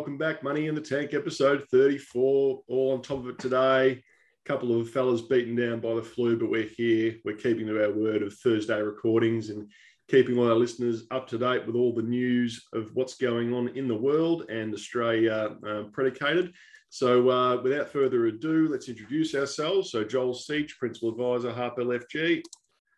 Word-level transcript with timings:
G'day 0.00 0.02
all, 0.02 0.06
welcome 0.06 0.18
back. 0.18 0.42
Money 0.42 0.66
in 0.66 0.74
the 0.74 0.80
Tank 0.80 1.12
episode 1.12 1.66
34. 1.70 2.62
All 2.68 2.92
on 2.92 3.02
top 3.02 3.18
of 3.18 3.28
it 3.28 3.38
today. 3.38 3.92
A 3.92 4.48
couple 4.48 4.80
of 4.80 4.88
fellas 4.88 5.20
beaten 5.20 5.54
down 5.54 5.80
by 5.80 5.94
the 5.94 6.02
flu, 6.02 6.38
but 6.38 6.48
we're 6.48 6.62
here. 6.62 7.16
We're 7.24 7.36
keeping 7.36 7.66
to 7.66 7.84
our 7.84 7.92
word 7.92 8.22
of 8.22 8.32
Thursday 8.32 8.80
recordings 8.80 9.50
and 9.50 9.70
keeping 10.08 10.38
all 10.38 10.48
our 10.48 10.54
listeners 10.54 11.04
up 11.10 11.28
to 11.28 11.38
date 11.38 11.66
with 11.66 11.76
all 11.76 11.92
the 11.92 12.00
news 12.00 12.66
of 12.72 12.90
what's 12.94 13.16
going 13.16 13.52
on 13.52 13.68
in 13.76 13.88
the 13.88 13.94
world 13.94 14.48
and 14.48 14.72
Australia 14.72 15.56
uh, 15.68 15.82
predicated. 15.92 16.54
So, 16.88 17.28
uh, 17.28 17.60
without 17.60 17.92
further 17.92 18.26
ado, 18.26 18.68
let's 18.70 18.88
introduce 18.88 19.34
ourselves. 19.34 19.90
So, 19.90 20.02
Joel 20.02 20.34
Seach, 20.34 20.78
Principal 20.78 21.10
Advisor, 21.10 21.52
Harper 21.52 21.82
LFG. 21.82 22.40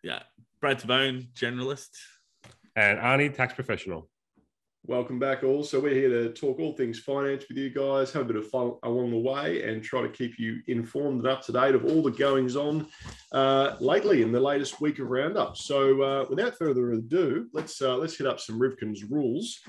Yeah, 0.05 0.23
Brad 0.61 0.81
Tabone, 0.81 1.33
generalist. 1.35 1.91
And 2.77 3.01
Arnie, 3.01 3.35
tax 3.35 3.55
professional. 3.55 4.09
Welcome 4.89 5.21
back, 5.21 5.45
all. 5.45 5.63
So, 5.63 5.79
we're 5.79 5.95
here 5.95 6.09
to 6.09 6.33
talk 6.33 6.59
all 6.59 6.73
things 6.73 6.99
finance 6.99 7.45
with 7.49 7.57
you 7.57 7.71
guys, 7.71 8.13
have 8.13 8.23
a 8.23 8.25
bit 8.25 8.35
of 8.35 8.51
fun 8.51 8.73
along 8.83 9.13
the 9.13 9.17
way, 9.17 9.63
and 9.63 9.81
try 9.81 10.03
to 10.03 10.09
keep 10.09 10.41
you 10.41 10.61
informed 10.67 11.21
and 11.21 11.29
up 11.29 11.41
to 11.43 11.53
date 11.53 11.77
of 11.77 11.85
all 11.85 12.03
the 12.03 12.11
goings 12.11 12.57
on 12.57 12.89
uh, 13.31 13.77
lately 13.79 14.23
in 14.23 14.33
the 14.33 14.41
latest 14.41 14.81
week 14.81 14.99
of 14.99 15.07
roundup. 15.07 15.57
So, 15.57 16.03
uh, 16.03 16.27
without 16.29 16.59
further 16.59 16.95
ado, 16.95 17.47
let's 17.53 17.81
uh, 17.81 17.97
let's 17.97 18.19
hit 18.19 18.27
up 18.27 18.41
some 18.41 18.59
Rivkin's 18.59 19.05
rules, 19.05 19.61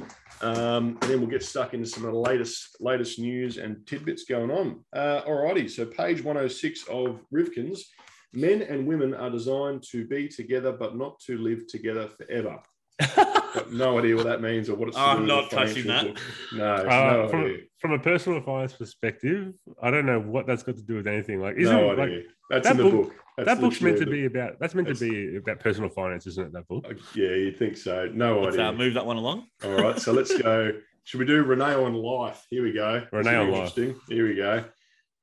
um, 0.42 0.98
and 1.00 1.12
then 1.12 1.20
we'll 1.20 1.30
get 1.30 1.44
stuck 1.44 1.76
into 1.76 1.86
some 1.86 2.06
of 2.06 2.12
the 2.12 2.20
latest 2.20 2.78
latest 2.80 3.20
news 3.20 3.58
and 3.58 3.86
tidbits 3.86 4.24
going 4.24 4.50
on. 4.50 4.84
Uh, 4.94 5.22
alrighty, 5.28 5.70
so 5.70 5.86
page 5.86 6.24
106 6.24 6.88
of 6.88 7.20
Rivkin's. 7.32 7.92
Men 8.36 8.64
and 8.64 8.88
women 8.88 9.14
are 9.14 9.30
designed 9.30 9.84
to 9.92 10.08
be 10.08 10.28
together, 10.28 10.72
but 10.72 10.98
not 10.98 11.20
to 11.28 11.38
live 11.38 11.68
together 11.68 12.10
forever. 12.18 12.58
Got 13.02 13.72
no 13.72 14.00
idea 14.00 14.16
what 14.16 14.26
that 14.26 14.42
means 14.42 14.70
or 14.70 14.76
what 14.76 14.88
it's. 14.88 14.98
to 14.98 15.04
I'm 15.04 15.26
not 15.26 15.50
touching 15.52 15.88
that. 15.88 16.06
book. 16.08 16.18
No, 16.54 16.74
Uh, 16.76 16.84
no 17.24 17.28
from, 17.30 17.42
idea. 17.46 17.58
from 17.80 17.92
a 17.92 18.00
personal 18.00 18.42
finance 18.42 18.74
perspective, 18.74 19.54
I 19.82 19.92
don't 19.92 20.06
know 20.06 20.20
what 20.20 20.48
that's 20.48 20.64
got 20.64 20.78
to 20.78 20.84
do 20.84 20.96
with 20.96 21.08
anything. 21.08 21.40
Like, 21.42 21.58
isn't 21.58 21.76
no 21.76 21.88
like, 21.90 22.00
idea. 22.00 22.22
That's 22.50 22.68
that 22.68 22.72
in 22.72 22.78
the 22.78 22.84
book- 22.92 23.04
book. 23.10 23.16
That's 23.38 23.48
that 23.48 23.62
book's 23.62 23.82
meant 23.82 23.98
to 23.98 24.06
be 24.06 24.26
about? 24.26 24.60
That's 24.60 24.76
meant 24.76 24.88
to 24.90 24.94
be 24.94 25.38
about 25.38 25.60
personal 25.60 25.90
finance, 25.90 26.28
isn't 26.28 26.46
it? 26.48 26.54
That 26.54 26.68
book. 26.68 26.86
Yeah, 27.16 27.30
you'd 27.30 27.58
think 27.58 27.78
so. 27.78 28.08
No 28.14 28.42
Let's 28.42 28.56
idea. 28.56 28.68
uh, 28.70 28.74
move 28.74 28.94
that 28.94 29.06
one 29.08 29.18
along. 29.18 29.48
All 29.64 29.72
right, 29.72 30.00
so 30.00 30.14
let's 30.14 30.38
go. 30.40 30.72
Should 31.04 31.20
we 31.20 31.26
do 31.26 31.42
Rene 31.44 31.64
on 31.74 31.96
life? 31.96 32.46
Here 32.52 32.62
we 32.62 32.72
go. 32.74 33.00
This 33.00 33.08
Rene 33.12 33.38
will 33.40 33.46
be 33.48 33.52
on 33.54 33.60
life. 33.60 33.78
interesting. 33.78 33.96
Here 34.08 34.28
we 34.28 34.36
go. 34.36 34.64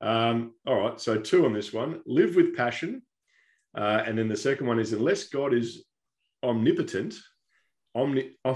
Um, 0.01 0.53
all 0.67 0.75
right, 0.75 0.99
so 0.99 1.17
two 1.19 1.45
on 1.45 1.53
this 1.53 1.71
one. 1.71 2.01
Live 2.05 2.35
with 2.35 2.53
passion, 2.55 3.01
uh, 3.77 4.03
and 4.05 4.17
then 4.17 4.27
the 4.27 4.35
second 4.35 4.67
one 4.67 4.77
is 4.79 4.91
unless 4.91 5.29
God 5.29 5.53
is 5.53 5.85
omnipotent, 6.43 7.15
omni, 7.95 8.31
om, 8.45 8.55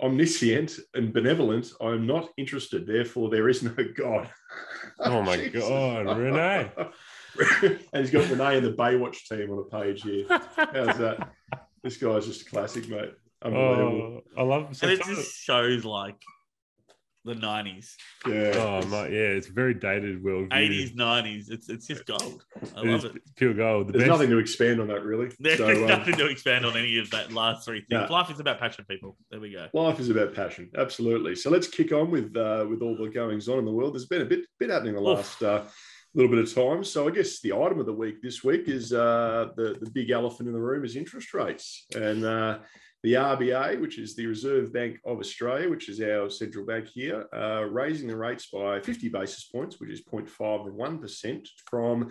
omniscient, 0.00 0.78
and 0.94 1.12
benevolent, 1.12 1.72
I 1.80 1.88
am 1.92 2.06
not 2.06 2.30
interested. 2.36 2.86
Therefore, 2.86 3.30
there 3.30 3.48
is 3.48 3.62
no 3.62 3.74
God. 3.96 4.30
Oh 5.00 5.22
my 5.22 5.36
Jesus. 5.36 5.68
God, 5.68 6.16
Rene. 6.16 6.70
and 7.92 8.00
he's 8.06 8.12
got 8.12 8.30
Rene 8.30 8.58
and 8.58 8.66
the 8.66 8.72
Baywatch 8.72 9.26
team 9.28 9.50
on 9.50 9.58
a 9.58 9.64
page 9.64 10.02
here. 10.02 10.24
How's 10.28 10.98
that? 10.98 11.32
This 11.82 11.96
guy's 11.96 12.26
just 12.26 12.42
a 12.42 12.44
classic, 12.44 12.88
mate. 12.88 13.12
Oh, 13.42 13.48
Unbelievable. 13.48 14.22
oh, 14.36 14.40
I 14.40 14.42
love. 14.44 14.76
So 14.76 14.86
and 14.86 14.92
it 14.98 15.04
just 15.04 15.40
shows 15.40 15.84
like 15.84 16.14
the 17.24 17.34
90s, 17.34 17.94
yeah. 18.26 18.52
oh 18.56 18.86
my, 18.88 19.06
yeah, 19.08 19.32
it's 19.32 19.46
very 19.46 19.72
dated 19.74 20.22
world. 20.22 20.50
80s, 20.50 20.94
90s. 20.94 21.50
It's 21.50 21.68
it's 21.70 21.86
just 21.86 22.04
gold. 22.06 22.44
I 22.76 22.82
love 22.82 23.04
it. 23.06 23.12
Pure 23.36 23.54
gold. 23.54 23.88
The 23.88 23.92
There's 23.92 24.04
best. 24.04 24.10
nothing 24.10 24.30
to 24.30 24.38
expand 24.38 24.80
on 24.80 24.88
that, 24.88 25.02
really. 25.02 25.30
There's 25.40 25.58
So, 25.58 25.70
um, 25.70 25.86
nothing 25.86 26.14
to 26.16 26.26
expand 26.26 26.66
on 26.66 26.76
any 26.76 26.98
of 26.98 27.10
that 27.10 27.32
last 27.32 27.64
three 27.64 27.80
things. 27.80 28.08
No. 28.08 28.12
Life 28.12 28.30
is 28.30 28.40
about 28.40 28.58
passion, 28.58 28.84
people. 28.88 29.16
There 29.30 29.40
we 29.40 29.52
go. 29.52 29.68
life 29.72 29.98
is 30.00 30.10
about 30.10 30.34
passion, 30.34 30.70
absolutely. 30.76 31.34
So 31.34 31.50
let's 31.50 31.66
kick 31.68 31.92
on 31.92 32.10
with 32.10 32.36
uh, 32.36 32.66
with 32.68 32.82
all 32.82 32.96
the 32.96 33.08
goings 33.08 33.48
on 33.48 33.58
in 33.58 33.64
the 33.64 33.72
world. 33.72 33.94
There's 33.94 34.06
been 34.06 34.22
a 34.22 34.26
bit 34.26 34.40
bit 34.58 34.70
happening 34.70 34.94
the 34.94 35.00
last 35.00 35.42
uh, 35.42 35.62
little 36.14 36.30
bit 36.30 36.40
of 36.44 36.54
time. 36.54 36.84
So 36.84 37.08
I 37.08 37.10
guess 37.10 37.40
the 37.40 37.54
item 37.54 37.80
of 37.80 37.86
the 37.86 37.92
week 37.92 38.20
this 38.22 38.44
week 38.44 38.68
is 38.68 38.92
uh, 38.92 39.48
the 39.56 39.78
the 39.80 39.90
big 39.90 40.10
elephant 40.10 40.46
in 40.48 40.52
the 40.54 40.60
room 40.60 40.84
is 40.84 40.94
interest 40.96 41.32
rates 41.32 41.86
and. 41.94 42.24
Uh, 42.24 42.58
the 43.04 43.12
RBA, 43.12 43.78
which 43.82 43.98
is 43.98 44.16
the 44.16 44.26
Reserve 44.26 44.72
Bank 44.72 44.98
of 45.04 45.18
Australia, 45.18 45.68
which 45.68 45.90
is 45.90 46.00
our 46.00 46.30
central 46.30 46.64
bank 46.64 46.88
here, 46.88 47.26
uh, 47.36 47.62
raising 47.64 48.08
the 48.08 48.16
rates 48.16 48.46
by 48.46 48.80
50 48.80 49.10
basis 49.10 49.44
points, 49.44 49.78
which 49.78 49.90
is 49.90 50.00
0.51% 50.02 51.46
from, 51.66 52.10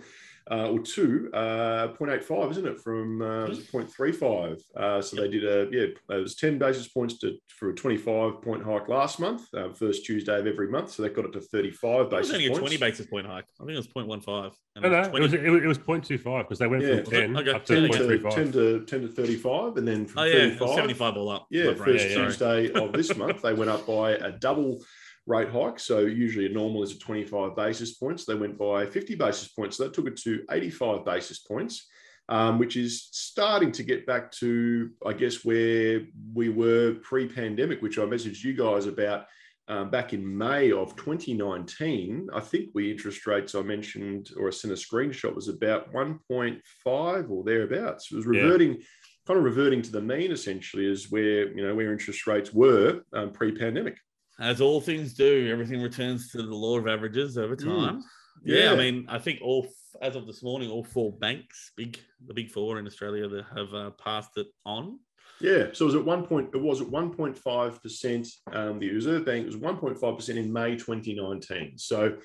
uh, 0.50 0.68
or 0.70 0.78
to 0.80 1.30
uh, 1.32 1.88
0.85, 1.98 2.50
isn't 2.50 2.66
it? 2.66 2.80
From 2.80 3.22
uh, 3.22 3.46
was 3.46 3.60
it 3.60 3.72
0.35. 3.72 4.60
Uh, 4.76 5.00
so 5.00 5.16
they 5.16 5.28
did 5.28 5.44
a, 5.44 5.68
yeah, 5.74 5.86
it 6.16 6.20
was 6.20 6.34
10 6.34 6.58
basis 6.58 6.88
points 6.88 7.18
to, 7.18 7.36
for 7.48 7.70
a 7.70 7.74
25 7.74 8.42
point 8.42 8.62
hike 8.62 8.88
last 8.88 9.18
month, 9.20 9.42
uh, 9.54 9.72
first 9.72 10.04
Tuesday 10.04 10.38
of 10.38 10.46
every 10.46 10.68
month. 10.68 10.90
So 10.90 11.02
they 11.02 11.08
got 11.08 11.24
it 11.24 11.32
to 11.32 11.40
35 11.40 11.90
It 11.90 11.98
was 11.98 12.08
basis 12.10 12.32
only 12.34 12.46
a 12.46 12.48
points. 12.50 12.60
20 12.60 12.76
basis 12.76 13.06
point 13.06 13.26
hike. 13.26 13.46
I 13.60 13.64
think 13.64 13.70
it 13.70 13.76
was 13.76 13.88
0.15. 13.88 14.52
And 14.76 14.82
No, 14.82 14.88
no, 14.90 15.00
it 15.00 15.08
20 15.10 15.20
was 15.22 15.32
it, 15.32 15.42
was- 15.50 15.62
it 15.62 15.66
was 15.66 15.78
0.25 15.78 16.38
because 16.42 16.58
they 16.58 16.66
went 16.66 16.82
Yeah. 16.82 16.96
from 17.02 17.04
10 17.12 17.36
Okay, 17.38 17.50
up 17.52 17.64
to 17.66 17.88
10 17.88 17.90
to, 17.90 18.18
10 18.30 18.52
to 18.52 18.84
10 18.84 19.00
to 19.02 19.08
35 19.08 19.76
and 19.78 19.88
then 19.88 20.06
from 20.06 20.22
oh, 20.22 20.24
yeah, 20.24 20.32
35 20.50 20.68
75 20.74 21.16
all 21.16 21.28
up. 21.30 21.46
Yeah, 21.50 21.70
My 21.70 21.74
first 21.74 22.08
yeah. 22.10 22.16
Tuesday 22.16 22.72
of 22.72 22.92
this 22.92 23.16
month, 23.16 23.40
they 23.42 23.54
went 23.54 23.70
up 23.70 23.86
by 23.86 24.12
a 24.12 24.32
double 24.32 24.80
rate 25.26 25.48
hike. 25.48 25.78
So 25.78 26.00
usually 26.00 26.46
a 26.46 26.50
normal 26.50 26.82
is 26.82 26.92
a 26.92 26.98
25 26.98 27.56
basis 27.56 27.94
points. 27.94 28.24
They 28.24 28.34
went 28.34 28.58
by 28.58 28.86
50 28.86 29.14
basis 29.14 29.48
points. 29.48 29.76
So 29.76 29.84
that 29.84 29.94
took 29.94 30.06
it 30.06 30.16
to 30.18 30.44
85 30.50 31.04
basis 31.04 31.38
points, 31.38 31.86
um, 32.28 32.58
which 32.58 32.76
is 32.76 33.08
starting 33.12 33.72
to 33.72 33.82
get 33.82 34.06
back 34.06 34.30
to, 34.32 34.90
I 35.06 35.12
guess, 35.12 35.44
where 35.44 36.02
we 36.34 36.48
were 36.50 36.96
pre-pandemic, 37.02 37.80
which 37.82 37.98
I 37.98 38.02
messaged 38.02 38.44
you 38.44 38.54
guys 38.54 38.86
about 38.86 39.26
um, 39.66 39.90
back 39.90 40.12
in 40.12 40.36
May 40.36 40.72
of 40.72 40.94
2019. 40.96 42.28
I 42.34 42.40
think 42.40 42.68
we 42.74 42.90
interest 42.90 43.26
rates 43.26 43.54
I 43.54 43.62
mentioned 43.62 44.30
or 44.36 44.48
I 44.48 44.50
sent 44.50 44.74
a 44.74 44.76
screenshot 44.76 45.34
was 45.34 45.48
about 45.48 45.90
1.5 45.92 47.30
or 47.30 47.44
thereabouts. 47.44 48.12
It 48.12 48.16
was 48.16 48.26
Yeah. 48.26 48.42
reverting 48.42 48.82
kind 49.26 49.38
of 49.38 49.44
reverting 49.44 49.80
to 49.80 49.90
the 49.90 50.02
mean 50.02 50.30
essentially 50.32 50.84
is 50.86 51.10
where 51.10 51.48
you 51.48 51.66
know 51.66 51.74
where 51.74 51.90
interest 51.92 52.26
rates 52.26 52.52
were 52.52 53.00
um, 53.14 53.32
pre-pandemic. 53.32 53.96
As 54.40 54.60
all 54.60 54.80
things 54.80 55.14
do, 55.14 55.48
everything 55.50 55.80
returns 55.80 56.30
to 56.32 56.38
the 56.38 56.54
law 56.54 56.78
of 56.78 56.88
averages 56.88 57.38
over 57.38 57.54
Mm. 57.56 57.64
time. 57.64 58.02
Yeah, 58.44 58.64
Yeah. 58.64 58.72
I 58.72 58.76
mean, 58.76 59.06
I 59.08 59.18
think 59.18 59.40
all 59.42 59.66
as 60.02 60.16
of 60.16 60.26
this 60.26 60.42
morning, 60.42 60.70
all 60.70 60.82
four 60.82 61.12
banks, 61.18 61.70
big 61.76 61.98
the 62.26 62.34
big 62.34 62.50
four 62.50 62.80
in 62.80 62.86
Australia, 62.86 63.28
that 63.28 63.44
have 63.56 63.72
uh, 63.74 63.90
passed 63.90 64.36
it 64.36 64.48
on. 64.66 64.98
Yeah, 65.40 65.68
so 65.72 65.84
it 65.84 65.86
was 65.86 65.94
at 65.94 66.04
one 66.04 66.26
point. 66.26 66.50
It 66.52 66.60
was 66.60 66.80
at 66.80 66.88
one 66.88 67.12
point 67.14 67.38
five 67.38 67.80
percent. 67.80 68.26
Um, 68.52 68.80
the 68.80 68.90
Reserve 68.90 69.24
Bank 69.24 69.46
was 69.46 69.56
one 69.56 69.76
point 69.76 69.96
five 69.98 70.16
percent 70.16 70.38
in 70.38 70.52
May 70.52 70.74
2019. 70.76 71.78
So 71.78 72.18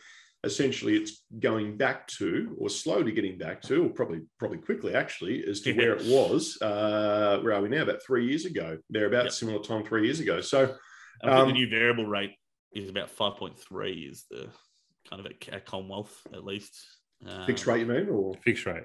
essentially, 0.44 0.96
it's 0.96 1.24
going 1.40 1.78
back 1.78 2.08
to, 2.08 2.56
or 2.58 2.70
slowly 2.72 3.12
getting 3.12 3.38
back 3.38 3.62
to, 3.64 3.86
or 3.86 3.90
probably 3.90 4.22
probably 4.40 4.58
quickly 4.58 4.96
actually, 4.96 5.46
as 5.46 5.62
to 5.62 5.74
where 5.74 5.94
it 5.96 6.06
was. 6.08 6.60
Uh, 6.62 7.40
where 7.44 7.54
are 7.54 7.62
we 7.62 7.70
now? 7.70 7.84
About 7.84 8.02
three 8.04 8.26
years 8.28 8.46
ago. 8.46 8.80
They're 8.90 9.06
about 9.08 9.26
Yep. 9.26 9.34
similar 9.34 9.60
time 9.62 9.86
three 9.86 10.06
years 10.06 10.20
ago. 10.22 10.42
So 10.42 10.76
I 11.24 11.28
think 11.28 11.40
Um, 11.40 11.48
the 11.48 11.54
new 11.54 11.70
variable 11.70 12.06
rate 12.06 12.36
is 12.74 12.90
about 12.90 13.10
five 13.10 13.36
point 13.36 13.58
three. 13.60 14.08
Is 14.10 14.26
the 14.30 14.48
kind 15.10 15.20
of 15.20 15.26
at, 15.26 15.50
at 15.54 15.66
Commonwealth 15.66 16.16
at 16.34 16.44
least. 16.46 16.74
Um, 17.26 17.46
fixed 17.46 17.68
rate, 17.68 17.82
you 17.82 17.86
mean, 17.86 18.08
or 18.10 18.34
Fixed 18.46 18.66
rate. 18.66 18.84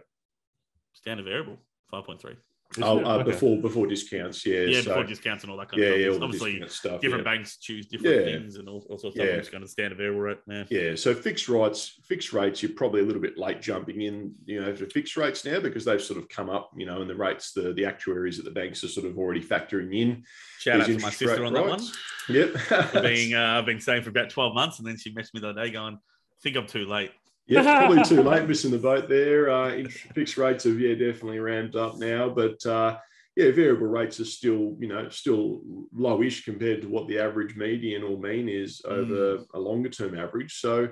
standard 0.93 1.25
variable 1.27 1.59
five 1.91 2.05
point 2.05 2.21
three. 2.21 2.37
Isn't 2.77 2.83
oh, 2.85 3.05
uh, 3.05 3.19
Okay. 3.19 3.31
before 3.31 3.61
before 3.61 3.87
discounts? 3.87 4.45
Yeah, 4.45 4.63
Yeah, 4.63 4.81
so, 4.81 4.91
before 4.91 5.05
discounts 5.05 5.45
and 5.45 5.51
all 5.53 5.59
that 5.59 5.71
kind 5.71 5.81
yeah, 5.83 5.91
of 5.91 6.01
yeah, 6.01 6.05
stuff. 6.07 6.13
all 6.15 6.19
the 6.19 6.25
Obviously, 6.25 6.69
stuff. 6.69 7.01
different 7.01 7.25
yeah. 7.25 7.33
banks 7.33 7.57
choose 7.59 7.87
different 7.87 8.17
Yeah. 8.17 8.25
things 8.25 8.57
and 8.57 8.69
all, 8.69 8.85
all 8.91 8.99
sorts 8.99 9.17
of 9.17 9.25
Yeah. 9.25 9.33
stuff. 9.33 9.39
It's 9.39 9.49
kind 9.51 9.63
of 9.65 9.71
standard 9.71 9.99
variable 9.99 10.21
rate. 10.21 10.39
Yeah. 10.49 10.65
Yeah, 10.71 10.95
so 10.97 11.15
fixed 11.15 11.49
rates, 11.49 12.01
fixed 12.05 12.33
rates, 12.33 12.63
you're 12.63 12.73
probably 12.73 13.03
a 13.03 13.05
little 13.05 13.23
bit 13.23 13.39
late 13.39 13.63
jumping 13.63 14.01
in, 14.03 14.35
you 14.45 14.61
know, 14.61 14.75
to 14.75 14.87
fixed 14.87 15.17
rates 15.17 15.45
now 15.45 15.61
because 15.61 15.85
they've 15.85 16.03
sort 16.03 16.19
of 16.19 16.29
come 16.29 16.51
up, 16.51 16.73
you 16.77 16.85
know, 16.87 17.01
and 17.01 17.09
the 17.09 17.15
rates, 17.15 17.53
the 17.53 17.73
the 17.73 17.85
actuaries 17.85 18.39
at 18.41 18.45
the 18.45 18.51
banks 18.51 18.83
are 18.83 18.89
sort 18.89 19.07
of 19.07 19.17
already 19.19 19.41
factoring 19.43 19.95
in. 19.97 20.25
Shout 20.59 20.81
out 20.81 20.87
to 20.87 20.99
my 20.99 21.11
sister 21.11 21.29
rate 21.29 21.47
on 21.47 21.53
that 21.53 21.67
one. 21.67 21.83
Yep. 22.29 23.03
Being, 23.03 23.35
uh, 23.35 23.59
I've 23.59 23.67
been 23.67 23.81
saying 23.81 24.03
for 24.03 24.11
about 24.11 24.31
12 24.31 24.55
months, 24.55 24.79
and 24.79 24.89
then 24.89 24.97
she 24.97 25.13
messaged 25.15 25.35
me 25.35 25.41
the 25.41 25.51
other 25.51 25.65
day 25.65 25.71
going, 25.71 25.95
I 25.95 26.41
think 26.43 26.57
I'm 26.57 26.67
too 26.67 26.87
late. 26.87 27.13
Yeah, 27.47 27.63
probably 27.79 28.03
too 28.05 28.23
late 28.23 28.49
missing 28.49 28.71
the 28.71 28.79
boat 28.79 29.09
there. 29.09 29.51
Uh, 29.51 29.83
fixed 30.15 30.37
rates 30.37 30.65
have 30.65 30.79
yeah 30.79 30.95
definitely 30.95 31.39
ramped 31.39 31.77
up 31.77 31.99
now, 31.99 32.29
but 32.29 32.65
uh, 32.67 32.99
yeah, 33.37 33.51
variable 33.51 33.87
rates 33.87 34.21
are 34.21 34.25
still 34.25 34.77
you 34.79 34.89
know 34.89 35.09
still 35.09 35.61
lowish 35.97 36.45
compared 36.45 36.83
to 36.83 36.89
what 36.89 37.09
the 37.09 37.19
average 37.19 37.57
median 37.57 38.03
or 38.03 38.19
mean 38.19 38.49
is 38.49 38.81
over 38.87 39.45
a 39.55 39.59
longer 39.59 39.91
term 39.91 40.19
average. 40.19 40.61
So. 40.61 40.89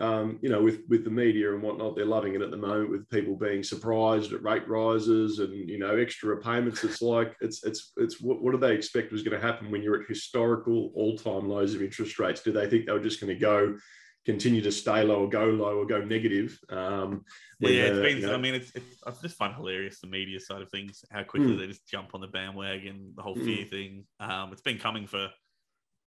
Um, 0.00 0.38
you 0.40 0.48
know, 0.48 0.62
with 0.62 0.80
with 0.88 1.04
the 1.04 1.10
media 1.10 1.52
and 1.52 1.62
whatnot, 1.62 1.94
they're 1.94 2.06
loving 2.06 2.34
it 2.34 2.40
at 2.40 2.50
the 2.50 2.56
moment. 2.56 2.88
With 2.88 3.10
people 3.10 3.36
being 3.36 3.62
surprised 3.62 4.32
at 4.32 4.42
rate 4.42 4.66
rises 4.66 5.38
and 5.38 5.52
you 5.52 5.78
know 5.78 5.96
extra 5.96 6.40
payments, 6.40 6.82
it's 6.82 7.02
like 7.02 7.36
it's 7.42 7.62
it's 7.62 7.92
it's 7.98 8.18
what, 8.18 8.42
what 8.42 8.52
do 8.52 8.56
they 8.56 8.74
expect 8.74 9.12
was 9.12 9.22
going 9.22 9.38
to 9.38 9.46
happen 9.46 9.70
when 9.70 9.82
you're 9.82 10.00
at 10.00 10.08
historical 10.08 10.92
all 10.94 11.18
time 11.18 11.46
lows 11.46 11.74
of 11.74 11.82
interest 11.82 12.18
rates? 12.18 12.40
Do 12.40 12.52
they 12.52 12.70
think 12.70 12.86
they 12.86 12.92
were 12.92 13.00
just 13.00 13.20
going 13.20 13.34
to 13.34 13.38
go 13.38 13.76
continue 14.24 14.60
to 14.62 14.70
stay 14.72 15.02
low 15.02 15.24
or 15.24 15.28
go 15.28 15.44
low 15.46 15.78
or 15.78 15.86
go 15.86 16.02
negative. 16.04 16.58
Um, 16.68 17.24
when, 17.58 17.72
yeah, 17.72 17.82
it's 17.84 17.98
been. 17.98 18.18
you 18.18 18.26
know- 18.26 18.34
I 18.34 18.38
mean, 18.38 18.54
it's, 18.54 18.70
it's 18.74 19.02
I 19.06 19.10
just 19.22 19.36
find 19.36 19.54
hilarious 19.54 20.00
the 20.00 20.06
media 20.06 20.38
side 20.40 20.62
of 20.62 20.70
things, 20.70 21.04
how 21.10 21.24
quickly 21.24 21.52
Hmm. 21.54 21.58
they 21.60 21.66
just 21.66 21.88
jump 21.88 22.14
on 22.14 22.20
the 22.20 22.28
bandwagon, 22.28 23.12
the 23.16 23.22
whole 23.22 23.34
fear 23.34 23.64
thing. 23.64 24.04
Um, 24.20 24.52
it's 24.52 24.62
been 24.62 24.78
coming 24.78 25.06
for 25.06 25.28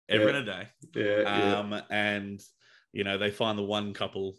ever 0.08 0.24
Yeah. 0.24 0.30
in 0.30 0.36
a 0.36 0.44
day. 0.44 0.68
Yeah, 0.94 1.20
yeah. 1.22 1.58
Um, 1.58 1.82
and 1.90 2.40
you 2.92 3.04
know, 3.04 3.18
they 3.18 3.30
find 3.30 3.58
the 3.58 3.62
one 3.64 3.92
couple. 3.94 4.36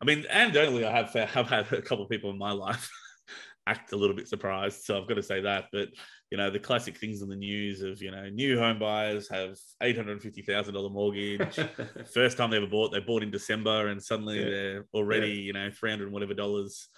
I 0.00 0.04
mean, 0.04 0.22
anecdotally, 0.30 0.84
I 0.84 0.92
have 0.92 1.14
I've 1.36 1.48
had 1.48 1.72
a 1.72 1.82
couple 1.82 2.04
of 2.04 2.10
people 2.10 2.30
in 2.30 2.38
my 2.38 2.52
life 2.52 2.88
act 3.66 3.92
a 3.92 3.96
little 3.96 4.14
bit 4.16 4.28
surprised, 4.28 4.84
so 4.84 4.96
I've 5.00 5.08
got 5.08 5.14
to 5.16 5.22
say 5.22 5.40
that. 5.42 5.66
But 5.72 5.88
you 6.30 6.36
know, 6.36 6.50
the 6.50 6.58
classic 6.58 6.96
things 6.98 7.22
in 7.22 7.28
the 7.28 7.36
news 7.36 7.80
of 7.82 8.02
you 8.02 8.10
know, 8.10 8.28
new 8.28 8.58
home 8.58 8.78
buyers 8.78 9.28
have 9.30 9.56
eight 9.82 9.96
hundred 9.96 10.22
fifty 10.22 10.42
thousand 10.42 10.74
dollar 10.74 10.90
mortgage. 10.90 11.58
First 12.12 12.36
time 12.36 12.50
they 12.50 12.58
ever 12.58 12.66
bought, 12.66 12.92
they 12.92 13.00
bought 13.00 13.22
in 13.22 13.30
December, 13.30 13.88
and 13.88 14.02
suddenly 14.02 14.38
Yeah. 14.38 14.50
they're 14.50 14.86
already 14.94 15.32
you 15.32 15.52
know 15.52 15.70
three 15.70 15.90
hundred 15.90 16.12
whatever 16.12 16.34
dollars 16.34 16.88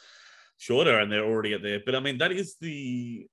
shorter, 0.58 0.98
and 0.98 1.10
they're 1.10 1.24
already 1.24 1.54
at 1.54 1.62
there. 1.62 1.80
But 1.84 1.94
I 1.94 2.00
mean, 2.00 2.18
that 2.18 2.32
is 2.32 2.56
the 2.60 3.26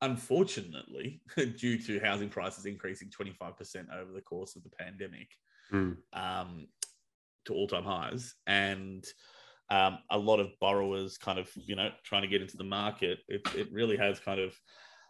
unfortunately 0.00 1.20
due 1.56 1.78
to 1.78 1.98
housing 2.00 2.28
prices 2.28 2.66
increasing 2.66 3.10
25% 3.10 3.86
over 3.92 4.12
the 4.12 4.20
course 4.20 4.56
of 4.56 4.62
the 4.62 4.70
pandemic 4.70 5.28
Mm. 5.70 5.98
um, 6.14 6.66
to 7.44 7.52
all-time 7.52 7.84
highs 7.84 8.34
and 8.46 9.04
um, 9.70 9.98
a 10.10 10.18
lot 10.18 10.40
of 10.40 10.48
borrowers 10.60 11.18
kind 11.18 11.38
of 11.38 11.50
you 11.54 11.76
know 11.76 11.90
trying 12.04 12.22
to 12.22 12.28
get 12.28 12.40
into 12.42 12.56
the 12.56 12.64
market 12.64 13.18
it, 13.28 13.42
it 13.54 13.70
really 13.72 13.96
has 13.96 14.18
kind 14.18 14.40
of 14.40 14.54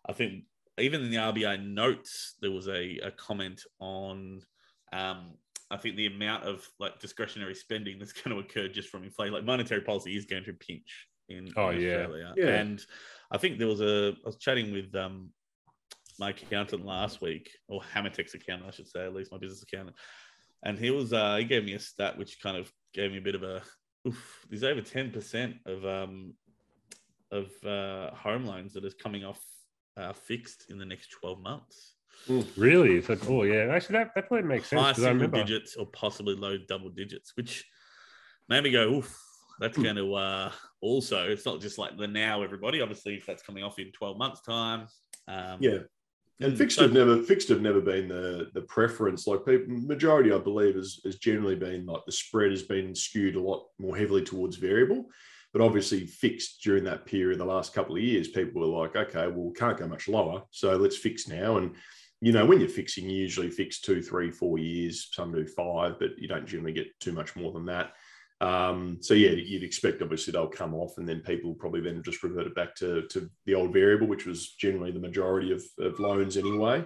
i 0.08 0.12
think 0.12 0.44
even 0.78 1.02
in 1.02 1.10
the 1.10 1.16
rba 1.16 1.64
notes 1.64 2.34
there 2.40 2.50
was 2.50 2.68
a, 2.68 2.98
a 2.98 3.10
comment 3.12 3.62
on 3.80 4.40
um, 4.92 5.34
i 5.70 5.76
think 5.76 5.96
the 5.96 6.06
amount 6.06 6.44
of 6.44 6.66
like 6.80 6.98
discretionary 7.00 7.54
spending 7.54 7.98
that's 7.98 8.12
going 8.12 8.34
to 8.34 8.42
occur 8.42 8.68
just 8.68 8.88
from 8.88 9.04
inflation 9.04 9.34
like 9.34 9.44
monetary 9.44 9.80
policy 9.82 10.16
is 10.16 10.24
going 10.24 10.44
to 10.44 10.52
pinch 10.54 11.08
in, 11.28 11.48
Oh, 11.56 11.70
in 11.70 11.80
yeah. 11.80 11.88
australia 11.88 12.34
Yeah. 12.36 12.60
and 12.60 12.84
i 13.30 13.38
think 13.38 13.58
there 13.58 13.68
was 13.68 13.80
a 13.80 14.14
i 14.24 14.26
was 14.26 14.38
chatting 14.38 14.72
with 14.72 14.94
um, 14.94 15.30
my 16.18 16.30
accountant 16.30 16.84
last 16.84 17.20
week, 17.20 17.48
or 17.68 17.80
Hammertex 17.94 18.34
accountant, 18.34 18.68
I 18.68 18.72
should 18.72 18.88
say, 18.88 19.04
at 19.04 19.14
least 19.14 19.30
my 19.30 19.38
business 19.38 19.62
accountant. 19.62 19.96
And 20.64 20.76
he 20.76 20.90
was 20.90 21.12
uh, 21.12 21.36
he 21.36 21.44
gave 21.44 21.64
me 21.64 21.74
a 21.74 21.78
stat 21.78 22.18
which 22.18 22.42
kind 22.42 22.56
of 22.56 22.72
gave 22.92 23.12
me 23.12 23.18
a 23.18 23.20
bit 23.22 23.36
of 23.36 23.44
a 23.44 23.62
oof. 24.06 24.46
There's 24.48 24.64
over 24.64 24.80
ten 24.80 25.10
percent 25.10 25.56
of 25.66 25.84
um 25.84 26.34
of 27.30 27.50
uh, 27.64 28.14
home 28.14 28.44
loans 28.44 28.72
that 28.74 28.84
is 28.84 28.94
coming 28.94 29.24
off 29.24 29.40
uh, 29.96 30.12
fixed 30.12 30.70
in 30.70 30.78
the 30.78 30.84
next 30.86 31.08
twelve 31.10 31.40
months. 31.40 31.94
Really? 32.56 33.00
So, 33.02 33.16
oh 33.28 33.42
yeah, 33.44 33.72
actually 33.72 33.98
that, 33.98 34.10
that 34.14 34.28
probably 34.28 34.48
makes 34.48 34.68
sense 34.68 34.82
High 34.82 34.92
single 34.92 35.28
digits 35.28 35.76
or 35.76 35.86
possibly 35.86 36.34
low 36.34 36.56
double 36.68 36.90
digits, 36.90 37.36
which 37.36 37.64
made 38.48 38.64
me 38.64 38.70
go, 38.70 38.94
oof. 38.94 39.24
That's 39.60 39.76
Hmm. 39.76 39.82
going 39.82 39.96
to 39.96 40.14
uh, 40.14 40.52
also. 40.80 41.28
It's 41.28 41.44
not 41.44 41.60
just 41.60 41.78
like 41.78 41.98
the 41.98 42.06
now 42.06 42.42
everybody. 42.44 42.80
Obviously, 42.80 43.16
if 43.16 43.26
that's 43.26 43.42
coming 43.42 43.64
off 43.64 43.80
in 43.80 43.90
twelve 43.90 44.16
months' 44.16 44.40
time, 44.40 44.86
um, 45.26 45.58
yeah. 45.60 45.78
And 46.40 46.52
mm, 46.52 46.58
fixed 46.58 46.76
so- 46.76 46.82
have 46.82 46.92
never 46.92 47.22
fixed 47.22 47.48
have 47.48 47.60
never 47.60 47.80
been 47.80 48.08
the 48.08 48.50
the 48.54 48.62
preference. 48.62 49.26
Like 49.26 49.44
people, 49.44 49.66
majority, 49.68 50.32
I 50.32 50.38
believe, 50.38 50.76
has 50.76 51.00
has 51.04 51.16
generally 51.16 51.56
been 51.56 51.86
like 51.86 52.04
the 52.06 52.12
spread 52.12 52.50
has 52.50 52.62
been 52.62 52.94
skewed 52.94 53.36
a 53.36 53.40
lot 53.40 53.66
more 53.78 53.96
heavily 53.96 54.22
towards 54.22 54.56
variable. 54.56 55.06
But 55.52 55.62
obviously, 55.62 56.06
fixed 56.06 56.62
during 56.62 56.84
that 56.84 57.06
period, 57.06 57.38
the 57.40 57.44
last 57.44 57.72
couple 57.72 57.96
of 57.96 58.02
years, 58.02 58.28
people 58.28 58.60
were 58.60 58.80
like, 58.82 58.96
okay, 58.96 59.26
well, 59.28 59.46
we 59.46 59.54
can't 59.54 59.78
go 59.78 59.88
much 59.88 60.06
lower, 60.06 60.42
so 60.50 60.76
let's 60.76 60.98
fix 60.98 61.26
now. 61.26 61.56
And 61.56 61.74
you 62.20 62.32
know, 62.32 62.44
when 62.44 62.60
you're 62.60 62.68
fixing, 62.68 63.08
you 63.08 63.16
usually 63.16 63.50
fix 63.50 63.80
two, 63.80 64.02
three, 64.02 64.30
four 64.30 64.58
years. 64.58 65.08
Some 65.12 65.32
do 65.32 65.46
five, 65.46 65.98
but 65.98 66.18
you 66.18 66.28
don't 66.28 66.46
generally 66.46 66.72
get 66.72 66.98
too 67.00 67.12
much 67.12 67.36
more 67.36 67.52
than 67.52 67.66
that. 67.66 67.92
Um, 68.40 68.98
so 69.00 69.14
yeah, 69.14 69.30
you'd 69.30 69.64
expect 69.64 70.00
obviously 70.00 70.32
they'll 70.32 70.46
come 70.46 70.74
off, 70.74 70.98
and 70.98 71.08
then 71.08 71.20
people 71.20 71.54
probably 71.54 71.80
then 71.80 72.02
just 72.02 72.22
revert 72.22 72.46
it 72.46 72.54
back 72.54 72.74
to 72.76 73.02
to 73.08 73.28
the 73.46 73.54
old 73.54 73.72
variable, 73.72 74.06
which 74.06 74.26
was 74.26 74.50
generally 74.54 74.92
the 74.92 75.00
majority 75.00 75.52
of, 75.52 75.62
of 75.80 75.98
loans 75.98 76.36
anyway. 76.36 76.84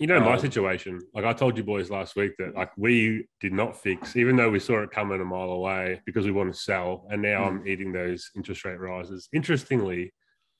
You 0.00 0.06
know, 0.06 0.20
my 0.20 0.34
Um, 0.34 0.38
situation, 0.40 1.00
like 1.12 1.24
I 1.24 1.32
told 1.32 1.56
you 1.56 1.64
boys 1.64 1.90
last 1.90 2.14
week 2.14 2.32
that 2.38 2.54
like 2.54 2.70
we 2.76 3.26
did 3.40 3.52
not 3.52 3.80
fix, 3.80 4.14
even 4.16 4.36
though 4.36 4.50
we 4.50 4.60
saw 4.60 4.82
it 4.82 4.90
coming 4.92 5.20
a 5.20 5.24
mile 5.24 5.50
away 5.50 6.00
because 6.06 6.24
we 6.24 6.30
want 6.30 6.52
to 6.52 6.58
sell. 6.58 7.06
And 7.10 7.20
now 7.20 7.44
I'm 7.44 7.66
eating 7.66 7.92
those 7.92 8.30
interest 8.36 8.64
rate 8.64 8.78
rises. 8.78 9.28
Interestingly, 9.32 10.12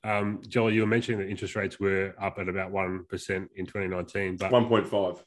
um, 0.03 0.41
Joel, 0.49 0.73
you 0.73 0.81
were 0.81 0.89
mentioning 0.89 1.21
that 1.21 1.29
interest 1.29 1.55
rates 1.55 1.79
were 1.79 2.15
up 2.21 2.39
at 2.41 2.49
about 2.49 2.73
1% 2.73 3.49
in 3.55 3.67
2019, 3.67 4.37
but 4.37 4.51
One 4.51 4.67
point 4.67 4.87
five. 4.89 5.25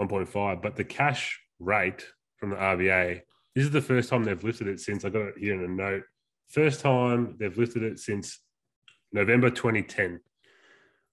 1.5. 0.00 0.60
But 0.62 0.74
the 0.74 0.84
cash 0.84 1.40
rate 1.60 2.04
from 2.38 2.50
the 2.50 2.56
RBA, 2.56 3.20
this 3.54 3.64
is 3.64 3.70
the 3.70 3.80
first 3.82 4.08
time 4.08 4.24
they've 4.24 4.42
lifted 4.42 4.68
it 4.68 4.80
since 4.80 5.04
I 5.04 5.10
got 5.10 5.22
it 5.22 5.34
here 5.38 5.54
in 5.54 5.62
a 5.64 5.68
note. 5.74 6.02
First 6.48 6.80
time 6.80 7.36
they've 7.38 7.56
lifted 7.56 7.82
it 7.82 7.98
since 7.98 8.40
November 9.12 9.50
2010. 9.50 10.20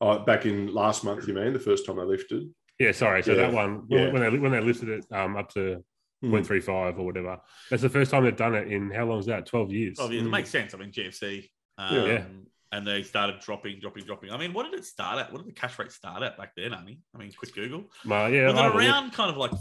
Oh, 0.01 0.19
back 0.19 0.45
in 0.45 0.73
last 0.73 1.03
month, 1.03 1.27
you 1.27 1.33
mean 1.33 1.53
the 1.53 1.59
first 1.59 1.85
time 1.85 1.99
I 1.99 2.03
lifted? 2.03 2.49
Yeah, 2.79 2.93
sorry. 2.93 3.21
So 3.23 3.33
Yeah, 3.33 3.41
that 3.47 3.53
one, 3.53 3.83
yeah. 3.89 4.11
when 4.11 4.21
they 4.21 4.37
when 4.37 4.51
they 4.51 4.61
lifted 4.61 4.89
it 4.89 5.05
um, 5.11 5.35
up 5.35 5.49
to 5.53 5.83
Hmm. 6.21 6.33
0.35 6.35 6.99
or 6.99 7.05
whatever, 7.05 7.39
that's 7.69 7.81
the 7.81 7.87
first 7.89 8.11
time 8.11 8.25
they've 8.25 8.35
done 8.35 8.53
it 8.53 8.67
in 8.69 8.91
how 8.91 9.05
long 9.05 9.19
is 9.19 9.25
that? 9.27 9.45
12 9.45 9.71
years. 9.71 9.97
Oh, 10.01 10.09
yeah, 10.09 10.19
it 10.19 10.25
Mm. 10.25 10.29
makes 10.31 10.49
sense. 10.49 10.73
I 10.73 10.77
mean, 10.77 10.91
GFC. 10.91 11.49
Um, 11.77 11.95
Yeah. 11.95 12.25
And 12.73 12.85
they 12.85 13.01
started 13.03 13.39
dropping, 13.39 13.79
dropping, 13.79 14.03
dropping. 14.03 14.29
I 14.31 14.37
mean, 14.37 14.51
what 14.53 14.69
did 14.69 14.77
it 14.77 14.85
start 14.85 15.17
at? 15.17 15.31
What 15.31 15.39
did 15.39 15.47
the 15.47 15.59
cash 15.59 15.79
rate 15.79 15.91
start 15.93 16.21
at 16.21 16.37
back 16.37 16.51
then, 16.57 16.71
Arnie? 16.71 16.99
I 17.15 17.17
mean, 17.17 17.31
quick 17.31 17.55
Google. 17.55 17.89
Well, 18.05 18.29
yeah, 18.29 18.47
was 18.51 18.59
it 18.59 18.75
around 18.75 19.11
kind 19.13 19.31
of 19.31 19.37
like, 19.37 19.51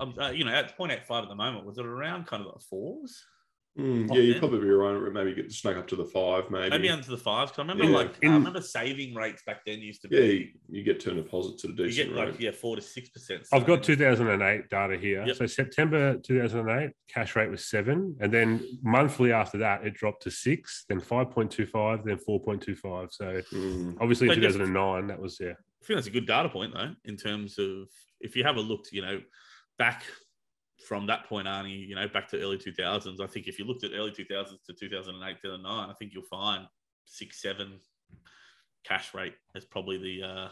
uh, 0.00 0.30
you 0.30 0.44
know, 0.44 0.52
at 0.52 0.76
0.85 0.78 1.22
at 1.24 1.28
the 1.28 1.34
moment, 1.34 1.64
was 1.66 1.78
it 1.78 1.86
around 1.86 2.26
kind 2.26 2.42
of 2.42 2.48
like 2.52 2.62
fours? 2.62 3.24
Mm, 3.78 4.08
yeah, 4.08 4.16
you'd 4.20 4.34
yeah. 4.34 4.38
probably 4.40 4.58
be 4.58 4.70
right. 4.70 5.12
Maybe 5.12 5.34
get 5.34 5.52
snuck 5.52 5.76
up 5.76 5.86
to 5.88 5.94
the 5.94 6.04
five, 6.04 6.50
maybe. 6.50 6.70
Maybe 6.70 6.88
under 6.90 7.06
the 7.08 7.16
five. 7.16 7.48
Because 7.48 7.60
I 7.60 7.62
remember 7.62 7.84
Yeah. 7.84 7.96
like, 7.96 8.24
I 8.24 8.26
remember 8.28 8.60
saving 8.60 9.14
rates 9.14 9.42
back 9.46 9.64
then 9.64 9.78
used 9.78 10.02
to 10.02 10.08
be, 10.08 10.16
yeah, 10.16 10.22
you, 10.24 10.48
you 10.68 10.82
get 10.82 10.98
term 10.98 11.14
deposits 11.14 11.64
at 11.64 11.70
a 11.70 11.74
you 11.74 11.86
decent 11.86 12.08
get 12.08 12.16
rate. 12.20 12.30
like, 12.32 12.40
yeah, 12.40 12.50
four 12.50 12.74
to 12.74 12.82
6%. 12.82 13.46
I've 13.52 13.66
got 13.66 13.84
2008 13.84 14.68
data 14.68 14.96
here. 14.98 15.24
Yep. 15.26 15.36
So 15.36 15.46
September 15.46 16.16
2008, 16.18 16.90
cash 17.08 17.36
rate 17.36 17.50
was 17.50 17.66
seven. 17.66 18.16
And 18.18 18.32
then 18.32 18.66
monthly 18.82 19.30
after 19.30 19.58
that, 19.58 19.86
it 19.86 19.94
dropped 19.94 20.24
to 20.24 20.30
six, 20.32 20.84
then 20.88 21.00
5.25, 21.00 22.02
then 22.04 22.16
4.25. 22.18 23.12
So 23.12 23.40
Mm. 23.54 23.96
obviously 24.00 24.26
in 24.26 24.34
But 24.34 24.40
just- 24.42 24.56
2009, 24.58 25.06
that 25.06 25.20
was, 25.20 25.38
yeah. 25.40 25.50
I 25.50 25.84
think 25.86 25.98
that's 25.98 26.08
a 26.08 26.10
good 26.10 26.26
data 26.26 26.48
point 26.48 26.74
though, 26.74 26.94
in 27.04 27.16
terms 27.16 27.60
of 27.60 27.88
if 28.20 28.34
you 28.34 28.42
have 28.42 28.56
a 28.56 28.60
look, 28.60 28.86
you 28.90 29.02
know, 29.02 29.20
back 29.78 30.02
from 30.86 31.06
that 31.06 31.26
point, 31.26 31.46
Arnie, 31.46 31.86
you 31.86 31.94
know, 31.94 32.08
back 32.08 32.28
to 32.28 32.40
early 32.40 32.56
2000s. 32.56 33.20
I 33.20 33.26
think 33.26 33.46
if 33.46 33.58
you 33.58 33.64
looked 33.64 33.84
at 33.84 33.92
early 33.94 34.10
2000s 34.10 34.62
to 34.66 34.72
2008, 34.72 35.36
2009, 35.42 35.90
I 35.90 35.92
think 35.94 36.12
you'll 36.14 36.22
find 36.24 36.66
six, 37.04 37.42
seven 37.42 37.78
cash 38.84 39.12
rate 39.14 39.34
as 39.54 39.64
probably 39.64 39.98
the, 39.98 40.26
uh, 40.26 40.48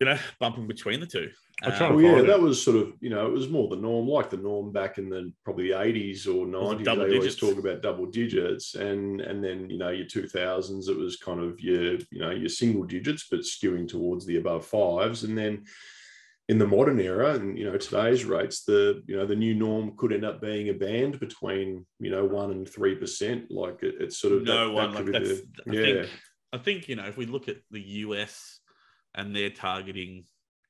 you 0.00 0.06
know, 0.06 0.18
bumping 0.40 0.66
between 0.66 1.00
the 1.00 1.06
two. 1.06 1.30
I'll 1.62 1.82
Um, 1.82 1.96
Well, 1.96 2.04
yeah, 2.04 2.18
it. 2.18 2.26
that 2.26 2.40
was 2.40 2.62
sort 2.62 2.76
of, 2.76 2.92
you 3.00 3.08
know, 3.08 3.26
it 3.26 3.32
was 3.32 3.48
more 3.48 3.68
the 3.68 3.76
norm, 3.76 4.06
like 4.06 4.28
the 4.28 4.36
norm 4.36 4.70
back 4.72 4.98
in 4.98 5.08
the 5.08 5.32
probably 5.42 5.72
80s 5.72 6.26
or 6.26 6.46
Was 6.46 6.72
it 6.72 6.76
90s. 6.76 6.78
They 6.78 6.84
double 6.84 7.14
always 7.14 7.36
talk 7.36 7.58
about 7.58 7.82
double 7.82 8.06
digits. 8.06 8.74
And 8.74 9.22
and 9.22 9.42
then, 9.42 9.70
you 9.70 9.78
know, 9.78 9.88
your 9.88 10.06
2000s, 10.06 10.88
it 10.88 10.96
was 10.96 11.16
kind 11.16 11.40
of 11.40 11.58
your, 11.60 11.94
you 12.10 12.18
know, 12.18 12.30
your 12.30 12.50
single 12.50 12.84
digits, 12.84 13.26
but 13.30 13.40
skewing 13.40 13.88
towards 13.88 14.26
the 14.26 14.36
above 14.36 14.66
fives. 14.66 15.24
And 15.24 15.36
then 15.36 15.64
in 16.48 16.58
the 16.58 16.66
modern 16.66 17.00
era 17.00 17.34
and, 17.34 17.58
you 17.58 17.64
know, 17.64 17.76
today's 17.76 18.24
rates, 18.24 18.62
the, 18.64 19.02
you 19.06 19.16
know, 19.16 19.26
the 19.26 19.34
new 19.34 19.54
norm 19.54 19.92
could 19.96 20.12
end 20.12 20.24
up 20.24 20.40
being 20.40 20.68
a 20.68 20.72
band 20.74 21.18
between, 21.18 21.84
you 21.98 22.10
know, 22.10 22.24
one 22.24 22.52
and 22.52 22.66
3%. 22.66 23.46
Like 23.50 23.82
it, 23.82 23.96
it's 23.98 24.18
sort 24.18 24.34
of, 24.34 24.42
no 24.44 24.68
that- 24.68 24.72
one 24.72 24.92
that 24.92 25.04
like 25.04 25.12
that's. 25.12 25.28
the- 25.40 25.46
I 25.68 25.72
yeah. 25.72 25.82
think. 26.02 26.10
I 26.52 26.58
think 26.58 26.88
you 26.88 26.94
know 26.96 27.04
if 27.06 27.16
we 27.16 27.26
look 27.26 27.48
at 27.48 27.56
the 27.72 27.80
US 28.06 28.60
and 29.14 29.34
they're 29.34 29.50
targeting, 29.50 30.24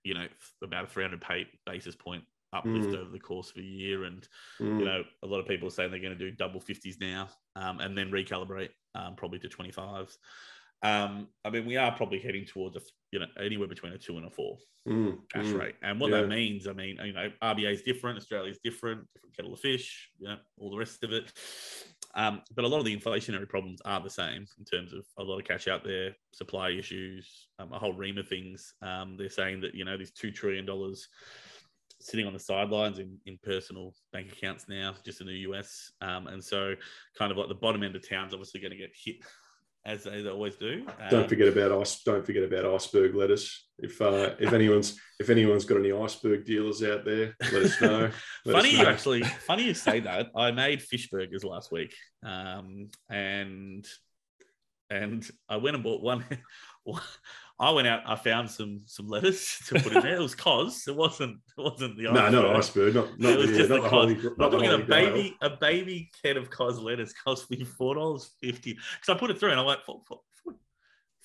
you 0.04 0.14
know, 0.14 0.26
about 0.64 0.84
a 0.84 0.86
300 0.86 1.20
pay 1.20 1.46
basis 1.66 1.94
point 1.94 2.24
uplift 2.52 2.88
Mm. 2.88 2.96
over 2.98 3.10
the 3.10 3.20
course 3.20 3.50
of 3.50 3.58
a 3.58 3.62
year, 3.62 4.04
and 4.04 4.26
Mm. 4.58 4.78
you 4.80 4.84
know 4.86 5.04
a 5.22 5.26
lot 5.26 5.40
of 5.40 5.46
people 5.46 5.68
are 5.68 5.70
saying 5.70 5.90
they're 5.90 6.00
going 6.00 6.16
to 6.16 6.30
do 6.30 6.30
double 6.34 6.60
50s 6.60 6.98
now, 7.00 7.28
um, 7.54 7.80
and 7.80 7.96
then 7.96 8.10
recalibrate 8.10 8.70
um, 8.94 9.14
probably 9.16 9.38
to 9.40 9.48
25s. 9.48 10.16
Um, 10.82 11.28
I 11.44 11.50
mean, 11.50 11.66
we 11.66 11.76
are 11.76 11.96
probably 11.96 12.20
heading 12.20 12.44
towards 12.44 12.76
a 12.76 12.80
you 13.12 13.18
know 13.18 13.26
anywhere 13.40 13.68
between 13.68 13.92
a 13.92 13.98
two 13.98 14.16
and 14.16 14.26
a 14.26 14.30
four 14.30 14.58
Mm, 14.86 15.18
cash 15.28 15.46
mm. 15.46 15.58
rate. 15.58 15.74
And 15.82 16.00
what 16.00 16.10
Yeah. 16.10 16.22
that 16.22 16.28
means, 16.28 16.68
I 16.68 16.72
mean, 16.72 16.98
you 17.04 17.12
know, 17.12 17.30
RBA 17.42 17.72
is 17.72 17.82
different, 17.82 18.18
Australia 18.18 18.50
is 18.50 18.60
different, 18.62 19.12
different 19.12 19.36
kettle 19.36 19.52
of 19.52 19.58
fish, 19.60 20.10
you 20.18 20.28
know, 20.28 20.38
all 20.58 20.70
the 20.70 20.76
rest 20.76 21.02
of 21.02 21.12
it. 21.12 21.32
Um, 22.14 22.42
but 22.54 22.64
a 22.64 22.68
lot 22.68 22.78
of 22.78 22.84
the 22.84 22.96
inflationary 22.96 23.48
problems 23.48 23.82
are 23.84 24.00
the 24.00 24.08
same 24.08 24.46
in 24.58 24.64
terms 24.64 24.92
of 24.92 25.04
a 25.18 25.24
lot 25.24 25.38
of 25.38 25.44
cash 25.44 25.66
out 25.66 25.82
there, 25.82 26.16
supply 26.32 26.70
issues, 26.70 27.48
um, 27.58 27.72
a 27.72 27.78
whole 27.78 27.92
ream 27.94 28.16
of 28.16 28.28
things. 28.28 28.74
Um, 28.80 29.16
they're 29.16 29.28
saying 29.28 29.60
that, 29.62 29.74
you 29.74 29.84
know, 29.84 29.96
there's 29.96 30.12
$2 30.12 30.32
trillion 30.32 30.66
sitting 32.00 32.26
on 32.26 32.32
the 32.32 32.38
sidelines 32.38 33.00
in, 33.00 33.18
in 33.26 33.38
personal 33.42 33.92
bank 34.12 34.32
accounts 34.32 34.66
now, 34.68 34.94
just 35.04 35.20
in 35.20 35.26
the 35.26 35.38
US. 35.50 35.90
Um, 36.00 36.28
and 36.28 36.42
so, 36.42 36.74
kind 37.18 37.32
of 37.32 37.38
like 37.38 37.48
the 37.48 37.54
bottom 37.54 37.82
end 37.82 37.96
of 37.96 38.08
town's 38.08 38.32
obviously 38.32 38.60
going 38.60 38.70
to 38.70 38.76
get 38.76 38.92
hit 38.94 39.16
as 39.86 40.02
they 40.04 40.28
always 40.28 40.56
do. 40.56 40.84
Don't 41.10 41.22
Um, 41.22 41.28
forget 41.28 41.48
about 41.48 41.80
ice. 41.80 42.02
Don't 42.02 42.26
forget 42.26 42.42
about 42.42 42.66
iceberg 42.74 43.14
lettuce. 43.14 43.68
If 43.78 44.02
uh, 44.02 44.34
if 44.38 44.52
anyone's 44.52 44.98
if 45.20 45.30
anyone's 45.30 45.64
got 45.64 45.78
any 45.78 45.92
iceberg 45.92 46.44
dealers 46.44 46.82
out 46.82 47.04
there, 47.04 47.34
let 47.52 47.62
us 47.62 47.80
know. 47.80 48.10
Let 48.44 48.56
us 48.56 48.62
funny 48.62 48.70
you 48.76 48.84
actually 48.84 49.22
funny 49.22 49.64
you 49.64 49.74
say 49.74 50.00
that 50.00 50.26
i 50.36 50.50
made 50.50 50.82
fish 50.82 51.08
burgers 51.08 51.44
last 51.44 51.70
week 51.72 51.94
um, 52.24 52.88
and 53.08 53.86
and 54.90 55.28
I 55.48 55.56
went 55.56 55.74
and 55.76 55.82
bought 55.84 56.02
one. 56.02 56.24
I 57.58 57.70
went 57.70 57.88
out. 57.88 58.02
I 58.06 58.16
found 58.16 58.50
some 58.50 58.82
some 58.84 59.08
lettuce 59.08 59.58
to 59.68 59.80
put 59.80 59.92
in 59.92 60.02
there. 60.02 60.16
It 60.16 60.20
was 60.20 60.34
cos. 60.34 60.86
It 60.88 60.94
wasn't. 60.96 61.38
It 61.56 61.60
wasn't 61.62 61.96
the 61.96 62.08
iceberg. 62.08 62.32
no, 62.32 62.42
not 62.42 62.56
iceberg. 62.56 62.94
Not, 62.94 63.18
not 63.18 63.32
it 63.32 63.38
was 63.38 63.50
the, 63.50 63.56
just 63.56 63.70
not 63.70 63.76
the 63.76 63.82
the 63.82 63.88
holy, 63.88 64.12
I'm 64.14 64.34
not 64.38 64.50
talking 64.52 64.68
a 64.70 64.78
grail. 64.82 64.86
baby 64.86 65.36
a 65.40 65.50
baby 65.50 66.10
can 66.22 66.36
of 66.36 66.50
cos 66.50 66.78
lettuce 66.78 67.12
cost 67.14 67.50
me 67.50 67.64
four 67.64 67.94
dollars 67.94 68.30
fifty. 68.42 68.74
Because 68.74 69.14
I 69.14 69.18
put 69.18 69.30
it 69.30 69.38
through 69.40 69.52
and 69.52 69.60
I 69.60 69.64
went 69.64 69.80
four 69.84 70.02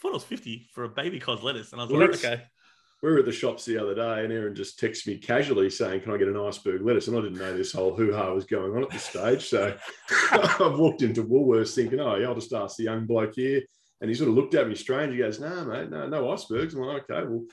dollars 0.03 0.23
fifty 0.23 0.69
for 0.73 0.85
a 0.85 0.89
baby 0.89 1.19
cos 1.19 1.43
lettuce, 1.43 1.73
and 1.73 1.81
I 1.81 1.83
was 1.85 1.91
Well, 1.93 2.01
like, 2.01 2.11
okay. 2.15 2.43
we 3.03 3.11
were 3.11 3.19
at 3.19 3.25
the 3.25 3.31
shops 3.31 3.65
the 3.65 3.77
other 3.77 3.93
day 3.93 4.23
and 4.23 4.31
Aaron 4.31 4.55
just 4.55 4.79
texted 4.79 5.07
me 5.07 5.17
casually 5.17 5.69
saying, 5.69 6.01
Can 6.01 6.13
I 6.13 6.17
get 6.17 6.27
an 6.29 6.37
iceberg 6.37 6.81
lettuce? 6.81 7.07
And 7.09 7.17
I 7.17 7.21
didn't 7.21 7.39
know 7.39 7.55
this 7.57 7.73
whole 7.73 7.93
hoo 7.95 8.13
ha 8.13 8.31
was 8.31 8.45
going 8.45 8.73
on 8.75 8.83
at 8.83 8.89
this 8.89 9.03
stage. 9.03 9.49
So 9.49 9.75
I've 10.31 10.79
walked 10.79 11.01
into 11.01 11.23
Woolworths 11.23 11.75
thinking, 11.75 11.99
Oh, 11.99 12.15
yeah, 12.15 12.27
I'll 12.27 12.35
just 12.35 12.53
ask 12.53 12.77
the 12.77 12.83
young 12.85 13.05
bloke 13.05 13.35
here. 13.35 13.61
And 14.01 14.09
he 14.09 14.15
sort 14.15 14.29
of 14.29 14.35
looked 14.35 14.55
at 14.55 14.67
me 14.67 14.75
strange. 14.75 15.13
He 15.13 15.19
goes, 15.19 15.39
No, 15.39 15.63
mate, 15.63 15.89
no, 15.89 16.07
no 16.07 16.31
icebergs. 16.31 16.73
I'm 16.73 16.81
like, 16.81 17.09
Okay, 17.09 17.27
well, 17.27 17.45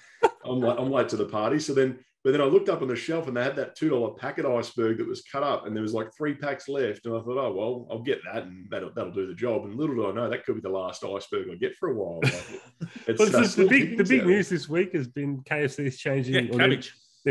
I'm, 0.45 0.61
like, 0.61 0.79
I'm 0.79 0.91
late 0.91 1.09
to 1.11 1.17
the 1.17 1.27
party. 1.27 1.59
So 1.59 1.75
then, 1.75 1.99
but 2.25 2.33
then 2.33 2.41
I 2.41 2.45
looked 2.45 2.69
up 2.69 2.83
on 2.83 2.89
the 2.89 2.97
shelf 2.97 3.29
and 3.29 3.37
they 3.37 3.43
had 3.45 3.55
that 3.57 3.77
$2 3.79 4.17
packet 4.17 4.45
iceberg 4.45 4.99
that 4.99 5.07
was 5.07 5.23
cut 5.31 5.43
up 5.43 5.67
and 5.67 5.77
there 5.77 5.83
was 5.83 5.95
like 5.95 6.09
three 6.17 6.35
packs 6.35 6.69
left. 6.69 7.07
And 7.07 7.15
I 7.15 7.21
thought, 7.21 7.39
Oh, 7.39 7.53
well, 7.53 7.87
I'll 7.91 8.03
get 8.03 8.21
that 8.25 8.45
and 8.45 8.67
that'll, 8.71 8.93
that'll 8.95 9.13
do 9.13 9.27
the 9.27 9.35
job. 9.35 9.65
And 9.65 9.75
little 9.75 9.95
do 9.95 10.09
I 10.09 10.13
know, 10.13 10.29
that 10.31 10.45
could 10.45 10.57
be 10.57 10.61
the 10.63 10.71
last 10.71 11.05
iceberg 11.05 11.49
I 11.53 11.57
get 11.57 11.77
for 11.77 11.91
a 11.91 11.95
while. 11.95 12.21
Like, 12.23 12.33
it's, 13.07 13.19
Well, 13.21 13.37
uh, 13.37 13.41
it's 13.41 13.55
the, 13.55 13.69
big 13.69 13.99
the 13.99 14.05
big 14.05 14.27
news 14.27 14.49
this 14.49 14.69
week 14.69 14.95
has 14.95 15.07
been 15.07 15.43
KFC's 15.43 15.99
changing. 15.99 16.35
Yeah, 16.35 16.55
or 16.55 16.79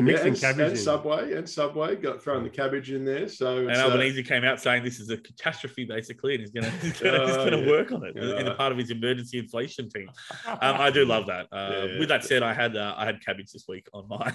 they're- 0.05 0.17
cabbage. 0.17 0.17
They're 0.17 0.23
Yeah, 0.23 0.27
and, 0.27 0.39
cabbage 0.39 0.67
and 0.67 0.71
in. 0.77 0.77
Subway 0.83 1.33
and 1.33 1.49
Subway 1.49 1.95
got 1.95 2.21
throwing 2.21 2.43
the 2.43 2.49
cabbage 2.49 2.91
in 2.91 3.05
there. 3.05 3.27
So 3.27 3.67
And 3.67 3.71
uh, 3.77 3.85
Albanese 3.85 4.21
came 4.23 4.43
out 4.43 4.59
saying 4.61 4.83
this 4.83 4.99
is 4.99 5.09
a 5.09 5.17
catastrophe, 5.17 5.85
basically, 5.85 6.33
and 6.35 6.41
he's 6.41 6.51
going 6.51 6.65
to 6.71 6.71
he's 6.85 6.99
going 6.99 7.15
Oh, 7.19 7.49
to 7.49 7.57
yeah. 7.59 7.67
work 7.67 7.91
on 7.91 8.03
it 8.05 8.15
in 8.15 8.23
Yeah. 8.45 8.51
a 8.51 8.55
part 8.55 8.71
of 8.71 8.77
his 8.77 8.91
emergency 8.91 9.39
inflation 9.39 9.89
team. 9.89 10.09
Um, 10.45 10.57
I 10.61 10.89
do 10.91 11.05
love 11.05 11.25
that. 11.27 11.47
Uh. 11.57 11.87
With 11.99 12.09
that 12.09 12.23
said, 12.23 12.43
I 12.43 12.53
had 12.53 12.75
uh, 12.75 12.93
I 12.97 13.05
had 13.05 13.23
cabbage 13.25 13.51
this 13.51 13.65
week 13.67 13.87
on 13.93 14.07
my 14.07 14.31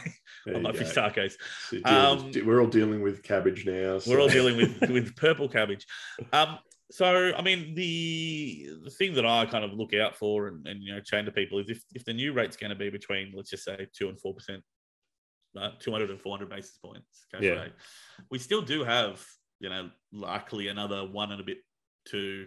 on 0.55 0.63
my 0.63 0.73
fish 0.73 0.89
tacos. 0.93 1.35
So 1.69 1.79
Um, 1.85 2.33
we're 2.47 2.61
all 2.61 2.67
dealing 2.67 3.03
with 3.03 3.23
cabbage 3.23 3.65
now. 3.67 4.01
We're 4.07 4.21
all 4.21 4.29
dealing 4.29 4.57
with 4.57 4.81
with 4.91 5.15
purple 5.17 5.49
cabbage. 5.49 5.87
Um, 6.33 6.59
so 6.91 7.33
I 7.35 7.41
mean, 7.43 7.75
the 7.75 8.69
the 8.85 8.91
thing 8.91 9.15
that 9.15 9.25
I 9.25 9.47
kind 9.47 9.65
of 9.65 9.73
look 9.73 9.95
out 9.95 10.17
for 10.17 10.49
and, 10.49 10.67
and 10.67 10.83
you 10.83 10.95
know 10.95 11.01
chain 11.01 11.25
to 11.25 11.33
people 11.33 11.59
is 11.59 11.71
if 11.71 11.83
if 11.95 12.05
the 12.05 12.13
new 12.13 12.33
rate's 12.33 12.57
going 12.57 12.71
to 12.71 12.77
be 12.77 12.91
between 12.91 13.33
let's 13.35 13.51
just 13.51 13.65
say 13.65 13.87
two 13.97 14.09
and 14.09 14.21
four 14.21 14.35
percent, 14.35 14.63
uh, 15.59 15.71
200 15.79 16.11
and 16.11 16.21
400 16.21 16.49
basis 16.49 16.79
points 16.79 17.27
cash 17.31 17.43
Yeah. 17.43 17.63
rate, 17.63 17.73
we 18.31 18.39
still 18.39 18.63
do 18.63 18.85
have 18.85 19.25
you 19.61 19.69
know 19.69 19.91
likely 20.13 20.69
another 20.69 21.07
one 21.07 21.33
and 21.33 21.41
a 21.41 21.45
bit 21.45 21.59
to 22.07 22.47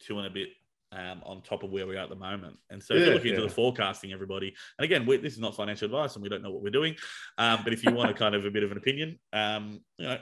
two 0.00 0.18
and 0.18 0.26
a 0.26 0.30
bit. 0.30 0.48
Um, 0.94 1.22
on 1.24 1.40
top 1.40 1.62
of 1.62 1.70
where 1.70 1.86
we 1.86 1.96
are 1.96 2.02
at 2.02 2.10
the 2.10 2.14
moment, 2.16 2.58
and 2.68 2.82
so 2.82 2.92
if 2.92 3.06
you're 3.06 3.14
looking 3.14 3.30
into 3.30 3.40
the 3.40 3.48
forecasting, 3.48 4.12
everybody, 4.12 4.54
and 4.78 4.84
again, 4.84 5.06
we, 5.06 5.16
this 5.16 5.32
is 5.32 5.38
not 5.38 5.56
financial 5.56 5.86
advice, 5.86 6.16
and 6.16 6.22
we 6.22 6.28
don't 6.28 6.42
know 6.42 6.50
what 6.50 6.62
we're 6.62 6.68
doing. 6.68 6.94
Um, 7.38 7.60
but 7.64 7.72
if 7.72 7.82
you 7.82 7.94
want 7.94 8.10
a 8.10 8.12
kind 8.12 8.34
of 8.34 8.44
a 8.44 8.50
bit 8.50 8.62
of 8.62 8.72
an 8.72 8.76
opinion, 8.76 9.18
um, 9.32 9.80
you 9.96 10.04
know, 10.04 10.18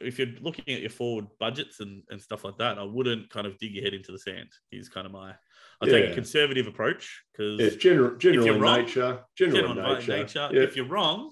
if 0.00 0.18
you're 0.18 0.28
looking 0.40 0.74
at 0.74 0.80
your 0.80 0.88
forward 0.88 1.26
budgets 1.38 1.80
and, 1.80 2.02
and 2.08 2.18
stuff 2.18 2.46
like 2.46 2.56
that, 2.56 2.78
I 2.78 2.82
wouldn't 2.84 3.28
kind 3.28 3.46
of 3.46 3.58
dig 3.58 3.74
your 3.74 3.84
head 3.84 3.92
into 3.92 4.10
the 4.10 4.18
sand. 4.18 4.48
Is 4.72 4.88
kind 4.88 5.04
of 5.04 5.12
my 5.12 5.34
I 5.82 5.86
take 5.86 6.12
a 6.12 6.14
conservative 6.14 6.66
approach 6.66 7.22
because 7.32 7.60
Yeah, 7.60 7.78
general, 7.78 8.16
general 8.16 8.58
wrong, 8.58 8.80
nature. 8.80 9.20
General, 9.36 9.74
general 9.74 9.94
nature, 9.96 10.16
nature. 10.16 10.48
Yeah. 10.50 10.62
if 10.62 10.76
you're 10.76 10.88
wrong, 10.88 11.30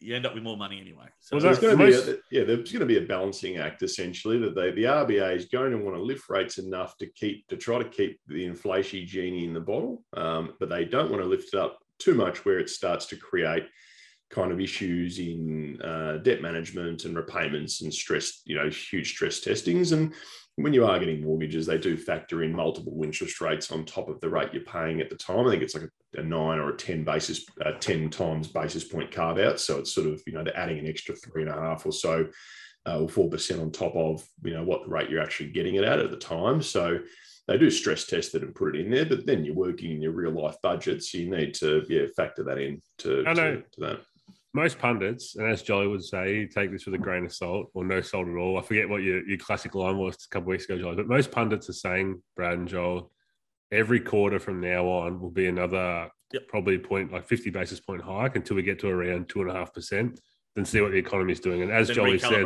you 0.00 0.16
end 0.16 0.26
up 0.26 0.34
with 0.34 0.42
more 0.42 0.56
money 0.56 0.80
anyway. 0.80 1.06
So 1.20 1.36
Well, 1.36 1.44
there's 1.44 1.58
going 1.58 1.76
to 1.76 1.86
be 1.86 1.92
a, 1.92 2.16
yeah, 2.30 2.44
there's 2.44 2.72
going 2.72 2.80
to 2.80 2.86
be 2.86 2.98
a 2.98 3.06
balancing 3.06 3.58
act 3.58 3.82
essentially 3.82 4.38
that 4.38 4.54
they, 4.54 4.70
the 4.70 4.84
RBA 4.84 5.36
is 5.36 5.46
going 5.46 5.72
to 5.72 5.78
want 5.78 5.96
to 5.96 6.02
lift 6.02 6.28
rates 6.28 6.58
enough 6.58 6.96
to 6.98 7.06
keep 7.06 7.46
to 7.48 7.56
try 7.56 7.78
to 7.78 7.88
keep 7.88 8.20
the 8.26 8.44
inflation 8.44 9.06
genie 9.06 9.44
in 9.44 9.54
the 9.54 9.60
bottle, 9.60 10.02
um, 10.16 10.54
but 10.58 10.68
they 10.68 10.84
don't 10.84 11.10
want 11.10 11.22
to 11.22 11.28
lift 11.28 11.54
it 11.54 11.58
up 11.58 11.78
too 11.98 12.14
much 12.14 12.44
where 12.44 12.58
it 12.58 12.70
starts 12.70 13.06
to 13.06 13.16
create 13.16 13.64
kind 14.30 14.52
of 14.52 14.60
issues 14.60 15.18
in 15.18 15.80
uh, 15.82 16.18
debt 16.18 16.40
management 16.40 17.04
and 17.04 17.16
repayments 17.16 17.82
and 17.82 17.92
stress, 17.92 18.42
you 18.44 18.56
know, 18.56 18.68
huge 18.68 19.10
stress 19.10 19.40
testings. 19.40 19.92
And 19.92 20.14
when 20.62 20.72
you 20.72 20.84
are 20.86 20.98
getting 20.98 21.22
mortgages, 21.22 21.66
they 21.66 21.78
do 21.78 21.96
factor 21.96 22.42
in 22.42 22.54
multiple 22.54 22.98
interest 23.02 23.40
rates 23.40 23.70
on 23.70 23.84
top 23.84 24.08
of 24.08 24.20
the 24.20 24.28
rate 24.28 24.50
you're 24.52 24.62
paying 24.62 25.00
at 25.00 25.10
the 25.10 25.16
time. 25.16 25.46
I 25.46 25.50
think 25.50 25.62
it's 25.62 25.74
like 25.74 25.90
a, 26.16 26.20
a 26.20 26.22
nine 26.22 26.58
or 26.58 26.70
a 26.70 26.76
10 26.76 27.04
basis, 27.04 27.44
uh, 27.64 27.72
10 27.72 28.10
times 28.10 28.48
basis 28.48 28.84
point 28.84 29.10
carve 29.10 29.38
out. 29.38 29.60
So 29.60 29.78
it's 29.78 29.92
sort 29.92 30.06
of, 30.06 30.22
you 30.26 30.32
know, 30.32 30.44
they're 30.44 30.56
adding 30.56 30.78
an 30.78 30.86
extra 30.86 31.14
three 31.14 31.42
and 31.42 31.50
a 31.50 31.54
half 31.54 31.86
or 31.86 31.92
so 31.92 32.26
uh, 32.86 33.00
or 33.00 33.08
4% 33.08 33.60
on 33.60 33.70
top 33.70 33.94
of, 33.94 34.24
you 34.42 34.54
know, 34.54 34.64
what 34.64 34.84
the 34.84 34.90
rate 34.90 35.10
you're 35.10 35.22
actually 35.22 35.50
getting 35.50 35.74
it 35.74 35.84
at 35.84 35.98
at 35.98 36.10
the 36.10 36.16
time. 36.16 36.62
So 36.62 37.00
they 37.46 37.58
do 37.58 37.70
stress 37.70 38.06
test 38.06 38.34
it 38.34 38.42
and 38.42 38.54
put 38.54 38.74
it 38.74 38.80
in 38.80 38.90
there, 38.90 39.06
but 39.06 39.26
then 39.26 39.44
you're 39.44 39.54
working 39.54 39.90
in 39.90 40.02
your 40.02 40.12
real 40.12 40.32
life 40.32 40.56
budget. 40.62 41.02
So 41.02 41.18
you 41.18 41.30
need 41.30 41.54
to, 41.54 41.84
yeah, 41.88 42.06
factor 42.16 42.44
that 42.44 42.58
in 42.58 42.80
to, 42.98 43.24
to, 43.24 43.62
to 43.72 43.80
that. 43.80 44.00
Most 44.52 44.78
pundits, 44.78 45.36
and 45.36 45.46
as 45.48 45.62
Jolly 45.62 45.86
would 45.86 46.04
say, 46.04 46.46
take 46.46 46.72
this 46.72 46.84
with 46.84 46.94
a 46.94 46.98
grain 46.98 47.24
of 47.24 47.32
salt 47.32 47.70
or 47.74 47.84
no 47.84 48.00
salt 48.00 48.28
at 48.28 48.36
all. 48.36 48.58
I 48.58 48.62
forget 48.62 48.88
what 48.88 49.02
your, 49.02 49.26
your 49.26 49.38
classic 49.38 49.74
line 49.74 49.96
was 49.96 50.16
a 50.16 50.28
couple 50.28 50.48
weeks 50.50 50.64
ago, 50.64 50.78
Jolly, 50.78 50.96
but 50.96 51.08
most 51.08 51.30
pundits 51.30 51.68
are 51.68 51.74
saying, 51.74 52.20
Brad 52.36 52.58
and 52.58 52.68
Joel, 52.68 53.12
every 53.70 54.00
quarter 54.00 54.40
from 54.40 54.60
now 54.60 54.86
on 54.86 55.20
will 55.20 55.30
be 55.30 55.46
another 55.46 56.10
Yep. 56.32 56.46
probably 56.46 56.78
point 56.78 57.12
like 57.12 57.26
50 57.26 57.50
basis 57.50 57.80
point 57.80 58.02
hike 58.02 58.36
until 58.36 58.54
we 58.54 58.62
get 58.62 58.78
to 58.80 58.88
around 58.88 59.28
two 59.28 59.40
and 59.40 59.50
a 59.50 59.52
half 59.52 59.74
percent, 59.74 60.20
then 60.54 60.64
see 60.64 60.80
what 60.80 60.92
the 60.92 60.98
economy 60.98 61.32
is 61.32 61.40
doing. 61.40 61.62
And 61.62 61.72
as 61.72 61.88
then 61.88 61.96
Jolly 61.96 62.18
said, 62.20 62.44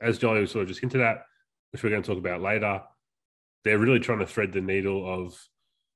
as 0.00 0.18
Jolly 0.18 0.46
sort 0.46 0.62
of 0.62 0.68
just 0.68 0.80
hinted 0.80 1.00
at, 1.00 1.22
which 1.72 1.82
we're 1.82 1.90
going 1.90 2.02
to 2.02 2.06
talk 2.06 2.18
about 2.18 2.40
later, 2.40 2.80
they're 3.64 3.78
really 3.78 3.98
trying 3.98 4.20
to 4.20 4.26
thread 4.26 4.52
the 4.52 4.60
needle 4.60 5.12
of, 5.12 5.36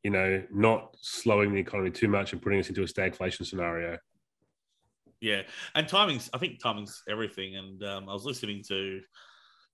you 0.02 0.10
know, 0.10 0.42
not 0.52 0.96
slowing 1.00 1.52
the 1.54 1.60
economy 1.60 1.90
too 1.90 2.08
much 2.08 2.32
and 2.32 2.42
putting 2.42 2.58
us 2.58 2.68
into 2.68 2.82
a 2.82 2.86
stagflation 2.86 3.46
scenario. 3.46 3.96
Yeah, 5.24 5.42
and 5.74 5.88
timing's 5.88 6.28
I 6.34 6.38
think 6.38 6.62
timing's 6.62 7.02
everything. 7.08 7.56
And 7.56 7.82
um, 7.82 8.10
I 8.10 8.12
was 8.12 8.26
listening 8.26 8.62
to, 8.68 9.00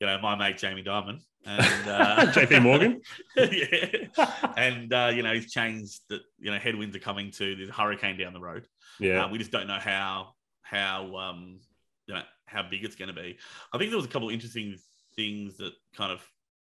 you 0.00 0.06
know, 0.06 0.16
my 0.22 0.36
mate 0.36 0.58
Jamie 0.58 0.84
Dimon 0.84 1.18
and 1.44 1.88
uh, 1.88 2.26
JP 2.32 2.62
Morgan? 2.62 3.00
yeah, 3.36 4.52
and 4.56 4.92
uh, 4.92 5.10
you 5.12 5.24
know 5.24 5.34
he's 5.34 5.50
changed 5.50 6.02
that. 6.08 6.20
You 6.38 6.52
know, 6.52 6.58
headwinds 6.58 6.94
are 6.94 7.00
coming 7.00 7.32
to 7.32 7.56
there's 7.56 7.68
a 7.68 7.72
hurricane 7.72 8.16
down 8.16 8.32
the 8.32 8.40
road. 8.40 8.68
Yeah. 9.00 9.24
Uh, 9.24 9.28
we 9.28 9.38
just 9.38 9.50
don't 9.50 9.66
know 9.66 9.80
how 9.80 10.34
how 10.62 11.16
um 11.16 11.58
you 12.06 12.14
know 12.14 12.22
how 12.46 12.62
big 12.62 12.84
it's 12.84 12.94
going 12.94 13.12
to 13.12 13.20
be. 13.20 13.36
I 13.72 13.78
think 13.78 13.90
there 13.90 13.96
was 13.98 14.06
a 14.06 14.10
couple 14.10 14.28
of 14.28 14.34
interesting 14.34 14.76
things 15.16 15.56
that 15.56 15.72
kind 15.96 16.12
of 16.12 16.24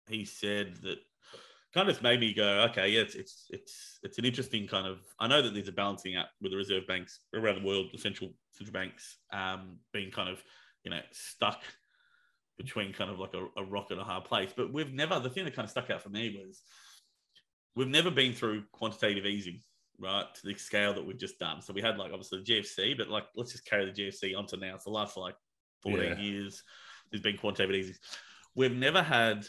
he 0.08 0.24
said 0.24 0.76
that 0.82 0.98
kind 1.74 1.88
of 1.88 2.02
made 2.02 2.20
me 2.20 2.34
go, 2.34 2.66
okay, 2.70 2.88
yeah, 2.88 3.00
it's 3.00 3.16
it's 3.16 3.46
it's 3.50 3.98
it's 4.04 4.18
an 4.18 4.24
interesting 4.24 4.66
kind 4.68 4.86
of. 4.86 5.00
I 5.18 5.26
know 5.26 5.42
that 5.42 5.54
there's 5.54 5.68
a 5.68 5.72
balancing 5.72 6.16
act 6.16 6.30
with 6.40 6.52
the 6.52 6.56
reserve 6.56 6.86
banks 6.86 7.20
around 7.34 7.60
the 7.60 7.66
world, 7.66 7.86
the 7.92 7.98
central 7.98 8.30
central 8.60 8.80
banks 8.80 9.16
um, 9.32 9.78
being 9.92 10.10
kind 10.10 10.28
of 10.28 10.42
you 10.84 10.90
know 10.90 11.00
stuck 11.12 11.60
between 12.58 12.92
kind 12.92 13.10
of 13.10 13.18
like 13.18 13.34
a, 13.34 13.46
a 13.60 13.64
rock 13.64 13.90
and 13.90 14.00
a 14.00 14.04
hard 14.04 14.24
place. 14.24 14.52
But 14.54 14.72
we've 14.72 14.92
never. 14.92 15.18
The 15.18 15.30
thing 15.30 15.44
that 15.44 15.54
kind 15.54 15.64
of 15.64 15.70
stuck 15.70 15.90
out 15.90 16.02
for 16.02 16.10
me 16.10 16.42
was 16.46 16.62
we've 17.74 17.88
never 17.88 18.10
been 18.10 18.34
through 18.34 18.64
quantitative 18.72 19.24
easing 19.26 19.62
right 19.98 20.26
to 20.34 20.46
the 20.46 20.54
scale 20.54 20.94
that 20.94 21.04
we've 21.06 21.18
just 21.18 21.38
done. 21.38 21.60
So 21.62 21.72
we 21.72 21.82
had 21.82 21.98
like 21.98 22.12
obviously 22.12 22.42
the 22.42 22.52
GFC, 22.54 22.96
but 22.96 23.08
like 23.08 23.24
let's 23.36 23.52
just 23.52 23.66
carry 23.66 23.86
the 23.86 23.92
GFC 23.92 24.36
onto 24.36 24.56
now. 24.56 24.74
It's 24.74 24.84
the 24.84 24.90
last 24.90 25.16
like 25.16 25.34
14 25.82 26.04
Yeah. 26.04 26.18
years. 26.18 26.62
There's 27.10 27.22
been 27.22 27.36
quantitative 27.36 27.74
easing. 27.74 27.96
We've 28.54 28.76
never 28.76 29.02
had 29.02 29.46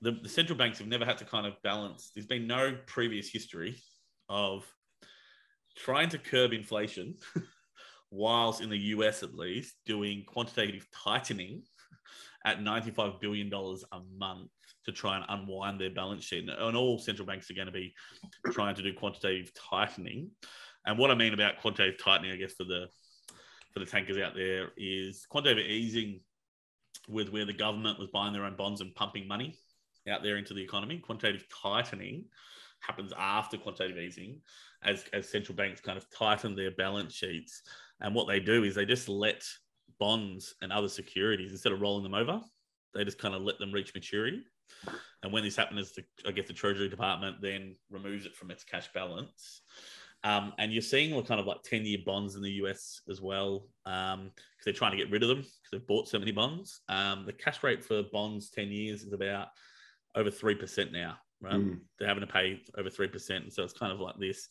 the, 0.00 0.12
the 0.22 0.28
central 0.28 0.56
banks 0.56 0.78
have 0.78 0.88
never 0.88 1.04
had 1.04 1.18
to 1.18 1.24
kind 1.24 1.46
of 1.46 1.54
balance. 1.62 2.10
There's 2.14 2.26
been 2.26 2.46
no 2.46 2.76
previous 2.86 3.28
history 3.28 3.76
of 4.28 4.64
trying 5.76 6.08
to 6.10 6.18
curb 6.18 6.52
inflation, 6.52 7.16
whilst 8.10 8.60
in 8.60 8.70
the 8.70 8.78
US 8.78 9.22
at 9.22 9.34
least 9.34 9.74
doing 9.86 10.24
quantitative 10.26 10.86
tightening 10.92 11.62
at 12.44 12.60
$95 12.60 13.20
billion 13.20 13.52
a 13.52 14.00
month 14.16 14.50
to 14.84 14.92
try 14.92 15.16
and 15.16 15.24
unwind 15.28 15.80
their 15.80 15.90
balance 15.90 16.24
sheet. 16.24 16.48
And 16.48 16.76
all 16.76 16.98
central 16.98 17.26
banks 17.26 17.50
are 17.50 17.54
going 17.54 17.66
to 17.66 17.72
be 17.72 17.94
trying 18.52 18.74
to 18.74 18.82
do 18.82 18.94
quantitative 18.94 19.52
tightening. 19.54 20.30
And 20.86 20.98
what 20.98 21.10
I 21.10 21.14
mean 21.14 21.34
about 21.34 21.60
quantitative 21.60 22.02
tightening, 22.02 22.32
I 22.32 22.36
guess, 22.36 22.54
for 22.54 22.64
the 22.64 22.88
for 23.74 23.80
the 23.80 23.86
tankers 23.86 24.16
out 24.16 24.34
there 24.34 24.68
is 24.78 25.26
quantitative 25.28 25.70
easing 25.70 26.20
with 27.06 27.30
where 27.30 27.44
the 27.44 27.52
government 27.52 27.98
was 27.98 28.08
buying 28.08 28.32
their 28.32 28.44
own 28.44 28.56
bonds 28.56 28.80
and 28.80 28.94
pumping 28.94 29.28
money 29.28 29.58
out 30.08 30.22
there 30.22 30.38
into 30.38 30.54
the 30.54 30.62
economy. 30.62 30.98
Quantitative 30.98 31.46
tightening 31.62 32.24
happens 32.80 33.12
after 33.18 33.58
quantitative 33.58 33.98
easing 33.98 34.40
as, 34.82 35.04
as 35.12 35.28
central 35.28 35.56
banks 35.56 35.80
kind 35.80 35.98
of 35.98 36.08
tighten 36.10 36.54
their 36.54 36.70
balance 36.72 37.14
sheets. 37.14 37.62
And 38.00 38.14
what 38.14 38.28
they 38.28 38.40
do 38.40 38.64
is 38.64 38.74
they 38.74 38.84
just 38.84 39.08
let 39.08 39.42
bonds 39.98 40.54
and 40.62 40.72
other 40.72 40.88
securities, 40.88 41.52
instead 41.52 41.72
of 41.72 41.80
rolling 41.80 42.04
them 42.04 42.14
over, 42.14 42.40
they 42.94 43.04
just 43.04 43.18
kind 43.18 43.34
of 43.34 43.42
let 43.42 43.58
them 43.58 43.72
reach 43.72 43.94
maturity. 43.94 44.42
And 45.22 45.32
when 45.32 45.42
this 45.42 45.56
happens, 45.56 45.92
the, 45.92 46.04
I 46.26 46.30
guess 46.30 46.46
the 46.46 46.52
Treasury 46.52 46.88
Department 46.88 47.36
then 47.42 47.74
removes 47.90 48.26
it 48.26 48.36
from 48.36 48.50
its 48.50 48.64
cash 48.64 48.88
balance. 48.94 49.62
Um, 50.24 50.52
and 50.58 50.72
you're 50.72 50.82
seeing 50.82 51.14
what 51.14 51.26
kind 51.26 51.40
of 51.40 51.46
like 51.46 51.62
10 51.62 51.84
year 51.84 51.98
bonds 52.04 52.34
in 52.34 52.42
the 52.42 52.50
US 52.62 53.02
as 53.08 53.20
well, 53.20 53.66
because 53.84 54.30
they're 54.64 54.74
trying 54.74 54.92
to 54.92 54.96
get 54.96 55.10
rid 55.10 55.22
of 55.22 55.28
them 55.28 55.38
because 55.38 55.70
they've 55.72 55.86
bought 55.86 56.08
so 56.08 56.18
many 56.18 56.32
bonds. 56.32 56.80
Um, 56.88 57.24
the 57.24 57.32
cash 57.32 57.62
rate 57.62 57.84
for 57.84 58.02
bonds 58.12 58.50
10 58.50 58.68
years 58.68 59.02
is 59.02 59.12
about 59.12 59.48
over 60.14 60.30
3% 60.30 60.92
now. 60.92 61.16
right? 61.40 61.54
Mm. 61.54 61.80
They're 61.98 62.08
having 62.08 62.26
to 62.26 62.32
pay 62.32 62.60
over 62.76 62.90
3%. 62.90 63.30
And 63.36 63.52
so 63.52 63.62
it's 63.62 63.72
kind 63.72 63.92
of 63.92 64.00
like 64.00 64.18
this. 64.18 64.48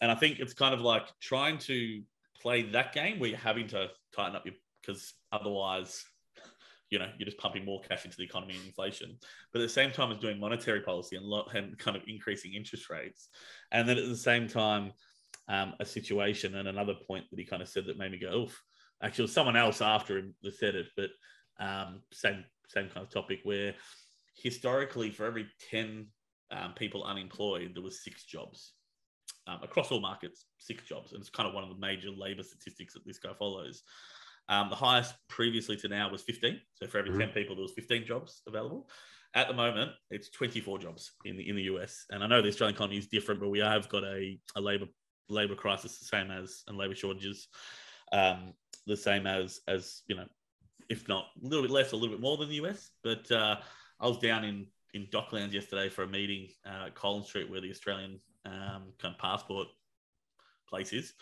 And 0.00 0.10
I 0.10 0.14
think 0.14 0.40
it's 0.40 0.54
kind 0.54 0.74
of 0.74 0.80
like 0.80 1.06
trying 1.20 1.58
to 1.58 2.02
play 2.40 2.62
that 2.62 2.92
game 2.92 3.18
where 3.18 3.30
you're 3.30 3.38
having 3.38 3.68
to 3.68 3.88
tighten 4.14 4.36
up 4.36 4.44
your, 4.44 4.54
because 4.80 5.12
otherwise, 5.32 6.04
you 6.90 6.98
know, 6.98 7.08
you're 7.18 7.26
just 7.26 7.38
pumping 7.38 7.64
more 7.64 7.80
cash 7.88 8.04
into 8.04 8.16
the 8.16 8.24
economy 8.24 8.56
and 8.56 8.66
inflation. 8.66 9.16
But 9.52 9.60
at 9.60 9.64
the 9.64 9.68
same 9.68 9.92
time 9.92 10.10
as 10.10 10.18
doing 10.18 10.40
monetary 10.40 10.80
policy 10.80 11.16
and, 11.16 11.24
lo- 11.24 11.46
and 11.54 11.78
kind 11.78 11.96
of 11.96 12.02
increasing 12.06 12.54
interest 12.54 12.90
rates. 12.90 13.28
And 13.70 13.88
then 13.88 13.98
at 13.98 14.08
the 14.08 14.16
same 14.16 14.48
time, 14.48 14.92
um, 15.48 15.74
a 15.80 15.84
situation 15.84 16.56
and 16.56 16.68
another 16.68 16.94
point 17.06 17.24
that 17.30 17.38
he 17.38 17.44
kind 17.44 17.62
of 17.62 17.68
said 17.68 17.86
that 17.86 17.98
made 17.98 18.12
me 18.12 18.18
go, 18.18 18.42
oof. 18.42 18.62
Actually, 19.02 19.28
someone 19.28 19.56
else 19.56 19.80
after 19.80 20.18
him 20.18 20.34
that 20.42 20.54
said 20.56 20.74
it, 20.74 20.86
but 20.94 21.08
um, 21.58 22.02
same 22.12 22.44
same 22.68 22.88
kind 22.88 23.06
of 23.06 23.10
topic 23.10 23.40
where 23.44 23.74
historically 24.36 25.10
for 25.10 25.24
every 25.24 25.46
10 25.70 26.06
um, 26.50 26.74
people 26.74 27.02
unemployed, 27.04 27.72
there 27.74 27.82
was 27.82 28.04
six 28.04 28.24
jobs 28.24 28.74
um, 29.50 29.60
across 29.62 29.90
all 29.90 30.00
markets, 30.00 30.46
six 30.58 30.84
jobs. 30.84 31.12
And 31.12 31.20
it's 31.20 31.30
kind 31.30 31.48
of 31.48 31.54
one 31.54 31.64
of 31.64 31.70
the 31.70 31.80
major 31.80 32.10
labor 32.10 32.42
statistics 32.42 32.94
that 32.94 33.06
this 33.06 33.18
guy 33.18 33.32
follows. 33.38 33.82
Um, 34.48 34.68
the 34.68 34.76
highest 34.76 35.14
previously 35.28 35.76
to 35.78 35.88
now 35.88 36.10
was 36.10 36.22
15. 36.22 36.60
So 36.74 36.86
for 36.86 36.98
every 36.98 37.10
mm-hmm. 37.10 37.20
10 37.20 37.28
people, 37.30 37.56
there 37.56 37.62
was 37.62 37.72
15 37.72 38.04
jobs 38.04 38.42
available. 38.46 38.88
At 39.34 39.48
the 39.48 39.54
moment, 39.54 39.92
it's 40.10 40.28
24 40.30 40.78
jobs 40.80 41.12
in 41.24 41.36
the 41.36 41.48
in 41.48 41.54
the 41.54 41.62
US. 41.62 42.04
And 42.10 42.24
I 42.24 42.26
know 42.26 42.42
the 42.42 42.48
Australian 42.48 42.74
economy 42.74 42.98
is 42.98 43.06
different, 43.06 43.40
but 43.40 43.48
we 43.48 43.60
have 43.60 43.88
got 43.88 44.02
a, 44.02 44.38
a 44.56 44.60
labor 44.60 44.86
labor 45.30 45.54
crisis 45.54 45.98
the 45.98 46.04
same 46.04 46.30
as 46.30 46.62
and 46.66 46.76
labor 46.76 46.94
shortages 46.94 47.48
um, 48.12 48.52
the 48.86 48.96
same 48.96 49.26
as 49.26 49.60
as 49.68 50.02
you 50.08 50.16
know 50.16 50.26
if 50.88 51.06
not 51.08 51.26
a 51.42 51.46
little 51.46 51.62
bit 51.62 51.70
less 51.70 51.92
a 51.92 51.96
little 51.96 52.14
bit 52.14 52.20
more 52.20 52.36
than 52.36 52.48
the 52.48 52.56
us 52.56 52.90
but 53.02 53.30
uh, 53.30 53.56
i 54.00 54.06
was 54.06 54.18
down 54.18 54.44
in 54.44 54.66
in 54.94 55.06
docklands 55.06 55.52
yesterday 55.52 55.88
for 55.88 56.02
a 56.02 56.08
meeting 56.08 56.48
uh, 56.66 56.86
at 56.86 56.94
collins 56.94 57.26
street 57.26 57.48
where 57.48 57.60
the 57.60 57.70
australian 57.70 58.18
um, 58.44 58.92
kind 58.98 59.14
of 59.14 59.18
passport 59.18 59.68
place 60.68 60.92
is 60.92 61.12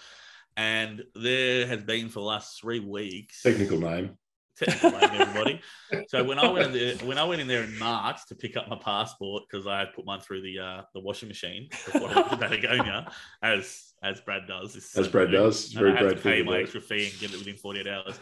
and 0.57 1.03
there 1.15 1.67
has 1.67 1.83
been 1.83 2.09
for 2.09 2.21
the 2.21 2.27
last 2.27 2.61
three 2.61 2.81
weeks 2.81 3.43
technical 3.43 3.79
name 3.79 4.17
technical 4.59 4.91
name, 4.91 5.11
everybody. 5.13 5.61
So 6.09 6.25
when 6.25 6.39
I 6.39 6.51
went 6.51 6.67
in 6.67 6.73
there, 6.73 6.97
when 7.07 7.19
I 7.19 7.25
went 7.25 7.41
in 7.41 7.49
there 7.49 7.65
in 7.65 7.79
March 7.79 8.27
to 8.29 8.35
pick 8.35 8.57
up 8.57 8.69
my 8.69 8.77
passport 8.77 9.45
because 9.49 9.67
I 9.67 9.79
had 9.79 9.95
put 9.95 10.05
mine 10.05 10.21
through 10.21 10.43
the 10.43 10.59
uh, 10.59 10.83
the 10.95 11.01
washing 11.01 11.29
machine 11.29 11.69
before 11.71 12.11
I 12.11 12.15
went 12.15 12.31
to 12.31 12.37
Patagonia, 12.37 13.11
as 13.43 13.93
as 14.03 14.21
Brad 14.21 14.47
does, 14.47 14.77
as 14.97 15.09
Brad 15.09 15.31
does, 15.31 15.73
very 15.73 15.93
I 15.93 15.97
had 15.97 16.11
to 16.11 16.17
pay 16.17 16.43
my 16.43 16.59
extra 16.59 16.81
fee 16.81 17.09
and 17.11 17.21
get 17.21 17.33
it 17.33 17.39
within 17.39 17.57
forty 17.57 17.81
eight 17.81 17.89
hours. 17.89 18.19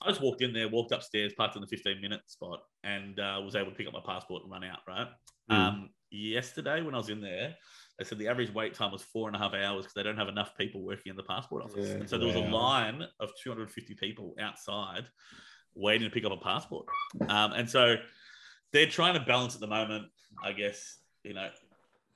I 0.00 0.08
just 0.08 0.20
walked 0.20 0.42
in 0.42 0.52
there, 0.52 0.68
walked 0.68 0.92
upstairs, 0.92 1.32
parked 1.36 1.56
in 1.56 1.60
the 1.60 1.66
15 1.66 2.00
minute 2.00 2.20
spot, 2.28 2.60
and 2.84 3.18
uh, 3.18 3.40
was 3.44 3.56
able 3.56 3.70
to 3.72 3.76
pick 3.76 3.88
up 3.88 3.92
my 3.92 4.02
passport 4.06 4.44
and 4.44 4.52
run 4.52 4.62
out. 4.62 4.78
Right. 4.86 5.08
Mm. 5.50 5.54
Um, 5.54 5.90
yesterday, 6.10 6.82
when 6.82 6.94
I 6.94 6.98
was 6.98 7.08
in 7.08 7.20
there, 7.20 7.56
they 7.98 8.04
said 8.04 8.18
the 8.18 8.28
average 8.28 8.54
wait 8.54 8.74
time 8.74 8.92
was 8.92 9.02
four 9.02 9.28
and 9.28 9.36
a 9.36 9.38
half 9.38 9.54
hours 9.54 9.84
because 9.84 9.94
they 9.94 10.04
don't 10.04 10.16
have 10.16 10.28
enough 10.28 10.56
people 10.56 10.82
working 10.82 11.10
in 11.10 11.16
the 11.16 11.22
passport 11.22 11.64
office. 11.64 11.88
Yeah, 11.88 11.94
and 11.94 12.08
so 12.08 12.16
there 12.16 12.28
was 12.28 12.36
wow. 12.36 12.48
a 12.48 12.50
line 12.50 13.02
of 13.18 13.30
250 13.42 13.94
people 13.94 14.34
outside 14.40 15.06
waiting 15.74 16.08
to 16.08 16.14
pick 16.14 16.24
up 16.24 16.32
a 16.32 16.36
passport. 16.36 16.86
Um, 17.28 17.52
and 17.52 17.68
so 17.68 17.96
they're 18.72 18.86
trying 18.86 19.14
to 19.14 19.20
balance 19.20 19.54
at 19.54 19.60
the 19.60 19.66
moment, 19.66 20.06
I 20.44 20.52
guess, 20.52 20.98
you 21.24 21.34
know, 21.34 21.48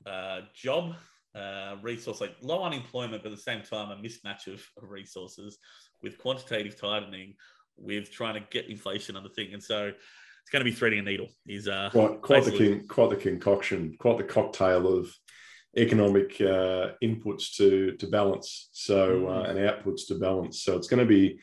uh, 0.07 0.43
job, 0.55 0.95
uh, 1.35 1.77
resource, 1.83 2.21
like 2.21 2.37
low 2.43 2.63
unemployment, 2.63 3.23
but 3.23 3.33
at 3.33 3.37
the 3.37 3.43
same 3.43 3.63
time, 3.63 3.91
a 3.91 3.97
mismatch 3.97 4.47
of, 4.47 4.65
of 4.81 4.91
resources 4.91 5.59
with 6.03 6.19
quantitative 6.19 6.81
tightening, 6.81 7.35
with 7.77 8.11
trying 8.11 8.35
to 8.35 8.47
get 8.51 8.69
inflation 8.69 9.17
on 9.17 9.23
the 9.23 9.31
thing. 9.31 9.53
And 9.53 9.63
so 9.63 9.87
it's 9.87 10.51
going 10.51 10.65
to 10.65 10.71
be 10.71 10.77
threading 10.77 11.01
a 11.01 11.03
needle. 11.03 11.29
Is 11.47 11.69
uh, 11.69 11.89
quite, 11.91 12.21
quite 12.21 12.45
the 12.45 12.53
king, 12.53 12.87
quite 12.87 13.11
the 13.11 13.17
concoction, 13.17 13.97
quite 13.99 14.19
the 14.19 14.25
cocktail 14.25 14.87
of 14.87 15.13
economic 15.77 16.41
uh, 16.41 16.93
inputs 17.03 17.57
to 17.57 17.93
to 17.97 18.07
balance. 18.07 18.69
So 18.73 19.29
uh, 19.29 19.47
mm. 19.47 19.51
and 19.51 19.59
outputs 19.59 20.07
to 20.09 20.15
balance. 20.17 20.63
So 20.63 20.77
it's 20.77 20.89
going 20.89 21.01
to 21.01 21.07
be 21.07 21.41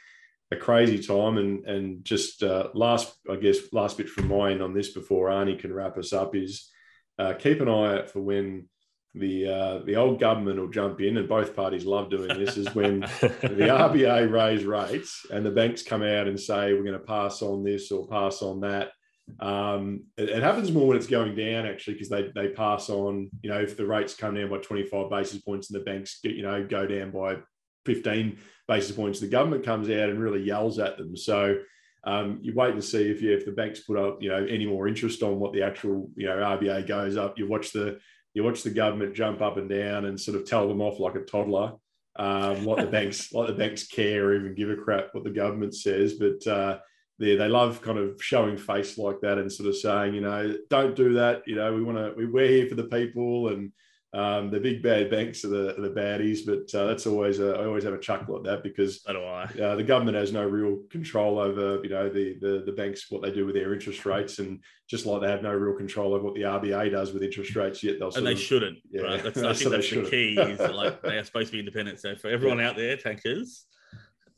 a 0.52 0.56
crazy 0.56 1.00
time. 1.00 1.38
And 1.38 1.66
and 1.66 2.06
just 2.06 2.44
uh, 2.44 2.70
last, 2.74 3.14
I 3.30 3.36
guess, 3.36 3.58
last 3.72 3.98
bit 3.98 4.10
from 4.10 4.28
mine 4.28 4.62
on 4.62 4.74
this 4.74 4.90
before 4.90 5.30
Arnie 5.30 5.60
can 5.60 5.74
wrap 5.74 5.98
us 5.98 6.14
up 6.14 6.36
is 6.36 6.70
uh, 7.18 7.34
keep 7.34 7.62
an 7.62 7.70
eye 7.70 7.98
out 7.98 8.10
for 8.10 8.22
when 8.22 8.68
the 9.16 9.48
uh, 9.48 9.80
the 9.86 9.96
old 9.96 10.20
government 10.20 10.60
will 10.60 10.70
jump 10.70 11.02
in, 11.02 11.18
and 11.18 11.28
both 11.28 11.56
parties 11.56 11.86
love 11.86 12.10
doing 12.10 12.38
this. 12.38 12.58
Is 12.58 12.74
when 12.76 13.00
the 13.22 13.68
RBA 13.70 14.32
raise 14.32 14.66
rates 14.66 15.26
and 15.32 15.46
the 15.46 15.52
banks 15.52 15.82
come 15.82 16.04
out 16.04 16.28
and 16.28 16.40
say 16.40 16.74
we're 16.74 16.84
going 16.84 16.94
to 16.94 17.00
pass 17.00 17.42
on 17.42 17.64
this 17.64 17.92
or 17.92 18.08
pass 18.08 18.42
on 18.42 18.62
that. 18.62 18.92
Um, 19.40 20.06
it, 20.18 20.30
it, 20.30 20.44
happens 20.44 20.72
more 20.72 20.88
when 20.88 20.98
it's 20.98 21.08
going 21.08 21.36
down 21.36 21.66
actually 21.66 21.94
because 21.94 22.10
they 22.10 22.32
they 22.36 22.50
pass 22.50 22.90
on. 22.90 23.30
You 23.42 23.50
know, 23.50 23.60
if 23.60 23.78
the 23.78 23.86
rates 23.86 24.14
come 24.14 24.36
down 24.36 24.50
by 24.50 24.58
25 24.58 25.10
basis 25.10 25.42
points 25.42 25.70
and 25.70 25.80
the 25.80 25.86
banks 25.86 26.20
get 26.22 26.36
you 26.36 26.44
know 26.44 26.66
go 26.66 26.86
down 26.86 27.12
by 27.12 27.38
15 27.86 28.38
basis 28.68 28.96
points, 28.96 29.20
the 29.20 29.28
government 29.28 29.64
comes 29.64 29.90
out 29.90 30.10
and 30.10 30.20
really 30.20 30.42
yells 30.42 30.80
at 30.80 30.98
them. 30.98 31.16
So 31.16 31.58
um, 32.04 32.40
you 32.42 32.54
wait 32.54 32.74
and 32.74 32.84
see 32.84 33.10
if 33.10 33.22
you, 33.22 33.34
if 33.34 33.46
the 33.46 33.52
banks 33.52 33.82
put 33.82 33.98
up 33.98 34.22
you 34.22 34.30
know 34.30 34.46
any 34.46 34.66
more 34.66 34.88
interest 34.88 35.22
on 35.24 35.40
what 35.40 35.54
the 35.54 35.64
actual 35.64 36.10
you 36.16 36.28
know 36.28 36.38
RBA 36.38 36.88
goes 36.88 37.18
up. 37.18 37.38
You 37.38 37.48
watch 37.48 37.72
the 37.72 38.00
you 38.34 38.44
watch 38.44 38.64
the 38.64 38.70
government 38.70 39.16
jump 39.16 39.42
up 39.42 39.58
and 39.58 39.70
down 39.70 40.06
and 40.06 40.20
sort 40.20 40.38
of 40.38 40.46
tell 40.46 40.68
them 40.68 40.82
off 40.82 41.00
like 41.00 41.16
a 41.16 41.22
toddler. 41.22 41.74
Um, 42.16 42.66
what 42.66 42.80
the 42.80 42.88
banks 42.92 43.30
what 43.32 43.48
the 43.48 43.54
banks 43.54 43.88
care 43.88 44.26
or 44.26 44.36
even 44.36 44.56
give 44.56 44.70
a 44.70 44.76
crap 44.76 45.10
what 45.14 45.24
the 45.24 45.30
government 45.30 45.76
says, 45.76 46.14
but 46.14 46.46
uh, 46.48 46.80
they 47.20 47.36
they 47.36 47.48
love 47.48 47.82
kind 47.82 47.98
of 47.98 48.22
showing 48.22 48.58
face 48.58 48.98
like 48.98 49.20
that 49.22 49.38
and 49.38 49.52
sort 49.52 49.70
of 49.70 49.76
saying 49.76 50.14
you 50.14 50.22
know 50.22 50.56
don't 50.70 50.96
do 50.96 51.14
that. 51.14 51.44
You 51.46 51.56
know 51.56 51.74
we 51.74 51.84
want 51.84 51.98
to 51.98 52.14
we, 52.16 52.26
we're 52.26 52.48
here 52.48 52.68
for 52.68 52.76
the 52.76 52.86
people 52.86 53.50
and 53.50 53.72
um, 54.12 54.50
the 54.50 54.60
big 54.60 54.82
bad 54.82 55.12
banks 55.12 55.46
are 55.46 55.50
the, 55.50 55.78
are 55.78 55.82
the 55.82 55.92
baddies, 55.92 56.40
but 56.44 56.74
uh, 56.76 56.88
that's 56.88 57.06
always 57.06 57.40
a, 57.40 57.52
I 57.52 57.66
always 57.66 57.84
have 57.84 57.94
a 57.94 58.00
chuckle 58.00 58.38
at 58.38 58.44
that 58.44 58.64
because 58.64 59.04
so. 59.04 59.24
Uh, 59.24 59.76
the 59.76 59.84
government 59.84 60.18
has 60.18 60.34
no 60.34 60.44
real 60.44 60.80
control 60.90 61.38
over 61.38 61.80
you 61.84 61.90
know 61.90 62.10
the, 62.10 62.36
the 62.42 62.64
the 62.66 62.72
banks 62.72 63.06
what 63.12 63.22
they 63.22 63.32
do 63.32 63.46
with 63.46 63.54
their 63.54 63.72
interest 63.72 64.08
rates, 64.08 64.40
and 64.40 64.64
just 64.90 65.06
like 65.06 65.22
they 65.22 65.30
have 65.30 65.44
no 65.44 65.54
real 65.54 65.78
control 65.78 66.16
over 66.16 66.24
what 66.24 66.34
the 66.34 66.42
RBA 66.42 66.92
does 66.92 67.14
with 67.14 67.22
interest 67.22 67.56
rates, 67.56 67.84
yet 67.84 68.00
they'll 68.00 68.12
and 68.16 68.26
they 68.26 68.32
of, 68.32 68.40
shouldn't. 68.40 68.80
Yeah, 68.90 69.04
right? 69.04 69.24
that's, 69.24 69.38
I 69.44 69.54
think 69.54 69.70
that's 69.70 69.90
the 69.92 70.10
key. 70.10 70.40
Is 70.40 70.58
that, 70.58 70.74
like 70.74 71.04
they 71.04 71.18
are 71.20 71.24
supposed 71.24 71.48
to 71.48 71.52
be 71.52 71.60
independent. 71.60 72.00
So 72.00 72.16
for 72.16 72.30
everyone 72.30 72.60
out 72.60 72.76
there, 72.76 72.98
tankers, 72.98 73.68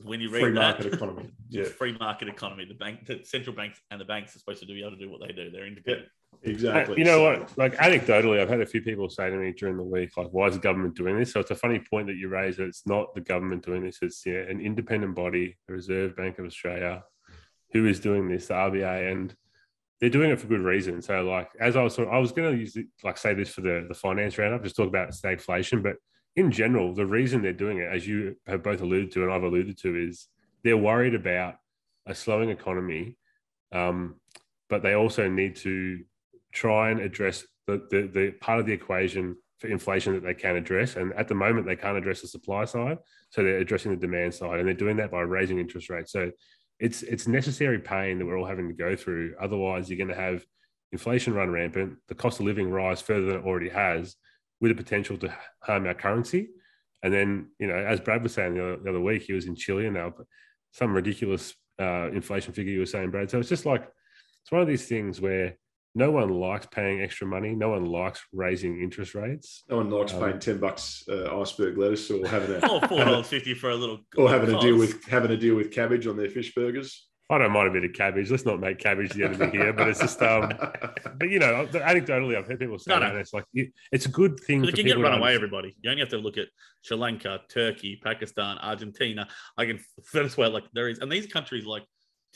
when 0.03 0.19
you 0.19 0.29
read 0.29 0.41
free 0.41 0.51
that, 0.53 0.79
market 0.79 0.93
economy, 0.93 1.29
yeah, 1.49 1.63
free 1.65 1.97
market 1.99 2.27
economy. 2.27 2.65
The 2.65 2.73
bank, 2.73 3.05
the 3.05 3.21
central 3.23 3.55
banks, 3.55 3.79
and 3.91 3.99
the 3.99 4.05
banks 4.05 4.35
are 4.35 4.39
supposed 4.39 4.61
to 4.61 4.65
be 4.65 4.81
able 4.81 4.91
to 4.91 4.97
do 4.97 5.09
what 5.09 5.21
they 5.21 5.33
do. 5.33 5.49
They're 5.49 5.67
independent. 5.67 6.07
Yeah. 6.07 6.49
Exactly. 6.49 6.97
You 6.97 7.03
know 7.03 7.17
so, 7.17 7.39
what? 7.39 7.57
Like 7.57 7.75
anecdotally, 7.75 8.39
I've 8.39 8.49
had 8.49 8.61
a 8.61 8.65
few 8.65 8.81
people 8.81 9.09
say 9.09 9.29
to 9.29 9.35
me 9.35 9.51
during 9.51 9.77
the 9.77 9.83
week, 9.83 10.15
like, 10.17 10.29
"Why 10.31 10.47
is 10.47 10.55
the 10.55 10.61
government 10.61 10.95
doing 10.95 11.17
this?" 11.17 11.33
So 11.33 11.39
it's 11.39 11.51
a 11.51 11.55
funny 11.55 11.79
point 11.79 12.07
that 12.07 12.15
you 12.15 12.29
raise 12.29 12.57
that 12.57 12.65
it's 12.65 12.87
not 12.87 13.13
the 13.13 13.21
government 13.21 13.65
doing 13.65 13.83
this; 13.83 13.99
it's 14.01 14.25
yeah, 14.25 14.39
an 14.49 14.59
independent 14.59 15.15
body, 15.15 15.57
the 15.67 15.73
Reserve 15.73 16.15
Bank 16.15 16.39
of 16.39 16.45
Australia, 16.45 17.03
who 17.73 17.85
is 17.85 17.99
doing 17.99 18.27
this, 18.27 18.47
the 18.47 18.55
RBA, 18.55 19.11
and 19.11 19.35
they're 19.99 20.09
doing 20.09 20.31
it 20.31 20.39
for 20.39 20.47
good 20.47 20.61
reason. 20.61 21.01
So, 21.01 21.23
like, 21.23 21.49
as 21.59 21.75
I 21.75 21.83
was, 21.83 21.93
sort 21.93 22.07
of, 22.07 22.13
I 22.13 22.17
was 22.17 22.31
going 22.31 22.51
to 22.51 22.59
use 22.59 22.75
it, 22.75 22.87
like 23.03 23.17
say 23.17 23.33
this 23.33 23.49
for 23.49 23.61
the 23.61 23.85
the 23.87 23.93
finance 23.93 24.37
roundup, 24.37 24.63
just 24.63 24.75
talk 24.75 24.87
about 24.87 25.11
stagflation, 25.11 25.83
but 25.83 25.97
in 26.35 26.51
general, 26.51 26.93
the 26.93 27.05
reason 27.05 27.41
they're 27.41 27.53
doing 27.53 27.79
it, 27.79 27.89
as 27.91 28.07
you 28.07 28.35
have 28.47 28.63
both 28.63 28.81
alluded 28.81 29.11
to 29.11 29.23
and 29.23 29.31
I've 29.31 29.43
alluded 29.43 29.77
to, 29.79 29.95
is 29.95 30.27
they're 30.63 30.77
worried 30.77 31.15
about 31.15 31.55
a 32.05 32.15
slowing 32.15 32.49
economy, 32.49 33.17
um, 33.71 34.15
but 34.69 34.81
they 34.81 34.93
also 34.93 35.29
need 35.29 35.55
to 35.57 36.03
try 36.53 36.91
and 36.91 36.99
address 36.99 37.45
the, 37.67 37.85
the, 37.89 38.09
the 38.13 38.31
part 38.31 38.59
of 38.59 38.65
the 38.65 38.73
equation 38.73 39.35
for 39.59 39.67
inflation 39.67 40.13
that 40.13 40.23
they 40.23 40.33
can 40.33 40.55
address. 40.55 40.95
And 40.95 41.13
at 41.13 41.27
the 41.27 41.35
moment, 41.35 41.67
they 41.67 41.75
can't 41.75 41.97
address 41.97 42.21
the 42.21 42.27
supply 42.27 42.65
side. 42.65 42.97
So 43.29 43.43
they're 43.43 43.59
addressing 43.59 43.91
the 43.91 43.97
demand 43.97 44.33
side 44.33 44.59
and 44.59 44.67
they're 44.67 44.73
doing 44.73 44.97
that 44.97 45.11
by 45.11 45.21
raising 45.21 45.59
interest 45.59 45.89
rates. 45.89 46.11
So 46.11 46.31
it's 46.79 47.03
it's 47.03 47.27
necessary 47.27 47.79
pain 47.79 48.17
that 48.17 48.25
we're 48.25 48.37
all 48.37 48.45
having 48.45 48.67
to 48.67 48.73
go 48.73 48.95
through. 48.95 49.35
Otherwise, 49.39 49.87
you're 49.89 49.97
going 49.97 50.07
to 50.07 50.15
have 50.15 50.43
inflation 50.91 51.33
run 51.33 51.51
rampant, 51.51 51.97
the 52.07 52.15
cost 52.15 52.39
of 52.39 52.45
living 52.45 52.71
rise 52.71 53.01
further 53.01 53.27
than 53.27 53.35
it 53.37 53.45
already 53.45 53.69
has, 53.69 54.15
with 54.61 54.69
the 54.69 54.81
potential 54.81 55.17
to 55.17 55.35
harm 55.59 55.85
our 55.87 55.93
currency. 55.93 56.49
And 57.03 57.13
then, 57.13 57.47
you 57.59 57.67
know, 57.67 57.75
as 57.75 57.99
Brad 57.99 58.23
was 58.23 58.33
saying 58.33 58.53
the 58.53 58.63
other, 58.63 58.77
the 58.77 58.89
other 58.91 59.01
week, 59.01 59.23
he 59.23 59.33
was 59.33 59.47
in 59.47 59.55
Chile 59.55 59.89
now, 59.89 60.13
some 60.71 60.93
ridiculous 60.93 61.55
uh, 61.79 62.09
inflation 62.11 62.53
figure 62.53 62.71
you 62.71 62.79
were 62.79 62.85
saying, 62.85 63.09
Brad. 63.09 63.29
So 63.29 63.39
it's 63.39 63.49
just 63.49 63.65
like 63.65 63.83
it's 64.43 64.51
one 64.51 64.61
of 64.61 64.67
these 64.67 64.87
things 64.87 65.19
where 65.19 65.57
no 65.93 66.11
one 66.11 66.29
likes 66.29 66.67
paying 66.67 67.01
extra 67.01 67.27
money. 67.27 67.53
No 67.53 67.69
one 67.69 67.85
likes 67.85 68.21
raising 68.31 68.81
interest 68.81 69.15
rates. 69.15 69.63
No 69.67 69.77
one 69.77 69.89
likes 69.89 70.13
um, 70.13 70.21
paying 70.21 70.39
ten 70.39 70.57
bucks 70.59 71.03
uh, 71.09 71.37
iceberg 71.41 71.77
lettuce 71.77 72.09
or 72.09 72.25
having 72.27 72.55
a 72.55 72.67
or 72.71 72.87
four 72.87 73.03
dollars 73.03 73.27
fifty 73.27 73.53
for 73.53 73.71
a 73.71 73.75
little 73.75 73.99
or 74.15 74.29
having 74.29 74.55
to 74.55 74.61
deal 74.61 74.77
with 74.77 75.03
having 75.07 75.29
to 75.29 75.37
deal 75.37 75.55
with 75.55 75.71
cabbage 75.71 76.07
on 76.07 76.15
their 76.15 76.29
fish 76.29 76.53
burgers. 76.53 77.07
I 77.31 77.37
don't 77.37 77.51
mind 77.53 77.69
a 77.69 77.71
bit 77.71 77.85
of 77.85 77.93
cabbage. 77.93 78.29
Let's 78.29 78.45
not 78.45 78.59
make 78.59 78.77
cabbage 78.77 79.13
the 79.13 79.23
enemy 79.23 79.49
here, 79.51 79.71
but 79.71 79.87
it's 79.87 80.01
just 80.01 80.21
um. 80.21 80.51
but 81.17 81.29
you 81.29 81.39
know, 81.39 81.65
anecdotally, 81.67 82.37
I've 82.37 82.45
heard 82.45 82.59
people 82.59 82.77
say 82.77 82.91
no, 82.91 82.99
no. 82.99 83.13
that 83.13 83.15
it's 83.15 83.33
like 83.33 83.45
it's 83.53 84.05
a 84.05 84.09
good 84.09 84.37
thing. 84.41 84.65
You 84.65 84.73
can 84.73 84.85
get 84.85 84.99
run 84.99 85.17
away, 85.17 85.33
everybody. 85.33 85.75
You 85.81 85.89
only 85.89 86.01
have 86.01 86.09
to 86.09 86.17
look 86.17 86.37
at 86.37 86.47
Sri 86.81 86.97
Lanka, 86.97 87.39
Turkey, 87.49 87.99
Pakistan, 88.03 88.57
Argentina. 88.57 89.27
I 89.57 89.65
can 89.65 89.79
where 90.35 90.49
like 90.49 90.65
there 90.73 90.89
is, 90.89 90.99
and 90.99 91.09
these 91.09 91.27
countries 91.27 91.65
like 91.65 91.85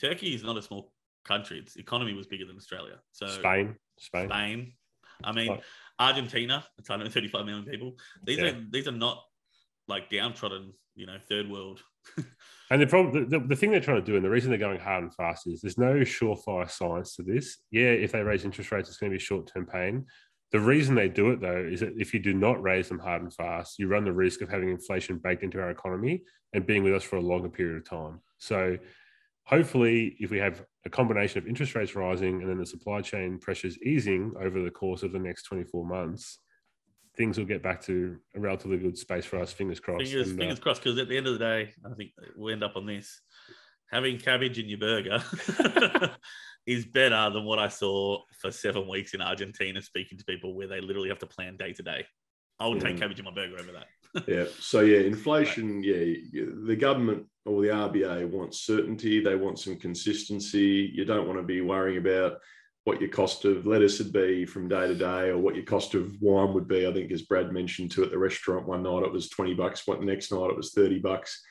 Turkey 0.00 0.34
is 0.34 0.42
not 0.42 0.56
a 0.56 0.62
small 0.62 0.90
country. 1.26 1.58
Its 1.58 1.76
economy 1.76 2.14
was 2.14 2.26
bigger 2.26 2.46
than 2.46 2.56
Australia. 2.56 2.96
So 3.12 3.26
Spain, 3.26 3.76
Spain, 3.98 4.28
Spain. 4.28 4.72
I 5.22 5.32
mean, 5.32 5.48
Like- 5.48 5.62
Argentina, 5.98 6.64
it's 6.78 6.88
135 6.88 7.44
million 7.44 7.64
people. 7.64 7.96
These 8.22 8.38
Yeah. 8.38 8.46
are 8.46 8.64
these 8.70 8.88
are 8.88 8.92
not 8.92 9.22
like 9.88 10.08
downtrodden, 10.10 10.72
you 10.94 11.06
know, 11.06 11.18
third 11.28 11.50
world. 11.50 11.82
And 12.70 12.82
the 12.82 12.86
problem, 12.86 13.28
the, 13.28 13.38
the 13.38 13.54
thing 13.54 13.70
they're 13.70 13.80
trying 13.80 14.00
to 14.00 14.06
do, 14.06 14.16
and 14.16 14.24
the 14.24 14.30
reason 14.30 14.50
they're 14.50 14.58
going 14.58 14.80
hard 14.80 15.04
and 15.04 15.14
fast 15.14 15.46
is 15.46 15.60
there's 15.60 15.78
no 15.78 15.94
surefire 15.96 16.68
science 16.68 17.14
to 17.16 17.22
this. 17.22 17.58
Yeah, 17.70 17.90
if 17.90 18.12
they 18.12 18.22
raise 18.22 18.44
interest 18.44 18.72
rates, 18.72 18.88
it's 18.88 18.98
going 18.98 19.12
to 19.12 19.18
be 19.18 19.22
short 19.22 19.50
term 19.52 19.66
pain. 19.66 20.06
The 20.52 20.60
reason 20.60 20.94
they 20.94 21.08
do 21.08 21.30
it 21.30 21.40
though 21.40 21.66
is 21.68 21.80
that 21.80 21.94
if 21.96 22.14
you 22.14 22.20
do 22.20 22.32
not 22.32 22.62
raise 22.62 22.88
them 22.88 22.98
hard 22.98 23.22
and 23.22 23.32
fast, 23.32 23.78
you 23.78 23.88
run 23.88 24.04
the 24.04 24.12
risk 24.12 24.40
of 24.42 24.48
having 24.48 24.70
inflation 24.70 25.18
baked 25.18 25.42
into 25.42 25.60
our 25.60 25.70
economy 25.70 26.22
and 26.52 26.66
being 26.66 26.82
with 26.82 26.94
us 26.94 27.02
for 27.02 27.16
a 27.16 27.20
longer 27.20 27.48
period 27.48 27.76
of 27.76 27.88
time. 27.88 28.20
So 28.38 28.78
hopefully, 29.44 30.16
if 30.20 30.30
we 30.30 30.38
have 30.38 30.64
a 30.84 30.90
combination 30.90 31.38
of 31.38 31.48
interest 31.48 31.74
rates 31.74 31.96
rising 31.96 32.40
and 32.40 32.48
then 32.48 32.58
the 32.58 32.66
supply 32.66 33.00
chain 33.00 33.38
pressures 33.38 33.78
easing 33.82 34.32
over 34.40 34.62
the 34.62 34.70
course 34.70 35.02
of 35.02 35.12
the 35.12 35.18
next 35.18 35.44
24 35.44 35.84
months, 35.84 36.38
things 37.16 37.38
will 37.38 37.46
get 37.46 37.62
back 37.62 37.80
to 37.82 38.16
a 38.34 38.40
relatively 38.40 38.76
good 38.78 38.96
space 38.98 39.24
for 39.24 39.38
us. 39.40 39.52
Fingers 39.52 39.80
crossed. 39.80 40.04
Fingers, 40.04 40.30
And, 40.30 40.42
uh, 40.42 40.56
crossed, 40.56 40.82
because 40.82 40.98
at 40.98 41.08
the 41.08 41.16
end 41.16 41.26
of 41.26 41.32
the 41.32 41.38
day, 41.38 41.70
I 41.84 41.94
think 41.94 42.12
we'll 42.36 42.52
end 42.52 42.62
up 42.62 42.76
on 42.76 42.86
this. 42.86 43.20
Having 43.90 44.18
cabbage 44.18 44.58
in 44.58 44.68
your 44.68 44.78
burger 44.78 45.22
is 46.66 46.84
better 46.84 47.30
than 47.32 47.44
what 47.44 47.58
I 47.58 47.68
saw 47.68 48.20
for 48.40 48.50
seven 48.50 48.88
weeks 48.88 49.14
in 49.14 49.20
Argentina, 49.20 49.80
speaking 49.80 50.18
to 50.18 50.24
people 50.24 50.54
where 50.54 50.66
they 50.66 50.80
literally 50.80 51.08
have 51.08 51.20
to 51.20 51.26
plan 51.26 51.56
day 51.56 51.72
to 51.72 51.82
day. 51.82 52.04
I 52.58 52.66
would 52.66 52.80
take 52.80 52.96
Mm. 52.96 53.00
cabbage 53.00 53.18
in 53.18 53.24
my 53.24 53.30
burger 53.34 53.58
over 53.58 53.72
that. 53.72 53.86
Yeah. 54.26 54.46
So 54.58 54.80
yeah, 54.80 55.00
inflation. 55.00 55.82
Yeah, 55.82 56.44
the 56.64 56.74
government 56.76 57.26
or 57.44 57.60
the 57.60 57.68
RBA 57.68 58.26
wants 58.30 58.60
certainty. 58.60 59.20
They 59.22 59.36
want 59.36 59.58
some 59.58 59.76
consistency. 59.76 60.90
You 60.94 61.04
don't 61.04 61.26
want 61.26 61.38
to 61.38 61.42
be 61.42 61.60
worrying 61.60 61.98
about 61.98 62.38
what 62.86 63.00
your 63.00 63.10
cost 63.10 63.44
of 63.44 63.66
lettuce 63.66 63.98
would 63.98 64.12
be 64.12 64.46
from 64.46 64.68
day 64.68 64.86
to 64.86 64.94
day, 64.94 65.28
or 65.30 65.38
what 65.38 65.56
your 65.56 65.64
cost 65.64 65.94
of 65.94 66.14
wine 66.20 66.54
would 66.54 66.68
be. 66.68 66.86
I 66.86 66.92
think, 66.92 67.10
as 67.10 67.22
Brad 67.22 67.52
mentioned 67.52 67.90
too, 67.90 68.04
at 68.04 68.12
the 68.12 68.18
restaurant 68.18 68.68
one 68.68 68.84
night 68.84 69.02
it 69.02 69.12
was 69.12 69.28
twenty 69.28 69.54
bucks. 69.54 69.86
What 69.86 69.98
the 69.98 70.06
next 70.06 70.30
night 70.30 70.50
it 70.50 70.56
was 70.56 70.72
thirty 70.72 71.00
bucks. 71.00 71.42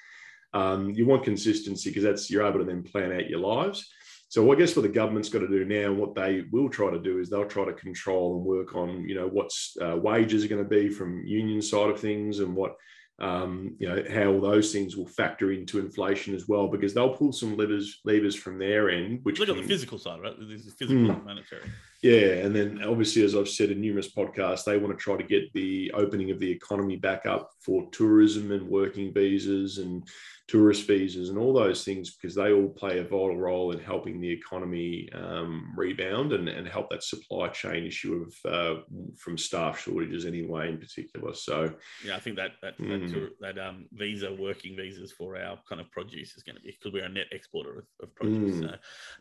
Um, 0.54 0.91
you 0.91 1.06
want 1.06 1.26
consistency 1.26 1.89
because 1.89 2.04
that's 2.04 2.32
you're 2.32 2.48
able 2.48 2.60
to 2.60 2.65
then 2.65 2.84
plan 2.84 3.12
out 3.12 3.30
your 3.30 3.39
lives. 3.39 3.91
So 4.30 4.50
I 4.52 4.56
guess 4.56 4.76
what 4.76 4.84
the 4.84 4.89
government's 4.89 5.30
got 5.30 5.39
to 5.39 5.48
do 5.50 5.65
now, 5.65 5.91
and 5.91 6.00
what 6.00 6.15
they 6.15 6.45
will 6.52 6.69
try 6.69 6.89
to 6.89 7.00
do, 7.00 7.19
is 7.19 7.30
they'll 7.30 7.45
try 7.45 7.65
to 7.65 7.74
control 7.74 8.38
and 8.38 8.45
work 8.45 8.74
on, 8.74 9.08
you 9.08 9.15
know, 9.15 9.28
what's 9.28 9.78
uh, 9.82 9.98
wages 9.98 10.43
are 10.43 10.48
going 10.48 10.63
to 10.63 10.69
be 10.69 10.89
from 10.89 11.26
union 11.26 11.62
side 11.62 11.89
of 11.89 12.00
things, 12.00 12.39
and 12.39 12.56
what, 12.56 12.76
um, 13.19 13.75
you 13.80 13.88
know, 13.88 14.04
how 14.12 14.25
all 14.32 14.41
those 14.41 14.73
things 14.73 14.97
will 14.97 15.08
factor 15.08 15.51
into 15.51 15.80
inflation 15.80 16.36
as 16.36 16.47
well, 16.47 16.67
because 16.67 16.93
they'll 16.93 17.15
pull 17.15 17.32
some 17.32 17.56
levers 17.56 18.01
levers 18.04 18.36
from 18.36 18.60
their 18.60 18.89
end, 18.89 19.19
which 19.23 19.39
Look 19.39 19.49
at 19.49 19.56
the 19.56 19.63
fiscal 19.63 19.97
side, 19.97 20.21
right? 20.21 20.36
This 20.39 20.65
is 20.65 20.73
fiscal, 20.73 20.97
Hmm. 20.97 21.25
monetary. 21.25 21.63
Yeah, 22.05 22.45
and 22.45 22.55
then 22.55 22.83
obviously, 22.83 23.23
as 23.23 23.35
I've 23.35 23.49
said 23.49 23.71
in 23.71 23.81
numerous 23.81 24.13
podcasts, 24.13 24.63
they 24.63 24.77
want 24.77 24.95
to 24.95 25.03
try 25.03 25.17
to 25.17 25.23
get 25.23 25.51
the 25.53 25.91
opening 25.95 26.29
of 26.29 26.37
the 26.37 26.51
economy 26.51 26.97
back 26.97 27.25
up 27.25 27.49
for 27.59 27.89
tourism 27.91 28.51
and 28.51 28.69
working 28.69 29.11
visas 29.11 29.79
and 29.79 30.07
tourist 30.47 30.85
visas 30.85 31.29
and 31.29 31.39
all 31.39 31.51
those 31.51 31.83
things 31.83 32.15
because 32.15 32.35
they 32.35 32.53
all 32.53 32.69
play 32.69 32.99
a 32.99 33.03
vital 33.03 33.35
role 33.35 33.71
in 33.71 33.79
helping 33.79 34.21
the 34.21 34.29
economy 34.29 35.09
um, 35.13 35.73
rebound 35.75 36.33
and, 36.33 36.47
and 36.47 36.67
help 36.67 36.91
that 36.91 37.01
supply 37.01 37.47
chain 37.47 37.83
issue 37.87 38.23
of 38.23 38.51
uh, 38.51 38.81
from 39.17 39.35
staff 39.35 39.79
shortages 39.79 40.27
anyway 40.27 40.69
in 40.69 40.77
particular. 40.77 41.33
So 41.33 41.73
Yeah, 42.05 42.15
I 42.15 42.19
think 42.19 42.35
that 42.35 42.51
that 42.61 42.75
Mm. 42.77 43.11
that, 43.39 43.55
that 43.55 43.67
um, 43.67 43.85
visa, 43.93 44.31
working 44.31 44.75
visas 44.75 45.11
for 45.11 45.37
our 45.37 45.57
kind 45.67 45.81
of 45.81 45.89
produce 45.89 46.37
is 46.37 46.43
going 46.43 46.57
to 46.57 46.61
be 46.61 46.77
because 46.77 46.93
we're 46.93 47.05
a 47.05 47.09
net 47.09 47.27
exporter 47.31 47.79
of, 47.79 47.85
of 48.03 48.13
produce. 48.13 48.57
Mm. 48.57 48.69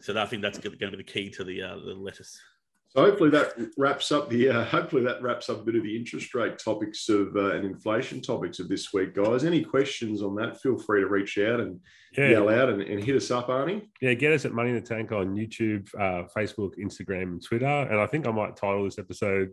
So, 0.00 0.12
so 0.12 0.20
I 0.20 0.26
think 0.26 0.42
that's 0.42 0.58
going 0.58 0.76
to 0.76 0.90
be 0.90 0.96
the 0.96 1.02
key 1.02 1.30
to 1.30 1.44
the 1.44 1.62
uh, 1.62 1.76
the 1.76 1.94
lettuce. 1.94 2.38
So 2.94 3.02
hopefully 3.02 3.30
that 3.30 3.54
wraps 3.76 4.12
up 4.12 4.30
the 4.30 4.50
uh, 4.50 4.64
hopefully 4.64 5.02
that 5.02 5.20
wraps 5.20 5.50
up 5.50 5.60
a 5.60 5.64
bit 5.64 5.74
of 5.74 5.82
the 5.82 5.96
interest 5.96 6.32
rate 6.32 6.58
topics 6.58 7.08
of 7.08 7.34
uh, 7.34 7.50
and 7.50 7.64
inflation 7.64 8.20
topics 8.20 8.60
of 8.60 8.68
this 8.68 8.92
week, 8.92 9.14
guys. 9.14 9.44
Any 9.44 9.64
questions 9.64 10.22
on 10.22 10.36
that? 10.36 10.60
Feel 10.60 10.78
free 10.78 11.00
to 11.00 11.08
reach 11.08 11.36
out 11.38 11.58
and 11.58 11.80
yeah, 12.16 12.28
yell 12.30 12.48
out 12.48 12.68
and, 12.68 12.80
and 12.82 13.02
hit 13.02 13.16
us 13.16 13.32
up, 13.32 13.48
Arnie. 13.48 13.88
Yeah, 14.00 14.14
get 14.14 14.32
us 14.32 14.44
at 14.44 14.52
Money 14.52 14.70
in 14.70 14.76
the 14.76 14.80
Tank 14.80 15.10
on 15.10 15.34
YouTube, 15.34 15.92
uh, 15.96 16.28
Facebook, 16.36 16.78
Instagram, 16.78 17.22
and 17.22 17.44
Twitter. 17.44 17.66
And 17.66 17.98
I 17.98 18.06
think 18.06 18.28
I 18.28 18.30
might 18.30 18.56
title 18.56 18.84
this 18.84 18.98
episode 18.98 19.50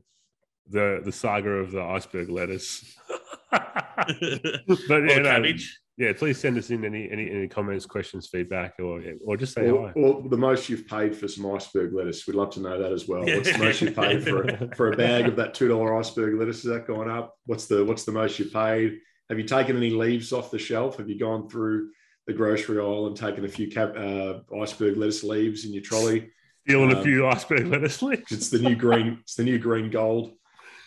the 0.68 1.02
the 1.04 1.12
saga 1.12 1.50
of 1.50 1.72
the 1.72 1.82
iceberg 1.82 2.30
lettuce. 2.30 2.96
but 3.52 3.62
or 3.92 5.06
yeah, 5.06 5.18
no, 5.18 5.24
cabbage. 5.24 5.80
Yeah, 6.02 6.14
please 6.14 6.40
send 6.40 6.58
us 6.58 6.72
in 6.72 6.84
any 6.84 7.12
any, 7.12 7.30
any 7.30 7.48
comments, 7.48 7.86
questions, 7.86 8.28
feedback, 8.28 8.74
or 8.80 9.04
or 9.24 9.38
just 9.38 9.54
say 9.54 9.70
Or, 9.70 9.90
hi. 9.90 9.94
or 9.96 10.28
the 10.28 10.38
most 10.38 10.68
you've 10.68 10.88
paid 10.88 11.16
for 11.16 11.28
some 11.28 11.46
iceberg 11.46 11.94
lettuce. 11.94 12.26
We'd 12.26 12.36
love 12.36 12.50
to 12.56 12.60
know 12.60 12.82
that 12.82 12.92
as 12.92 13.08
well. 13.08 13.22
What's 13.24 13.52
the 13.52 13.60
most 13.60 13.82
you 13.82 13.92
paid 13.92 14.24
for 14.24 14.42
a, 14.42 14.76
for 14.76 14.92
a 14.92 14.98
bag 14.98 15.28
of 15.28 15.36
that 15.36 15.54
two 15.54 15.68
dollar 15.68 15.96
iceberg 15.96 16.40
lettuce? 16.40 16.64
Has 16.64 16.72
that 16.72 16.88
gone 16.88 17.08
up? 17.08 17.36
What's 17.46 17.68
the 17.68 17.86
what's 17.86 18.04
the 18.04 18.14
most 18.14 18.40
you 18.40 18.46
paid? 18.46 18.98
Have 19.30 19.38
you 19.38 19.46
taken 19.46 19.78
any 19.78 19.92
leaves 19.92 20.34
off 20.34 20.50
the 20.50 20.58
shelf? 20.58 20.98
Have 20.98 21.08
you 21.08 21.20
gone 21.20 21.48
through 21.48 21.92
the 22.26 22.34
grocery 22.34 22.80
aisle 22.80 23.06
and 23.06 23.16
taken 23.16 23.46
a 23.46 23.48
few 23.48 23.70
cap, 23.70 23.94
uh, 23.96 24.40
iceberg 24.60 24.98
lettuce 24.98 25.24
leaves 25.24 25.66
in 25.66 25.72
your 25.72 25.84
trolley? 25.84 26.32
Stealing 26.68 26.94
a 26.94 26.98
um, 26.98 27.04
few 27.04 27.28
iceberg 27.28 27.68
lettuce 27.68 28.02
leaves. 28.02 28.32
It's 28.32 28.50
the 28.50 28.60
new 28.60 28.76
green. 28.76 29.20
It's 29.22 29.36
the 29.36 29.44
new 29.44 29.60
green 29.60 29.92
gold. 29.92 30.34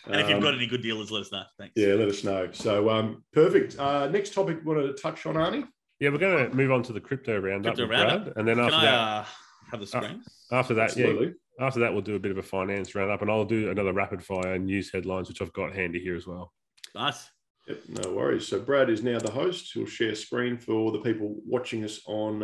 And 0.07 0.15
if 0.21 0.27
you've 0.27 0.37
Um, 0.37 0.43
got 0.43 0.53
any 0.53 0.67
good 0.67 0.81
dealers, 0.81 1.11
let 1.11 1.21
us 1.21 1.31
know. 1.31 1.43
Thanks. 1.57 1.73
yeah, 1.75 1.93
let 1.95 2.07
us 2.07 2.23
know. 2.23 2.49
So 2.51 2.89
um, 2.89 3.23
perfect. 3.33 3.77
Uh, 3.79 4.07
next 4.07 4.33
topic, 4.33 4.63
want 4.65 4.79
to 4.79 4.93
touch 5.01 5.25
on 5.25 5.35
Arnie? 5.35 5.65
Yeah, 5.99 6.09
we're 6.09 6.17
going 6.17 6.49
to 6.49 6.55
move 6.55 6.71
on 6.71 6.83
to 6.83 6.93
the 6.93 6.99
crypto 7.01 7.39
roundup, 7.39 7.75
Crypto 7.75 7.91
roundup. 7.91 8.23
Brad, 8.25 8.37
and 8.37 8.47
then 8.47 8.57
Can 8.57 8.65
after 8.65 8.75
I 8.77 8.81
that, 8.85 8.93
uh, 8.93 9.25
have 9.71 9.79
the 9.79 9.87
screen? 9.87 10.23
after 10.51 10.73
that, 10.75 10.95
yeah, 10.97 11.29
after 11.59 11.79
that, 11.79 11.93
we'll 11.93 12.01
do 12.01 12.15
a 12.15 12.19
bit 12.19 12.31
of 12.31 12.37
a 12.37 12.43
finance 12.43 12.93
roundup, 12.95 13.21
and 13.21 13.31
I'll 13.31 13.45
do 13.45 13.69
another 13.71 13.93
rapid 13.93 14.21
fire 14.23 14.59
news 14.59 14.91
headlines, 14.91 15.29
which 15.29 15.41
I've 15.41 15.53
got 15.53 15.73
handy 15.73 15.99
here 15.99 16.15
as 16.15 16.27
well. 16.27 16.53
nice. 16.93 17.29
Yep, 17.67 17.79
no 18.03 18.11
worries. 18.11 18.47
So 18.47 18.59
Brad 18.59 18.91
is 18.91 19.01
now 19.01 19.17
the 19.17 19.31
host. 19.31 19.71
He'll 19.73 19.87
share 19.87 20.13
screen 20.13 20.55
for 20.55 20.91
the 20.91 20.99
people 20.99 21.35
watching 21.47 21.83
us 21.83 21.99
on, 22.05 22.43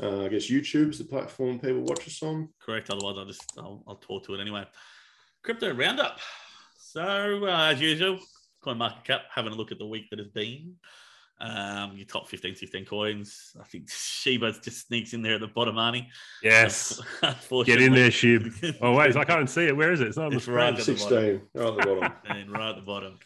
uh, 0.00 0.24
I 0.24 0.28
guess 0.28 0.48
YouTube's 0.48 0.98
the 0.98 1.04
platform 1.04 1.58
people 1.58 1.80
watch 1.82 2.06
us 2.06 2.22
on. 2.22 2.50
Correct. 2.60 2.88
Otherwise, 2.88 3.16
I'll 3.18 3.24
just 3.24 3.42
I'll, 3.58 3.82
I'll 3.88 3.96
talk 3.96 4.24
to 4.26 4.34
it 4.34 4.40
anyway. 4.40 4.64
Crypto 5.42 5.74
roundup. 5.74 6.20
So 6.94 7.44
uh, 7.44 7.72
as 7.72 7.80
usual, 7.80 8.20
coin 8.62 8.78
market 8.78 9.02
cap. 9.02 9.22
Having 9.34 9.54
a 9.54 9.56
look 9.56 9.72
at 9.72 9.78
the 9.80 9.86
week 9.86 10.08
that 10.10 10.20
has 10.20 10.28
been. 10.28 10.76
Um, 11.40 11.96
your 11.96 12.06
top 12.06 12.28
15, 12.28 12.54
16 12.54 12.84
coins. 12.84 13.56
I 13.60 13.64
think 13.64 13.90
Shiba 13.90 14.52
just 14.62 14.86
sneaks 14.86 15.12
in 15.12 15.20
there 15.20 15.34
at 15.34 15.40
the 15.40 15.48
bottom, 15.48 15.74
Arnie. 15.74 16.06
Yes, 16.40 17.02
get 17.64 17.82
in 17.82 17.94
there, 17.94 18.10
Shib. 18.10 18.76
Oh 18.80 18.92
wait, 18.94 19.16
I 19.16 19.24
can't 19.24 19.50
see 19.50 19.66
it. 19.66 19.76
Where 19.76 19.90
is 19.90 20.02
it? 20.02 20.06
It's 20.06 20.16
not 20.16 20.26
on 20.26 20.30
the 20.30 20.36
It's 20.36 20.44
screen. 20.44 20.56
right 20.56 20.78
at 20.78 20.84
the 20.84 20.92
bottom. 20.92 21.08
16, 21.08 21.40
right 21.54 21.66
at 21.66 21.76
the 21.76 21.94
bottom. 21.96 22.12
and 22.26 22.50
right 22.52 22.70
at 22.70 22.76
the 22.76 22.82
bottom. 22.82 23.18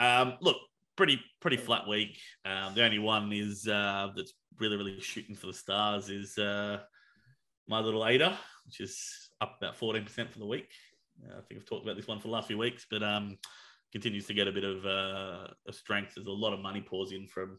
Um, 0.00 0.38
look, 0.40 0.56
pretty 0.96 1.20
pretty 1.42 1.58
flat 1.58 1.86
week. 1.86 2.18
Um, 2.46 2.74
the 2.74 2.84
only 2.86 3.00
one 3.00 3.30
is 3.34 3.68
uh, 3.68 4.12
that's 4.16 4.32
really 4.58 4.78
really 4.78 4.98
shooting 5.00 5.36
for 5.36 5.48
the 5.48 5.52
stars 5.52 6.08
is 6.08 6.38
uh, 6.38 6.78
my 7.68 7.80
little 7.80 8.06
Ada, 8.06 8.38
which 8.64 8.80
is 8.80 9.28
up 9.42 9.58
about 9.60 9.76
fourteen 9.76 10.04
percent 10.04 10.32
for 10.32 10.38
the 10.38 10.46
week. 10.46 10.70
I 11.26 11.40
think 11.48 11.60
I've 11.60 11.66
talked 11.66 11.84
about 11.84 11.96
this 11.96 12.06
one 12.06 12.18
for 12.18 12.28
the 12.28 12.32
last 12.32 12.48
few 12.48 12.58
weeks, 12.58 12.86
but 12.90 13.02
um, 13.02 13.38
continues 13.92 14.26
to 14.26 14.34
get 14.34 14.48
a 14.48 14.52
bit 14.52 14.64
of 14.64 14.84
uh, 14.84 15.48
a 15.68 15.72
strength. 15.72 16.14
There's 16.14 16.26
a 16.26 16.30
lot 16.30 16.52
of 16.52 16.60
money 16.60 16.80
pours 16.80 17.12
in 17.12 17.26
from 17.26 17.58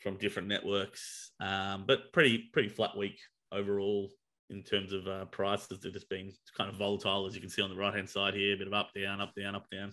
from 0.00 0.16
different 0.16 0.48
networks, 0.48 1.30
um, 1.40 1.84
but 1.86 2.12
pretty 2.12 2.50
pretty 2.52 2.68
flat 2.68 2.96
week 2.96 3.18
overall 3.52 4.10
in 4.50 4.62
terms 4.62 4.92
of 4.92 5.06
uh, 5.06 5.24
prices. 5.26 5.80
They've 5.80 5.92
just 5.92 6.08
been 6.08 6.32
kind 6.56 6.70
of 6.70 6.76
volatile, 6.76 7.26
as 7.26 7.34
you 7.34 7.40
can 7.40 7.50
see 7.50 7.62
on 7.62 7.70
the 7.70 7.76
right 7.76 7.94
hand 7.94 8.08
side 8.08 8.34
here, 8.34 8.54
a 8.54 8.58
bit 8.58 8.66
of 8.66 8.74
up, 8.74 8.90
down, 8.94 9.20
up, 9.20 9.32
down, 9.34 9.54
up, 9.54 9.66
down. 9.70 9.92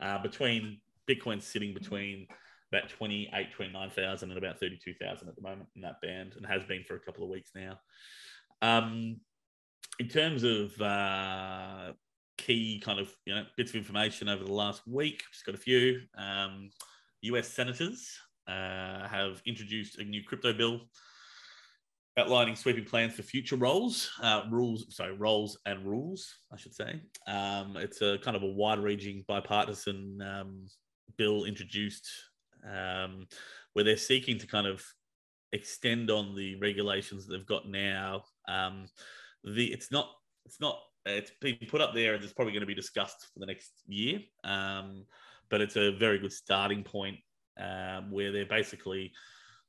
Uh, 0.00 0.18
between 0.18 0.80
Bitcoin 1.08 1.40
sitting 1.42 1.74
between 1.74 2.26
about 2.72 2.88
28, 2.88 3.52
29,000 3.52 4.30
and 4.30 4.38
about 4.38 4.60
32,000 4.60 5.28
at 5.28 5.34
the 5.34 5.42
moment 5.42 5.68
in 5.74 5.82
that 5.82 6.00
band 6.00 6.34
and 6.36 6.46
has 6.46 6.62
been 6.64 6.84
for 6.84 6.94
a 6.94 7.00
couple 7.00 7.24
of 7.24 7.30
weeks 7.30 7.50
now. 7.54 7.78
Um, 8.62 9.20
in 10.00 10.08
terms 10.08 10.44
of 10.44 10.80
uh, 10.80 11.92
key 12.38 12.80
kind 12.82 12.98
of 12.98 13.14
you 13.26 13.34
know 13.34 13.44
bits 13.58 13.70
of 13.70 13.76
information 13.76 14.30
over 14.30 14.42
the 14.42 14.52
last 14.52 14.80
week, 14.88 15.22
just 15.30 15.44
got 15.44 15.54
a 15.54 15.58
few. 15.58 16.00
Um, 16.16 16.70
US 17.22 17.48
senators 17.48 18.16
uh, 18.48 19.06
have 19.06 19.42
introduced 19.44 19.98
a 19.98 20.04
new 20.04 20.24
crypto 20.24 20.54
bill 20.54 20.80
outlining 22.16 22.56
sweeping 22.56 22.84
plans 22.84 23.14
for 23.14 23.22
future 23.22 23.56
roles, 23.56 24.10
uh, 24.22 24.44
rules, 24.50 24.86
sorry, 24.88 25.12
roles 25.12 25.58
and 25.66 25.86
rules, 25.86 26.34
I 26.50 26.56
should 26.56 26.74
say. 26.74 27.02
Um, 27.26 27.76
it's 27.76 28.00
a 28.00 28.16
kind 28.18 28.38
of 28.38 28.42
a 28.42 28.46
wide-ranging 28.50 29.24
bipartisan 29.28 30.20
um, 30.22 30.66
bill 31.18 31.44
introduced 31.44 32.10
um, 32.66 33.26
where 33.74 33.84
they're 33.84 33.98
seeking 33.98 34.38
to 34.38 34.46
kind 34.46 34.66
of 34.66 34.82
extend 35.52 36.10
on 36.10 36.34
the 36.34 36.56
regulations 36.56 37.26
that 37.26 37.36
they've 37.36 37.46
got 37.46 37.68
now. 37.68 38.24
The 39.44 39.72
it's 39.72 39.90
not 39.90 40.10
it's 40.44 40.60
not 40.60 40.78
it's 41.06 41.32
been 41.40 41.56
put 41.68 41.80
up 41.80 41.94
there 41.94 42.14
and 42.14 42.22
it's 42.22 42.32
probably 42.32 42.52
going 42.52 42.60
to 42.60 42.66
be 42.66 42.74
discussed 42.74 43.28
for 43.32 43.40
the 43.40 43.46
next 43.46 43.72
year. 43.86 44.20
Um, 44.44 45.06
but 45.48 45.60
it's 45.60 45.76
a 45.76 45.92
very 45.92 46.18
good 46.18 46.32
starting 46.32 46.84
point 46.84 47.16
um, 47.58 48.10
where 48.10 48.32
they're 48.32 48.46
basically 48.46 49.12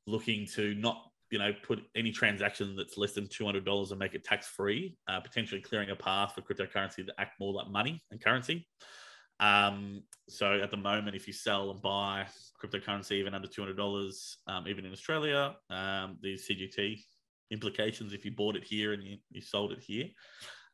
looking 0.06 0.46
to 0.56 0.76
not 0.76 1.02
you 1.32 1.40
know, 1.40 1.54
put 1.64 1.80
any 1.96 2.12
transaction 2.12 2.76
that's 2.76 2.98
less 2.98 3.14
than 3.14 3.28
two 3.28 3.46
hundred 3.46 3.66
dollars 3.66 3.92
and 3.92 4.00
make 4.00 4.14
it 4.14 4.24
tax 4.24 4.48
free, 4.48 4.96
uh, 5.08 5.22
potentially 5.22 5.62
clearing 5.62 5.90
a 5.90 5.96
path 5.96 6.36
for 6.36 6.42
cryptocurrency 6.42 7.06
to 7.06 7.14
act 7.18 7.40
more 7.40 7.54
like 7.54 7.70
money 7.70 8.04
and 8.12 8.22
currency. 8.22 8.68
Um, 9.40 10.04
so 10.28 10.60
at 10.62 10.70
the 10.70 10.78
moment, 10.78 11.16
if 11.16 11.26
you 11.26 11.34
sell 11.34 11.72
and 11.72 11.82
buy 11.82 12.28
cryptocurrency 12.62 13.14
even 13.14 13.34
under 13.34 13.48
two 13.48 13.62
hundred 13.62 13.78
dollars, 13.78 14.38
um, 14.48 14.68
even 14.68 14.86
in 14.86 14.92
Australia, 14.92 15.56
um, 15.70 16.18
the 16.22 16.36
CGT 16.36 17.02
implications 17.52 18.14
if 18.14 18.26
you 18.26 18.32
bought 18.32 18.56
it 18.56 18.64
here 18.64 18.94
and 18.94 19.04
you, 19.04 19.18
you 19.30 19.42
sold 19.42 19.72
it 19.72 19.80
here. 19.80 20.08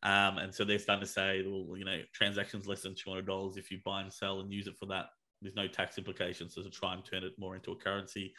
Um, 0.03 0.37
and 0.37 0.53
so 0.53 0.63
they're 0.63 0.79
starting 0.79 1.05
to 1.05 1.11
say, 1.11 1.43
well, 1.45 1.77
you 1.77 1.85
know, 1.85 2.01
transactions 2.13 2.67
less 2.67 2.81
than 2.81 2.95
two 2.95 3.09
hundred 3.09 3.25
dollars 3.25 3.57
if 3.57 3.71
you 3.71 3.79
buy 3.83 4.01
and 4.01 4.13
sell 4.13 4.39
and 4.39 4.53
use 4.53 4.67
it 4.67 4.77
for 4.77 4.85
that. 4.87 5.07
There's 5.41 5.55
no 5.55 5.67
tax 5.67 5.97
implications, 5.97 6.55
so 6.55 6.63
to 6.63 6.69
try 6.69 6.93
and 6.93 7.03
turn 7.03 7.23
it 7.23 7.33
more 7.37 7.55
into 7.55 7.71
a 7.71 7.75
currency, 7.75 8.33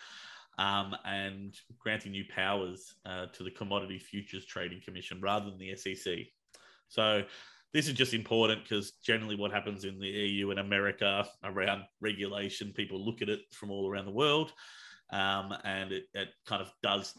um, 0.58 0.96
and 1.04 1.54
granting 1.78 2.12
new 2.12 2.24
powers 2.34 2.94
uh, 3.06 3.26
to 3.26 3.44
the 3.44 3.50
Commodity 3.50 3.98
Futures 3.98 4.46
Trading 4.46 4.80
Commission 4.84 5.20
rather 5.20 5.50
than 5.50 5.58
the 5.58 5.76
SEC. 5.76 6.18
So 6.88 7.22
this 7.72 7.86
is 7.86 7.94
just 7.94 8.14
important 8.14 8.62
because 8.62 8.92
generally 9.04 9.36
what 9.36 9.52
happens 9.52 9.84
in 9.84 9.98
the 9.98 10.08
EU 10.08 10.50
and 10.50 10.60
America 10.60 11.26
around 11.44 11.82
regulation, 12.00 12.72
people 12.74 13.04
look 13.04 13.20
at 13.22 13.28
it 13.28 13.40
from 13.52 13.70
all 13.70 13.88
around 13.88 14.06
the 14.06 14.10
world, 14.10 14.52
um, 15.12 15.54
and 15.64 15.92
it, 15.92 16.04
it, 16.14 16.28
kind 16.46 16.62
of 16.62 16.72
does 16.82 17.14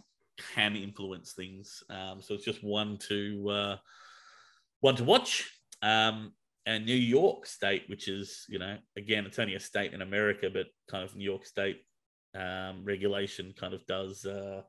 can 0.56 0.76
influence 0.76 1.34
things. 1.34 1.84
Um, 1.90 2.22
so 2.22 2.34
it's 2.34 2.46
just 2.46 2.64
one 2.64 2.98
to 3.10 3.50
uh, 3.50 3.78
one 4.82 4.96
to 4.96 5.04
watch. 5.04 5.50
Um, 5.82 6.34
and 6.66 6.86
New 6.86 6.94
York 6.94 7.46
State, 7.46 7.84
which 7.88 8.08
is 8.08 8.46
you 8.50 8.60
know 8.60 8.78
again 8.98 9.26
it's 9.26 9.40
only 9.40 9.56
a 9.56 9.60
state 9.60 9.94
in 9.94 10.02
America, 10.02 10.50
but 10.52 10.68
kind 10.90 11.04
of 11.04 11.16
New 11.16 11.24
York 11.24 11.46
State 11.46 11.82
um, 12.36 12.84
regulation 12.84 13.54
kind 13.58 13.74
of 13.74 13.86
does 13.86 14.26
uh, 14.26 14.62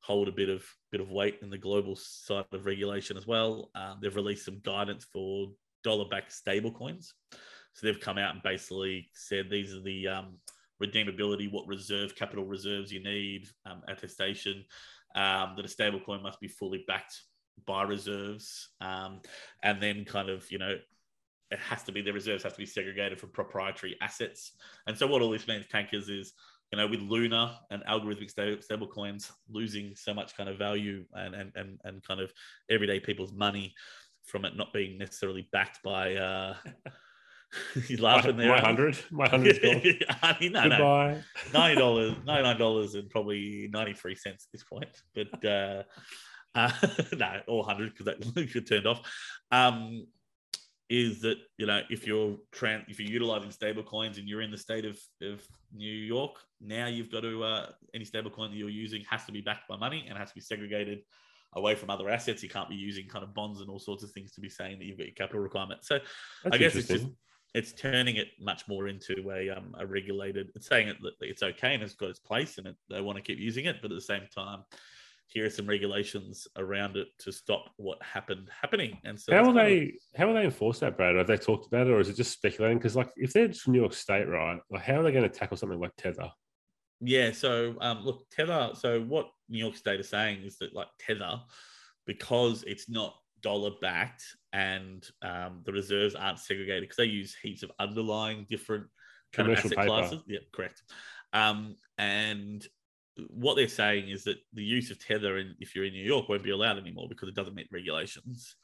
hold 0.00 0.28
a 0.28 0.32
bit 0.32 0.48
of 0.48 0.64
bit 0.90 1.00
of 1.00 1.10
weight 1.10 1.38
in 1.42 1.50
the 1.50 1.58
global 1.58 1.96
side 1.96 2.44
of 2.52 2.66
regulation 2.66 3.16
as 3.16 3.26
well. 3.26 3.70
Um, 3.74 3.98
they've 4.00 4.14
released 4.14 4.44
some 4.44 4.60
guidance 4.62 5.06
for 5.12 5.48
dollar-backed 5.82 6.32
stablecoins. 6.32 7.08
So 7.74 7.86
they've 7.86 8.00
come 8.00 8.18
out 8.18 8.34
and 8.34 8.42
basically 8.42 9.08
said 9.14 9.48
these 9.48 9.74
are 9.74 9.80
the 9.80 10.06
um, 10.08 10.38
redeemability, 10.82 11.50
what 11.50 11.66
reserve 11.66 12.14
capital 12.14 12.44
reserves 12.44 12.92
you 12.92 13.02
need, 13.02 13.48
um, 13.66 13.82
attestation, 13.88 14.64
um, 15.14 15.54
that 15.56 15.64
a 15.64 15.68
stablecoin 15.68 16.22
must 16.22 16.40
be 16.40 16.48
fully 16.48 16.84
backed 16.86 17.22
by 17.66 17.82
reserves, 17.82 18.70
um, 18.80 19.20
and 19.62 19.80
then 19.80 20.04
kind 20.04 20.28
of 20.28 20.50
you 20.50 20.58
know 20.58 20.76
it 21.50 21.58
has 21.58 21.82
to 21.84 21.92
be 21.92 22.00
the 22.00 22.12
reserves 22.12 22.42
have 22.42 22.54
to 22.54 22.58
be 22.58 22.66
segregated 22.66 23.20
from 23.20 23.28
proprietary 23.28 23.96
assets. 24.00 24.52
And 24.86 24.96
so 24.96 25.06
what 25.06 25.20
all 25.20 25.30
this 25.30 25.46
means, 25.46 25.66
tankers, 25.70 26.08
is 26.08 26.32
you 26.72 26.78
know 26.78 26.86
with 26.86 27.00
Luna 27.00 27.58
and 27.70 27.84
algorithmic 27.84 28.30
stable 28.62 28.86
coins 28.86 29.30
losing 29.50 29.94
so 29.94 30.14
much 30.14 30.36
kind 30.36 30.48
of 30.48 30.58
value 30.58 31.04
and 31.14 31.34
and 31.34 31.52
and, 31.54 31.78
and 31.84 32.02
kind 32.02 32.20
of 32.20 32.32
everyday 32.70 33.00
people's 33.00 33.32
money 33.32 33.74
from 34.24 34.44
it 34.44 34.56
not 34.56 34.72
being 34.72 34.98
necessarily 34.98 35.48
backed 35.52 35.82
by. 35.82 36.14
Uh, 36.14 36.54
He's 37.86 38.00
laughing 38.00 38.36
my, 38.36 38.42
there. 38.42 38.52
My 38.52 38.60
hundred, 38.60 38.98
my 39.10 39.28
hundred. 39.28 39.58
I 40.22 40.36
mean, 40.40 40.52
no, 40.52 40.62
Goodbye. 40.68 41.22
no, 41.52 41.58
ninety 41.58 41.78
dollars, 41.78 42.14
ninety 42.24 42.42
nine 42.42 42.58
dollars, 42.58 42.94
and 42.94 43.10
probably 43.10 43.68
ninety 43.72 43.94
three 43.94 44.14
cents 44.14 44.46
at 44.48 44.52
this 44.52 44.64
point. 44.64 44.88
But 45.14 45.44
uh, 45.44 45.82
uh, 46.54 46.72
no, 47.12 47.40
all 47.48 47.62
hundred 47.62 47.94
because 47.94 48.06
that 48.06 48.52
get 48.52 48.68
turned 48.68 48.86
off. 48.86 49.00
Um, 49.50 50.06
is 50.88 51.22
that 51.22 51.38
you 51.56 51.66
know 51.66 51.80
if 51.90 52.06
you're 52.06 52.36
trans, 52.52 52.84
if 52.88 53.00
you're 53.00 53.10
utilizing 53.10 53.50
stable 53.50 53.82
coins 53.82 54.18
and 54.18 54.28
you're 54.28 54.42
in 54.42 54.50
the 54.50 54.58
state 54.58 54.84
of, 54.84 54.98
of 55.22 55.42
New 55.74 55.90
York, 55.90 56.36
now 56.60 56.86
you've 56.86 57.10
got 57.10 57.20
to 57.20 57.42
uh, 57.42 57.70
any 57.94 58.04
stable 58.04 58.30
coin 58.30 58.50
that 58.50 58.56
you're 58.56 58.68
using 58.68 59.02
has 59.08 59.24
to 59.24 59.32
be 59.32 59.40
backed 59.40 59.68
by 59.68 59.76
money 59.76 60.06
and 60.08 60.18
has 60.18 60.28
to 60.28 60.34
be 60.34 60.40
segregated 60.40 61.00
away 61.54 61.74
from 61.74 61.90
other 61.90 62.08
assets. 62.08 62.42
You 62.42 62.48
can't 62.48 62.68
be 62.68 62.76
using 62.76 63.08
kind 63.08 63.24
of 63.24 63.34
bonds 63.34 63.60
and 63.60 63.70
all 63.70 63.78
sorts 63.78 64.02
of 64.02 64.10
things 64.10 64.32
to 64.32 64.40
be 64.40 64.48
saying 64.48 64.78
that 64.78 64.84
you've 64.84 64.98
got 64.98 65.06
your 65.06 65.14
capital 65.14 65.40
requirement. 65.40 65.84
So 65.84 65.98
That's 66.44 66.54
I 66.54 66.58
guess 66.58 66.74
it's 66.74 66.88
just 66.88 67.06
it's 67.54 67.72
turning 67.72 68.16
it 68.16 68.28
much 68.40 68.66
more 68.66 68.88
into 68.88 69.30
a 69.30 69.50
um, 69.50 69.74
a 69.78 69.86
regulated. 69.86 70.50
It's 70.54 70.66
saying 70.66 70.88
it, 70.88 70.96
that 71.02 71.14
it's 71.20 71.42
okay 71.42 71.74
and 71.74 71.82
it's 71.82 71.94
got 71.94 72.10
its 72.10 72.18
place 72.18 72.58
and 72.58 72.66
it, 72.66 72.76
they 72.88 73.00
want 73.00 73.16
to 73.16 73.22
keep 73.22 73.38
using 73.38 73.66
it, 73.66 73.76
but 73.82 73.90
at 73.90 73.94
the 73.94 74.00
same 74.00 74.22
time, 74.34 74.64
here 75.32 75.46
are 75.46 75.50
some 75.50 75.66
regulations 75.66 76.46
around 76.56 76.96
it 76.96 77.08
to 77.18 77.32
stop 77.32 77.72
what 77.76 78.02
happened 78.02 78.48
happening. 78.60 78.98
And 79.04 79.18
so, 79.18 79.34
how 79.34 79.44
will 79.44 79.52
they 79.52 79.82
of, 79.82 79.90
how 80.16 80.26
will 80.26 80.34
they 80.34 80.44
enforce 80.44 80.80
that, 80.80 80.96
Brad? 80.96 81.16
Have 81.16 81.26
they 81.26 81.36
talked 81.36 81.66
about 81.66 81.86
it, 81.86 81.90
or 81.90 82.00
is 82.00 82.08
it 82.08 82.16
just 82.16 82.32
speculating? 82.32 82.78
Because 82.78 82.96
like, 82.96 83.10
if 83.16 83.32
they're 83.32 83.52
from 83.52 83.72
New 83.72 83.80
York 83.80 83.94
State, 83.94 84.28
right? 84.28 84.58
Like, 84.70 84.82
how 84.82 85.00
are 85.00 85.02
they 85.02 85.12
going 85.12 85.28
to 85.28 85.28
tackle 85.28 85.56
something 85.56 85.80
like 85.80 85.96
Tether? 85.96 86.30
Yeah. 87.00 87.32
So, 87.32 87.76
um, 87.80 88.04
look, 88.04 88.28
Tether. 88.30 88.70
So, 88.74 89.00
what 89.02 89.30
New 89.48 89.58
York 89.58 89.76
State 89.76 90.00
is 90.00 90.08
saying 90.08 90.42
is 90.42 90.58
that 90.58 90.74
like 90.74 90.88
Tether, 90.98 91.40
because 92.06 92.64
it's 92.66 92.88
not 92.88 93.14
dollar 93.42 93.72
backed 93.80 94.24
and 94.52 95.08
um, 95.22 95.62
the 95.64 95.72
reserves 95.72 96.14
aren't 96.14 96.38
segregated 96.38 96.82
because 96.82 96.96
they 96.96 97.04
use 97.04 97.36
heaps 97.42 97.62
of 97.62 97.72
underlying 97.78 98.46
different 98.48 98.86
kind 99.32 99.50
of 99.50 99.58
asset 99.58 99.70
paper. 99.70 99.86
classes. 99.86 100.20
Yeah, 100.26 100.40
correct. 100.52 100.82
Um, 101.32 101.76
and 101.98 102.66
what 103.28 103.54
they're 103.54 103.68
saying 103.68 104.08
is 104.08 104.24
that 104.24 104.36
the 104.52 104.64
use 104.64 104.90
of 104.90 104.98
tether, 104.98 105.38
in, 105.38 105.54
if 105.58 105.74
you're 105.74 105.84
in 105.84 105.92
New 105.92 106.04
York, 106.04 106.28
won't 106.28 106.42
be 106.42 106.50
allowed 106.50 106.78
anymore 106.78 107.06
because 107.08 107.28
it 107.28 107.34
doesn't 107.34 107.54
meet 107.54 107.68
regulations. 107.72 108.56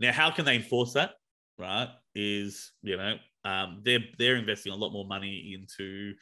Now, 0.00 0.12
how 0.12 0.30
can 0.30 0.44
they 0.44 0.56
enforce 0.56 0.92
that? 0.94 1.12
Right? 1.58 1.88
Is 2.14 2.72
you 2.82 2.96
know 2.96 3.16
um, 3.44 3.80
they're 3.84 4.00
they're 4.18 4.36
investing 4.36 4.72
a 4.72 4.76
lot 4.76 4.92
more 4.92 5.06
money 5.06 5.54
into 5.54 6.14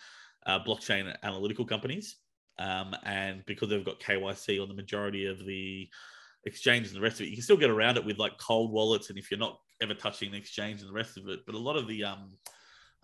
uh, 0.47 0.59
blockchain 0.65 1.15
analytical 1.23 1.65
companies, 1.65 2.17
um, 2.59 2.95
and 3.05 3.45
because 3.47 3.69
they've 3.69 3.85
got 3.85 4.01
KYC 4.01 4.61
on 4.61 4.69
the 4.69 4.75
majority 4.75 5.27
of 5.27 5.45
the 5.45 5.89
exchange 6.45 6.89
and 6.89 6.97
the 6.97 7.01
rest 7.01 7.21
of 7.21 7.27
it. 7.27 7.31
You 7.31 7.37
can 7.37 7.45
still 7.45 7.57
get 7.57 7.71
around 7.71 7.97
it 7.97 8.05
with 8.05 8.19
like 8.19 8.39
cold 8.39 8.73
wallets, 8.73 9.11
and 9.11 9.19
if 9.19 9.31
you're 9.31 9.39
not 9.41 9.59
ever 9.83 9.95
touching 9.95 10.31
the 10.31 10.39
exchange 10.39 10.81
and 10.81 10.89
the 10.89 10.95
rest 10.95 11.17
of 11.17 11.29
it. 11.29 11.41
But 11.47 11.55
a 11.55 11.59
lot 11.59 11.77
of 11.77 11.87
the 11.87 12.05
um, 12.05 12.37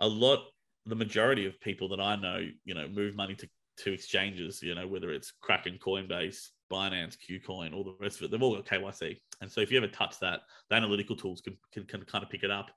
a 0.00 0.08
lot, 0.08 0.40
the 0.86 0.94
majority 0.94 1.46
of 1.46 1.60
people 1.60 1.88
that 1.90 2.00
I 2.00 2.16
know, 2.16 2.46
you 2.64 2.74
know, 2.74 2.88
move 2.88 3.14
money 3.14 3.34
to 3.36 3.48
to 3.78 3.92
exchanges. 3.92 4.62
You 4.62 4.74
know, 4.74 4.86
whether 4.86 5.10
it's 5.10 5.32
Kraken, 5.40 5.78
Coinbase, 5.78 6.48
Binance, 6.72 7.16
KuCoin, 7.18 7.74
all 7.74 7.84
the 7.84 7.96
rest 8.00 8.16
of 8.16 8.24
it, 8.24 8.30
they've 8.30 8.42
all 8.42 8.56
got 8.56 8.66
KYC. 8.66 9.16
And 9.40 9.50
so 9.50 9.60
if 9.60 9.70
you 9.70 9.78
ever 9.78 9.88
touch 9.88 10.18
that, 10.20 10.40
the 10.70 10.76
analytical 10.76 11.16
tools 11.16 11.40
can 11.40 11.56
can, 11.72 11.84
can 11.84 12.04
kind 12.04 12.24
of 12.24 12.30
pick 12.30 12.42
it 12.42 12.50
up. 12.50 12.70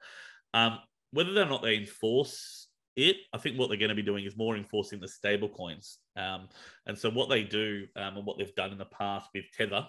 Um, 0.54 0.80
whether 1.12 1.42
or 1.42 1.46
not 1.46 1.64
they 1.64 1.76
enforce 1.76 2.68
it, 2.96 3.18
I 3.34 3.38
think 3.38 3.58
what 3.58 3.70
they're 3.70 3.78
going 3.78 3.90
to 3.90 3.96
be 3.96 4.02
doing 4.02 4.26
is 4.26 4.38
more 4.38 4.58
enforcing 4.58 5.00
the 5.00 5.08
stable 5.08 5.50
coins. 5.50 6.00
Um, 6.16 6.50
and 6.86 6.98
so 6.98 7.10
what 7.10 7.30
they 7.30 7.44
do 7.44 7.88
um, 7.96 8.18
and 8.18 8.26
what 8.26 8.38
they've 8.38 8.54
done 8.56 8.72
in 8.72 8.78
the 8.78 8.86
past 8.86 9.30
with 9.34 9.46
Tether 9.58 9.88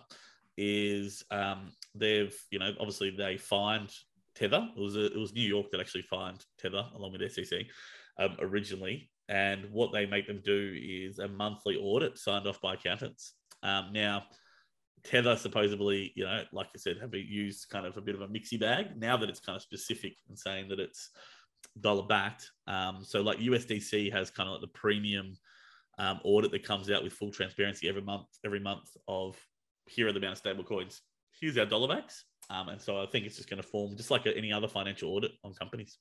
is 0.63 1.25
um, 1.31 1.73
they've 1.95 2.37
you 2.51 2.59
know 2.59 2.73
obviously 2.79 3.11
they 3.11 3.39
fined 3.39 3.91
Tether. 4.35 4.69
It 4.77 4.81
was 4.81 4.95
a, 4.95 5.07
it 5.07 5.17
was 5.17 5.33
New 5.33 5.49
York 5.49 5.71
that 5.73 5.81
actually 5.81 6.03
fined 6.03 6.45
Tether 6.59 6.85
along 6.95 7.13
with 7.13 7.33
SEC 7.33 7.61
um, 8.19 8.37
originally, 8.41 9.11
and 9.29 9.71
what 9.71 9.91
they 9.91 10.05
make 10.05 10.27
them 10.27 10.43
do 10.45 10.77
is 10.79 11.19
a 11.19 11.29
monthly 11.29 11.77
audit 11.77 12.19
signed 12.19 12.47
off 12.47 12.61
by 12.61 12.75
accountants. 12.75 13.35
Um, 13.63 13.91
now. 13.93 14.25
Tether 15.03 15.35
supposedly, 15.35 16.13
you 16.15 16.25
know, 16.25 16.43
like 16.53 16.67
I 16.75 16.79
said, 16.79 16.99
have 17.01 17.11
been 17.11 17.27
used 17.27 17.71
kind 17.71 17.87
of 17.87 17.97
a 17.97 18.03
bit 18.03 18.15
of 18.15 18.21
a 18.21 18.29
mixy 18.29 18.61
bag. 18.61 18.89
Now 18.99 19.17
that 19.17 19.31
it's 19.31 19.41
kind 19.41 19.57
of 19.57 19.63
specific 19.63 20.13
and 20.29 20.39
saying 20.39 20.69
that 20.69 20.79
it's 20.79 21.09
dollar 21.81 22.03
backed, 22.03 22.51
um, 22.67 23.03
so 23.03 23.23
like 23.23 23.39
USDC 23.39 24.13
has 24.13 24.31
kind 24.31 24.51
of 24.51 24.53
like 24.53 24.61
the 24.61 24.79
premium 24.79 25.33
um, 25.97 26.21
audit 26.23 26.51
that 26.51 26.65
comes 26.67 26.91
out 26.91 27.03
with 27.03 27.15
full 27.15 27.31
transparency 27.31 27.89
every 27.89 28.03
month, 28.03 28.27
every 28.45 28.61
month 28.61 28.91
of 29.09 29.39
here 29.91 30.09
are 30.09 30.13
the 30.13 30.19
amount 30.19 30.33
of 30.33 30.39
stable 30.39 30.65
coins. 30.65 31.03
Here's 31.41 31.59
our 31.59 31.67
dollar 31.67 31.89
backs. 31.89 32.25
Um, 32.49 32.69
and 32.69 32.81
so 32.81 33.03
I 33.03 33.07
think 33.07 33.27
it's 33.27 33.37
just 33.37 33.51
going 33.51 33.63
to 33.63 33.69
form 33.69 33.97
just 33.97 34.11
like 34.11 34.27
any 34.27 34.53
other 34.53 34.69
financial 34.69 35.11
audit 35.11 35.33
on 35.45 35.55
companies. 35.55 35.99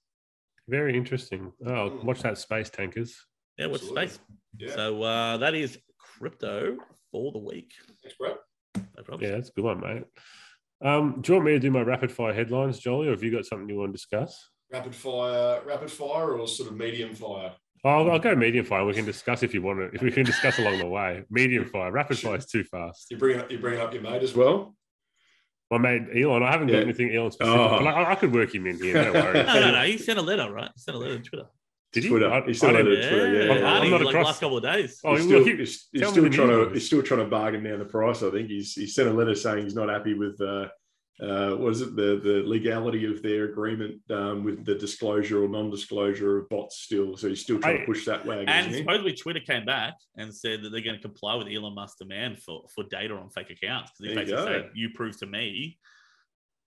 Very 0.67 0.95
interesting. 0.95 1.51
Oh, 1.65 1.89
hmm. 1.89 2.05
watch 2.05 2.21
that 2.21 2.37
space 2.37 2.69
tankers. 2.69 3.15
Yeah, 3.57 3.67
watch 3.67 3.81
Absolutely. 3.81 4.07
space. 4.07 4.19
Yeah. 4.57 4.75
So 4.75 5.03
uh, 5.03 5.37
that 5.37 5.53
is 5.53 5.77
crypto 5.97 6.77
for 7.11 7.31
the 7.31 7.39
week. 7.39 7.71
Thanks, 8.03 8.17
bro. 8.17 8.35
No 8.75 9.03
problem. 9.03 9.29
Yeah, 9.29 9.35
that's 9.35 9.49
a 9.49 9.53
good 9.53 9.65
one, 9.65 9.79
mate. 9.79 10.03
Um, 10.81 11.19
do 11.21 11.31
you 11.31 11.35
want 11.37 11.45
me 11.47 11.51
to 11.53 11.59
do 11.59 11.71
my 11.71 11.81
rapid 11.81 12.11
fire 12.11 12.33
headlines, 12.33 12.79
Jolly, 12.79 13.07
or 13.07 13.11
have 13.11 13.23
you 13.23 13.31
got 13.31 13.45
something 13.45 13.67
you 13.67 13.77
want 13.77 13.89
to 13.89 13.97
discuss? 13.97 14.49
Rapid 14.71 14.95
fire, 14.95 15.61
rapid 15.65 15.91
fire, 15.91 16.37
or 16.37 16.47
sort 16.47 16.69
of 16.69 16.77
medium 16.77 17.13
fire? 17.15 17.53
I'll, 17.83 18.11
I'll, 18.11 18.19
go 18.19 18.35
medium 18.35 18.65
fire. 18.65 18.83
We 18.85 18.93
can 18.93 19.05
discuss 19.05 19.43
if 19.43 19.53
you 19.53 19.61
want 19.61 19.79
to. 19.79 19.95
If 19.95 20.01
we 20.01 20.11
can 20.11 20.25
discuss 20.25 20.59
along 20.59 20.79
the 20.79 20.87
way, 20.87 21.23
medium 21.29 21.65
fire. 21.65 21.91
Rapid 21.91 22.19
fire 22.19 22.35
is 22.35 22.45
too 22.45 22.63
fast. 22.63 23.07
You 23.09 23.17
bring 23.17 23.39
up 23.39 23.51
you 23.51 23.57
bring 23.57 23.79
up 23.79 23.93
your 23.93 24.01
mate 24.01 24.23
as 24.23 24.35
well. 24.35 24.75
My 25.71 25.77
mate 25.77 26.01
Elon. 26.15 26.43
I 26.43 26.51
haven't 26.51 26.67
yeah. 26.69 26.75
got 26.75 26.83
anything 26.83 27.15
Elon 27.15 27.31
specific, 27.31 27.59
oh. 27.59 27.79
but 27.79 27.87
I, 27.87 28.11
I, 28.11 28.15
could 28.15 28.33
work 28.33 28.53
him 28.53 28.67
in 28.67 28.81
here. 28.81 29.03
Don't 29.03 29.13
worry. 29.13 29.33
no, 29.45 29.59
no, 29.59 29.71
no. 29.71 29.83
He 29.83 29.97
sent 29.97 30.19
a 30.19 30.21
letter, 30.21 30.51
right? 30.51 30.69
He 30.75 30.81
sent 30.81 30.95
a 30.95 30.99
letter 30.99 31.19
to 31.19 31.23
Twitter. 31.23 31.45
Did 31.91 32.03
he? 32.03 32.09
Twitter. 32.09 32.43
He 32.45 32.53
sent 32.53 32.75
a 32.75 32.79
letter 32.79 32.95
to 32.95 33.09
Twitter. 33.09 33.33
Yeah, 33.33 33.53
yeah. 33.53 33.67
I'm, 33.67 33.89
not 33.89 34.01
like 34.01 34.09
across. 34.09 34.25
last 34.25 34.39
couple 34.41 34.57
of 34.57 34.63
days. 34.63 34.99
Oh, 35.03 35.15
he's 35.15 35.25
still, 35.25 35.43
he's, 35.43 35.87
he's 35.91 36.07
still 36.07 36.29
trying 36.29 36.47
to 36.49 36.69
he's 36.73 36.85
still 36.85 37.01
trying 37.01 37.21
to 37.21 37.27
bargain 37.27 37.63
down 37.63 37.79
the 37.79 37.85
price. 37.85 38.23
I 38.23 38.31
think 38.31 38.49
he's 38.49 38.73
he 38.73 38.87
sent 38.87 39.09
a 39.09 39.13
letter 39.13 39.35
saying 39.35 39.63
he's 39.63 39.75
not 39.75 39.89
happy 39.89 40.15
with 40.15 40.39
uh, 40.41 40.67
uh, 41.21 41.51
what 41.55 41.71
is 41.71 41.81
it 41.81 41.95
the 41.95 42.19
the 42.23 42.41
legality 42.45 43.05
of 43.05 43.21
their 43.21 43.45
agreement 43.45 43.99
um, 44.09 44.43
with 44.43 44.63
the 44.65 44.75
disclosure 44.75 45.43
or 45.43 45.49
non-disclosure 45.49 46.37
of 46.39 46.49
bots 46.49 46.77
still 46.79 47.17
so 47.17 47.27
he's 47.27 47.41
still 47.41 47.59
trying 47.59 47.77
I- 47.77 47.79
to 47.81 47.85
push 47.85 48.05
that 48.05 48.25
wagon 48.25 48.47
And 48.49 48.67
isn't 48.67 48.73
he? 48.73 48.79
supposedly 48.79 49.13
Twitter 49.13 49.41
came 49.41 49.65
back 49.65 49.95
and 50.17 50.33
said 50.33 50.61
that 50.63 50.69
they're 50.71 50.81
going 50.81 50.95
to 50.95 51.01
comply 51.01 51.35
with 51.35 51.47
Elon 51.47 51.75
Musk's 51.75 51.97
demand 51.99 52.39
for, 52.41 52.63
for 52.73 52.83
data 52.85 53.13
on 53.15 53.29
fake 53.29 53.49
accounts. 53.49 53.91
Because 53.99 54.15
they 54.15 54.15
There 54.15 54.23
you 54.23 54.31
basically 54.35 54.53
go. 54.53 54.61
said, 54.61 54.71
you 54.75 54.89
prove 54.95 55.17
to 55.19 55.25
me 55.25 55.77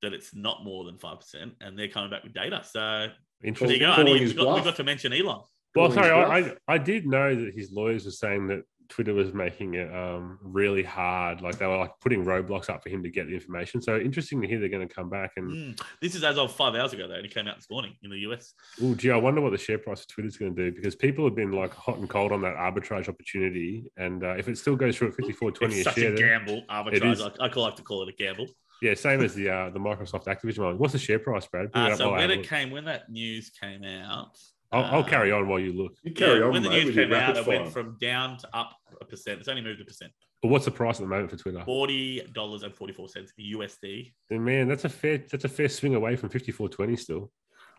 that 0.03 0.13
it's 0.13 0.35
not 0.35 0.65
more 0.65 0.85
than 0.85 0.97
5%, 0.99 1.53
and 1.61 1.79
they're 1.79 1.89
coming 1.89 2.11
back 2.11 2.25
with 2.25 2.35
data. 2.35 2.61
So 2.65 2.81
there 2.81 3.13
Interesting. 3.45 3.81
you 3.81 3.87
go. 3.87 3.95
Calling 3.95 4.13
Andy, 4.15 4.27
we 4.27 4.35
got, 4.35 4.55
we 4.57 4.63
got 4.63 4.77
to 4.77 4.85
mention 4.85 5.13
Elon. 5.13 5.41
Well, 5.75 5.91
sorry. 5.93 6.11
I, 6.11 6.39
I 6.51 6.57
I 6.75 6.79
did 6.79 7.07
know 7.07 7.35
that 7.35 7.55
his 7.55 7.73
lawyers 7.73 8.05
were 8.05 8.11
saying 8.11 8.49
that 8.49 8.63
Twitter 8.89 9.15
was 9.15 9.33
making 9.33 9.75
it 9.75 9.93
um, 9.95 10.39
really 10.43 10.83
hard, 10.83 11.41
like 11.41 11.59
they 11.59 11.67
were 11.67 11.79
like 11.79 11.93
putting 12.01 12.25
roadblocks 12.25 12.69
up 12.69 12.83
for 12.83 12.89
him 12.89 13.03
to 13.03 13.11
get 13.11 13.27
the 13.27 13.35
information. 13.35 13.81
So 13.83 13.99
interesting 13.99 14.41
to 14.43 14.49
hear 14.49 14.61
they're 14.61 14.69
going 14.69 14.87
to 14.87 14.95
come 14.95 15.09
back 15.09 15.33
and 15.37 15.53
Mm. 15.53 15.81
This 16.01 16.15
is 16.15 16.25
as 16.25 16.39
of 16.39 16.55
five 16.55 16.75
hours 16.75 16.93
ago, 16.93 17.07
though, 17.09 17.15
and 17.15 17.27
it 17.27 17.35
came 17.35 17.47
out 17.47 17.57
this 17.57 17.69
morning 17.71 17.95
in 18.03 18.11
the 18.11 18.19
US. 18.31 18.55
oh, 18.83 18.95
gee, 18.95 19.11
I 19.11 19.17
wonder 19.17 19.41
what 19.41 19.53
the 19.53 19.59
share 19.59 19.79
price 19.79 20.01
of 20.01 20.09
Twitter's 20.09 20.37
going 20.37 20.55
to 20.55 20.71
do 20.71 20.75
because 20.75 20.95
people 20.95 21.25
have 21.25 21.35
been 21.35 21.53
like 21.53 21.75
hot 21.75 21.99
and 21.99 22.09
cold 22.09 22.33
on 22.33 22.41
that 22.43 22.57
arbitrage 22.57 23.09
opportunity, 23.09 23.85
and 23.97 24.25
uh, 24.25 24.35
if 24.37 24.49
it 24.49 24.59
still 24.59 24.77
goes 24.77 24.97
through 24.97 25.09
at 25.09 25.15
fifty 25.15 25.33
four 25.33 25.51
twenty 25.51 25.77
It's 25.77 25.87
a 25.87 25.91
such 25.91 25.99
share, 25.99 26.15
a 26.15 26.17
gamble 26.17 26.63
arbitrage. 26.71 27.21
I, 27.41 27.47
I 27.47 27.61
like 27.61 27.77
to 27.77 27.83
call 27.83 28.03
it 28.03 28.09
a 28.09 28.13
gamble. 28.13 28.47
yeah, 28.81 28.95
same 28.95 29.21
as 29.23 29.35
the 29.35 29.49
uh, 29.49 29.71
the 29.71 29.79
Microsoft 29.79 30.25
Activision 30.25 30.65
one. 30.65 30.79
What's 30.79 30.93
the 30.93 30.99
share 30.99 31.19
price, 31.19 31.47
Brad? 31.47 31.69
Uh, 31.75 31.95
so 31.97 32.13
when 32.13 32.31
it 32.31 32.49
came, 32.49 32.71
when 32.71 32.85
that 32.87 33.11
news 33.11 33.51
came 33.51 33.85
out, 33.85 34.37
I'll, 34.73 34.85
I'll 34.85 35.01
uh, 35.01 35.05
carry 35.05 35.31
on 35.33 35.49
while 35.49 35.61
you 35.61 35.73
look. 35.73 35.93
you 36.03 36.13
carry 36.13 36.41
yeah, 36.41 36.47
on 36.47 36.53
when 36.53 36.63
the 36.63 36.71
mate, 36.71 36.85
news 36.85 36.97
with 36.97 37.11
came 37.11 37.13
out, 37.13 37.37
rapid 37.37 37.41
it 37.41 37.47
went 37.47 37.73
from 37.73 37.97
down 38.01 38.39
to 38.39 38.49
up 38.57 38.75
a 39.01 39.05
percent. 39.05 39.41
It's 39.41 39.49
only 39.49 39.63
moved 39.63 39.81
a 39.81 39.85
percent. 39.85 40.13
But 40.41 40.49
what's 40.49 40.65
the 40.65 40.71
price 40.71 40.97
at 40.97 41.03
the 41.03 41.09
moment 41.09 41.31
for 41.31 41.37
Twitter? 41.37 41.63
Forty 41.65 42.23
dollars 42.33 42.63
and 42.63 42.75
forty 42.75 42.93
four 42.93 43.09
cents 43.09 43.33
USD. 43.39 44.13
Then, 44.29 44.45
man, 44.45 44.69
that's 44.69 44.85
a 44.85 44.89
fair 44.89 45.19
that's 45.31 45.45
a 45.45 45.49
fair 45.49 45.69
swing 45.69 45.95
away 45.95 46.17
from 46.17 46.31
fifty 46.31 46.53
four 46.53 46.69
twenty. 46.69 46.97
Still, 46.97 47.31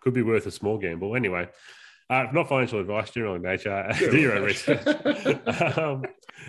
could 0.02 0.14
be 0.14 0.22
worth 0.22 0.46
a 0.46 0.52
small 0.52 0.78
gamble. 0.78 1.16
Anyway, 1.16 1.50
uh, 2.10 2.28
not 2.32 2.48
financial 2.48 2.80
advice, 2.80 3.10
general 3.10 3.36
in 3.36 3.42
nature. 3.42 3.92
Do 4.00 4.18
your 4.18 4.38
own 4.38 4.44
research. 4.44 4.86
um, 5.78 6.04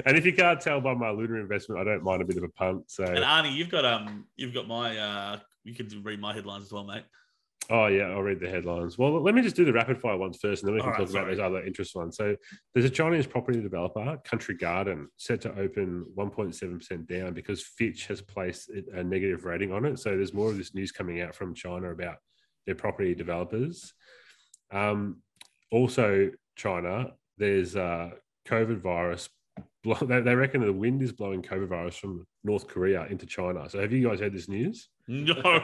and 0.04 0.16
if 0.16 0.26
you 0.26 0.32
can't 0.32 0.60
tell 0.60 0.80
by 0.80 0.94
my 0.94 1.10
lunar 1.10 1.40
investment, 1.40 1.80
I 1.80 1.84
don't 1.84 2.02
mind 2.02 2.22
a 2.22 2.24
bit 2.24 2.36
of 2.36 2.42
a 2.42 2.48
punt. 2.48 2.90
So, 2.90 3.04
And 3.04 3.18
Arnie, 3.18 3.54
you've 3.54 3.70
got 3.70 3.84
um, 3.84 4.26
you've 4.36 4.54
got 4.54 4.68
my 4.68 4.96
uh, 4.96 5.38
you 5.62 5.74
can 5.74 5.88
read 6.02 6.20
my 6.20 6.34
headlines 6.34 6.64
as 6.64 6.72
well, 6.72 6.84
mate. 6.84 7.04
Oh 7.70 7.86
yeah, 7.86 8.04
I'll 8.04 8.22
read 8.22 8.40
the 8.40 8.48
headlines. 8.48 8.98
Well, 8.98 9.20
let 9.20 9.34
me 9.34 9.42
just 9.42 9.56
do 9.56 9.64
the 9.64 9.72
rapid 9.72 10.00
fire 10.00 10.16
ones 10.16 10.38
first, 10.40 10.62
and 10.62 10.68
then 10.68 10.74
we 10.74 10.80
can 10.80 10.90
All 10.90 10.92
right, 10.92 11.00
talk 11.00 11.10
about 11.10 11.22
sorry. 11.22 11.34
those 11.34 11.44
other 11.44 11.64
interest 11.64 11.94
ones. 11.94 12.16
So, 12.16 12.36
there's 12.72 12.86
a 12.86 12.90
Chinese 12.90 13.26
property 13.26 13.60
developer, 13.60 14.18
Country 14.24 14.56
Garden, 14.56 15.08
set 15.16 15.40
to 15.42 15.58
open 15.58 16.06
1.7 16.16 16.78
percent 16.78 17.06
down 17.06 17.34
because 17.34 17.62
Fitch 17.62 18.06
has 18.06 18.20
placed 18.20 18.70
a 18.92 19.02
negative 19.02 19.44
rating 19.44 19.72
on 19.72 19.84
it. 19.84 19.98
So, 19.98 20.10
there's 20.10 20.34
more 20.34 20.50
of 20.50 20.56
this 20.56 20.74
news 20.74 20.92
coming 20.92 21.20
out 21.20 21.34
from 21.34 21.54
China 21.54 21.90
about 21.90 22.16
their 22.66 22.74
property 22.74 23.14
developers. 23.14 23.92
Um, 24.70 25.22
also, 25.70 26.30
China, 26.56 27.12
there's 27.38 27.76
uh, 27.76 28.10
COVID 28.46 28.80
virus. 28.80 29.28
they 30.02 30.34
reckon 30.34 30.60
the 30.60 30.72
wind 30.72 31.02
is 31.02 31.12
blowing 31.12 31.42
COVID 31.42 31.68
virus 31.68 31.96
from 31.96 32.26
North 32.42 32.66
Korea 32.66 33.06
into 33.06 33.26
China. 33.26 33.68
So, 33.68 33.80
have 33.80 33.92
you 33.92 34.08
guys 34.08 34.20
heard 34.20 34.34
this 34.34 34.48
news? 34.48 34.88
No. 35.08 35.34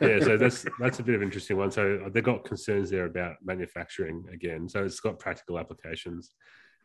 yeah, 0.00 0.20
so 0.20 0.38
that's 0.38 0.64
that's 0.80 0.98
a 0.98 1.02
bit 1.02 1.14
of 1.14 1.20
an 1.20 1.26
interesting 1.26 1.58
one. 1.58 1.70
So 1.70 2.08
they've 2.10 2.24
got 2.24 2.44
concerns 2.44 2.88
there 2.88 3.04
about 3.04 3.36
manufacturing 3.44 4.24
again. 4.32 4.70
So 4.70 4.84
it's 4.84 5.00
got 5.00 5.18
practical 5.18 5.58
applications. 5.58 6.30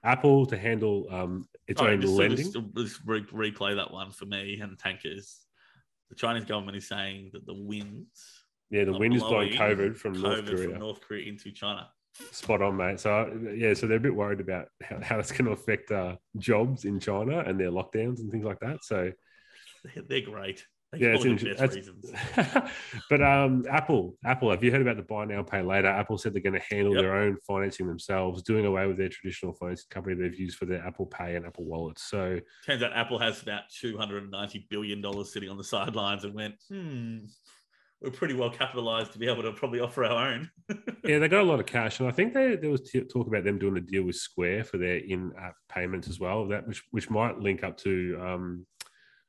Apple 0.03 0.45
to 0.47 0.57
handle 0.57 1.07
um, 1.09 1.47
its 1.69 1.79
Sorry, 1.79 1.93
own 1.93 2.01
just, 2.01 2.13
lending. 2.13 2.51
just, 2.51 2.75
just 2.75 2.99
re- 3.05 3.23
replay 3.51 3.77
that 3.77 3.91
one 3.91 4.11
for 4.11 4.25
me 4.25 4.59
and 4.59 4.77
tankers. 4.77 5.39
The 6.09 6.15
Chinese 6.15 6.43
government 6.43 6.75
is 6.75 6.85
saying 6.85 7.29
that 7.31 7.45
the 7.45 7.53
winds 7.53 8.39
yeah, 8.69 8.83
the 8.83 8.93
wind 8.93 9.15
is 9.15 9.23
blowing 9.23 9.53
COVID 9.53 9.97
from 9.97 10.21
North 10.21 10.45
Korea. 10.45 10.69
from 10.69 10.79
North 10.79 11.01
Korea 11.01 11.27
into 11.27 11.51
China. 11.51 11.89
Spot 12.31 12.61
on, 12.61 12.77
mate. 12.77 12.99
So 12.99 13.31
yeah, 13.55 13.73
so 13.73 13.87
they're 13.87 13.97
a 13.97 14.01
bit 14.01 14.15
worried 14.15 14.39
about 14.39 14.67
how, 14.83 14.99
how 15.01 15.19
it's 15.19 15.31
going 15.31 15.45
to 15.45 15.51
affect 15.51 15.91
uh, 15.91 16.17
jobs 16.37 16.85
in 16.85 16.99
China 16.99 17.39
and 17.39 17.59
their 17.59 17.71
lockdowns 17.71 18.19
and 18.19 18.31
things 18.31 18.45
like 18.45 18.59
that. 18.59 18.83
So 18.83 19.11
they're 20.07 20.21
great. 20.21 20.65
They 20.91 20.99
Yeah, 20.99 21.07
it's 21.13 21.23
the 21.23 21.29
inter- 21.29 21.55
best 21.55 22.05
that's- 22.35 22.71
but 23.09 23.21
um, 23.21 23.65
Apple, 23.69 24.17
Apple, 24.25 24.49
have 24.49 24.63
you 24.63 24.71
heard 24.71 24.81
about 24.81 24.97
the 24.97 25.03
buy 25.03 25.25
now, 25.25 25.43
pay 25.43 25.61
later? 25.61 25.87
Apple 25.87 26.17
said 26.17 26.33
they're 26.33 26.41
going 26.41 26.59
to 26.59 26.65
handle 26.75 26.93
Yep. 26.95 27.01
their 27.03 27.15
own 27.15 27.37
financing 27.47 27.87
themselves, 27.87 28.41
doing 28.41 28.65
away 28.65 28.87
with 28.87 28.97
their 28.97 29.09
traditional 29.09 29.53
financing 29.53 29.85
company 29.91 30.15
they've 30.15 30.39
used 30.39 30.57
for 30.57 30.65
their 30.65 30.83
Apple 30.85 31.05
Pay 31.05 31.35
and 31.35 31.45
Apple 31.45 31.65
Wallets. 31.65 32.03
So 32.09 32.39
Turns 32.65 32.81
out 32.81 32.93
Apple 32.93 33.19
has 33.19 33.41
about 33.43 33.63
$290 33.83 34.67
billion 34.69 35.03
sitting 35.25 35.49
on 35.49 35.57
the 35.57 35.63
sidelines 35.63 36.23
and 36.23 36.33
went, 36.33 36.55
hmm, 36.67 37.19
we're 38.01 38.09
pretty 38.11 38.33
well 38.33 38.49
capitalized 38.49 39.11
to 39.11 39.19
be 39.19 39.27
able 39.27 39.43
to 39.43 39.51
probably 39.51 39.81
offer 39.81 40.05
our 40.05 40.29
own. 40.33 40.49
yeah, 41.03 41.19
they 41.19 41.27
got 41.27 41.41
a 41.41 41.43
lot 41.43 41.59
of 41.59 41.65
cash, 41.67 41.99
and 41.99 42.07
I 42.07 42.11
think 42.11 42.33
they, 42.33 42.55
there 42.55 42.69
was 42.71 42.81
t- 42.89 43.01
talk 43.01 43.27
about 43.27 43.43
them 43.43 43.59
doing 43.59 43.75
a 43.77 43.81
deal 43.81 44.03
with 44.03 44.15
Square 44.15 44.63
for 44.63 44.77
their 44.77 44.95
in-app 44.97 45.55
payments 45.67 46.07
as 46.07 46.17
well. 46.19 46.47
That 46.47 46.65
which 46.65 46.81
which 46.91 47.09
might 47.09 47.37
link 47.39 47.61
up 47.63 47.75
to 47.79 48.17
um, 48.21 48.65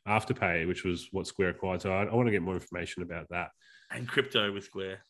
Afterpay, 0.09 0.67
which 0.67 0.85
was 0.85 1.09
what 1.13 1.27
Square 1.27 1.51
acquired. 1.51 1.83
So 1.83 1.93
I, 1.93 2.05
I 2.05 2.15
want 2.15 2.27
to 2.27 2.33
get 2.33 2.43
more 2.43 2.55
information 2.55 3.03
about 3.03 3.29
that. 3.31 3.51
and 3.91 4.09
crypto 4.09 4.53
with 4.53 4.65
Square. 4.65 5.01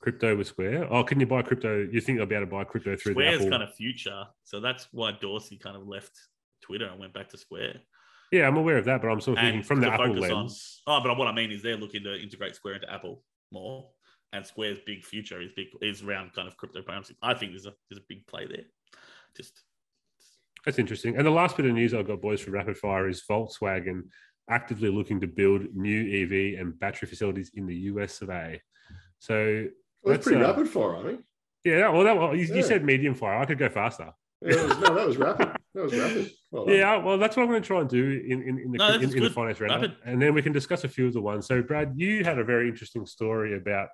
Crypto 0.00 0.36
with 0.36 0.46
Square. 0.46 0.92
Oh, 0.92 1.02
can 1.04 1.18
you 1.20 1.26
buy 1.26 1.42
crypto? 1.42 1.86
You 1.90 2.00
think 2.00 2.18
they'll 2.18 2.26
be 2.26 2.34
able 2.34 2.46
to 2.46 2.50
buy 2.50 2.64
crypto 2.64 2.96
through 2.96 3.14
the 3.14 3.20
Square's 3.20 3.36
Apple? 3.40 3.50
kind 3.50 3.62
of 3.62 3.74
future. 3.74 4.24
So 4.44 4.60
that's 4.60 4.88
why 4.92 5.12
Dorsey 5.12 5.56
kind 5.56 5.76
of 5.76 5.86
left 5.86 6.12
Twitter 6.62 6.86
and 6.86 6.98
went 7.00 7.14
back 7.14 7.28
to 7.30 7.38
Square. 7.38 7.80
Yeah, 8.32 8.46
I'm 8.48 8.56
aware 8.56 8.78
of 8.78 8.84
that, 8.86 9.00
but 9.00 9.08
I'm 9.08 9.20
sort 9.20 9.38
of 9.38 9.44
thinking 9.44 9.62
from 9.62 9.80
the 9.80 9.90
Apple 9.92 10.14
focus 10.14 10.30
on- 10.30 10.48
Oh, 10.86 11.00
but 11.02 11.16
what 11.16 11.28
I 11.28 11.32
mean 11.32 11.52
is 11.52 11.62
they're 11.62 11.76
looking 11.76 12.02
to 12.04 12.14
integrate 12.20 12.56
Square 12.56 12.76
into 12.76 12.92
Apple 12.92 13.22
more. 13.52 13.90
And 14.32 14.44
Square's 14.44 14.78
big 14.84 15.04
future 15.04 15.40
is 15.40 15.52
big 15.52 15.68
is 15.80 16.02
around 16.02 16.32
kind 16.32 16.48
of 16.48 16.56
cryptocurrency. 16.56 17.12
I 17.22 17.34
think 17.34 17.52
there's 17.52 17.66
a 17.66 17.74
there's 17.88 18.00
a 18.00 18.06
big 18.08 18.26
play 18.26 18.46
there. 18.46 18.64
Just 19.36 19.52
That's 20.64 20.78
interesting. 20.78 21.16
And 21.16 21.26
the 21.26 21.30
last 21.30 21.56
bit 21.56 21.66
of 21.66 21.72
news 21.72 21.92
I've 21.94 22.06
got, 22.06 22.20
boys, 22.22 22.40
for 22.40 22.50
rapid 22.50 22.76
fire 22.76 23.08
is 23.08 23.22
Volkswagen 23.28 24.04
actively 24.48 24.90
looking 24.90 25.20
to 25.20 25.26
build 25.26 25.62
new 25.74 26.00
EV 26.22 26.60
and 26.60 26.78
battery 26.78 27.08
facilities 27.08 27.50
in 27.54 27.66
the 27.66 27.74
US 27.92 28.20
of 28.22 28.30
A. 28.30 28.60
So 29.18 29.34
Well, 30.02 30.14
That's, 30.14 30.24
that's 30.24 30.24
pretty 30.26 30.42
uh, 30.44 30.48
rapid 30.48 30.68
fire, 30.68 30.96
I 30.96 31.02
think. 31.02 31.24
yeah, 31.64 31.88
well, 31.88 32.04
that, 32.04 32.16
well 32.16 32.34
you, 32.34 32.46
Yeah. 32.46 32.56
you 32.56 32.62
said 32.62 32.84
medium 32.84 33.14
fire. 33.14 33.38
I 33.38 33.44
could 33.46 33.58
go 33.58 33.68
faster. 33.68 34.10
Yeah, 34.42 34.56
that 34.56 34.68
was, 34.68 34.78
no, 34.78 34.94
that 34.94 35.06
was 35.06 35.16
rapid. 35.16 35.48
That 35.74 35.82
was 35.84 35.94
rapid. 35.96 36.30
Well. 36.50 36.68
Yeah, 36.68 36.96
well, 36.98 37.16
that's 37.18 37.36
what 37.36 37.44
I'm 37.44 37.48
going 37.48 37.62
to 37.62 37.66
try 37.66 37.80
and 37.80 37.88
do 37.88 38.22
in, 38.26 38.42
in, 38.42 38.58
in 38.58 38.72
the, 38.72 38.78
No, 38.78 38.94
in, 38.94 39.02
in 39.16 39.22
the 39.22 39.30
finance 39.30 39.60
round. 39.60 39.82
Rapid. 39.82 39.96
And 40.04 40.20
then 40.20 40.34
we 40.34 40.42
can 40.42 40.52
discuss 40.52 40.84
a 40.84 40.88
few 40.88 41.06
of 41.06 41.14
the 41.14 41.20
ones. 41.22 41.46
So, 41.46 41.62
Brad, 41.62 41.94
you 41.96 42.22
had 42.24 42.38
a 42.38 42.44
very 42.44 42.68
interesting 42.68 43.06
story 43.06 43.56
about 43.56 43.88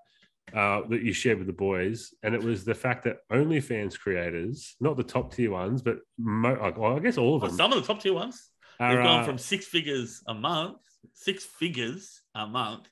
uh, 0.55 0.83
that 0.89 1.03
you 1.03 1.13
shared 1.13 1.39
with 1.39 1.47
the 1.47 1.53
boys, 1.53 2.13
and 2.23 2.35
it 2.35 2.43
was 2.43 2.65
the 2.65 2.75
fact 2.75 3.05
that 3.05 3.19
OnlyFans 3.33 3.99
creators, 3.99 4.77
not 4.81 4.97
the 4.97 5.05
top 5.05 5.33
tier 5.33 5.51
ones, 5.51 5.83
but 5.83 5.99
mo- 6.19 6.73
well, 6.77 6.97
I 6.97 7.01
guess 7.01 7.19
all 7.19 7.37
of 7.37 7.43
well, 7.43 7.51
them, 7.51 7.57
some 7.57 7.73
of 7.73 7.81
the 7.81 7.87
top 7.87 8.03
tier 8.03 8.15
ones. 8.15 8.51
are, 8.79 8.95
They've 8.95 9.05
gone 9.05 9.23
uh, 9.23 9.25
from 9.25 9.39
six 9.39 9.67
figures 9.67 10.23
a 10.27 10.35
month, 10.35 10.79
six 11.15 11.45
figures 11.45 12.21
a 12.35 12.47
month, 12.47 12.89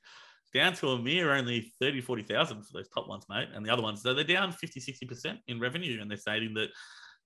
down 0.53 0.73
to 0.75 0.89
a 0.89 0.99
mere 0.99 1.33
only 1.33 1.73
30, 1.79 2.01
40,000 2.01 2.63
for 2.63 2.73
those 2.73 2.89
top 2.89 3.07
ones, 3.07 3.25
mate. 3.29 3.49
And 3.53 3.65
the 3.65 3.71
other 3.71 3.83
ones, 3.83 4.01
so 4.01 4.13
they're 4.13 4.23
down 4.23 4.51
50, 4.51 4.79
60% 4.79 5.37
in 5.47 5.59
revenue. 5.59 6.01
And 6.01 6.09
they're 6.09 6.17
stating 6.17 6.53
that 6.55 6.69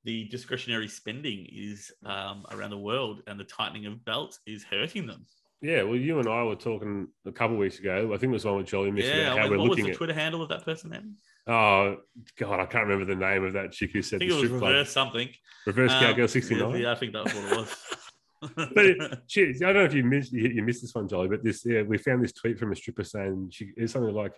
the 0.04 0.26
discretionary 0.26 0.88
spending 0.88 1.48
is 1.52 1.92
um, 2.06 2.46
around 2.52 2.72
the 2.72 2.78
world 2.78 3.22
and 3.28 3.40
the 3.40 3.46
tightening 3.46 3.86
of 3.86 4.04
belts 4.04 4.40
is 4.46 4.64
hurting 4.64 5.08
them. 5.08 5.26
Yeah, 5.64 5.84
well, 5.84 5.96
you 5.96 6.20
and 6.20 6.28
I 6.28 6.44
were 6.44 6.56
talking 6.58 7.08
a 7.26 7.32
couple 7.32 7.56
of 7.56 7.60
weeks 7.62 7.80
ago. 7.80 8.08
I 8.14 8.18
think 8.18 8.32
it 8.32 8.34
was 8.34 8.44
one 8.44 8.58
with 8.58 8.68
Jolly 8.68 8.92
Miss 8.92 9.06
yeah, 9.06 9.32
about 9.32 9.38
I 9.38 9.42
how 9.42 9.44
mean, 9.44 9.52
we're 9.52 9.58
what 9.60 9.64
was 9.64 9.70
looking 9.70 9.86
the 9.86 9.92
at. 9.92 9.98
Twitter 9.98 10.14
handle 10.14 10.42
of 10.42 10.50
that 10.50 10.66
person 10.66 10.90
then? 10.90 11.16
Oh 11.48 11.98
God, 12.38 12.60
I 12.60 12.66
can't 12.66 12.86
remember 12.86 13.06
the 13.06 13.16
name 13.20 13.46
of 13.46 13.54
that 13.54 13.72
chick 13.72 13.92
who 13.94 14.00
I 14.00 14.02
said 14.02 14.20
think 14.20 14.32
the 14.32 14.38
it 14.38 14.42
was 14.42 14.50
strip 14.50 14.60
club. 14.62 14.88
something. 14.88 15.30
Reverse 15.66 15.92
Um, 15.94 16.00
Cowgirl 16.02 16.28
sixty 16.28 16.56
nine. 16.56 16.82
Yeah, 16.82 16.92
I 16.92 16.96
think 16.96 17.14
that's 17.14 17.34
what 17.34 17.44
it 17.54 17.58
was. 17.58 17.76
But 18.58 18.86
it, 18.86 19.20
she, 19.28 19.44
I 19.48 19.54
don't 19.72 19.76
know 19.76 19.84
if 19.86 19.94
you 19.94 20.04
missed 20.04 20.34
you, 20.34 20.50
you 20.50 20.64
missed 20.64 20.82
this 20.82 20.94
one, 20.94 21.08
Jolly. 21.08 21.30
But 21.30 21.46
this, 21.46 21.66
yeah, 21.66 21.84
we 21.84 21.98
found 21.98 22.22
this 22.22 22.34
tweet 22.34 22.60
from 22.60 22.74
a 22.74 22.76
stripper 22.76 23.06
saying 23.06 23.52
she 23.54 23.70
is 23.78 23.92
something 23.94 24.14
like, 24.14 24.34